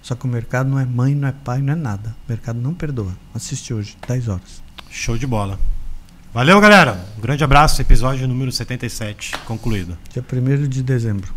Só 0.00 0.14
que 0.14 0.24
o 0.24 0.28
mercado 0.28 0.70
não 0.70 0.78
é 0.78 0.84
mãe, 0.86 1.14
não 1.14 1.28
é 1.28 1.32
pai, 1.32 1.60
não 1.60 1.74
é 1.74 1.76
nada. 1.76 2.16
O 2.26 2.32
mercado 2.32 2.58
não 2.58 2.72
perdoa. 2.74 3.14
Assiste 3.34 3.72
hoje, 3.74 3.96
10 4.06 4.28
horas. 4.28 4.62
Show 4.90 5.18
de 5.18 5.26
bola. 5.26 5.58
Valeu, 6.32 6.60
galera. 6.60 7.06
Um 7.18 7.20
grande 7.20 7.44
abraço. 7.44 7.80
Episódio 7.80 8.26
número 8.26 8.50
77 8.50 9.32
concluído. 9.46 9.96
Dia 10.12 10.22
1 10.22 10.68
de 10.68 10.82
dezembro. 10.82 11.32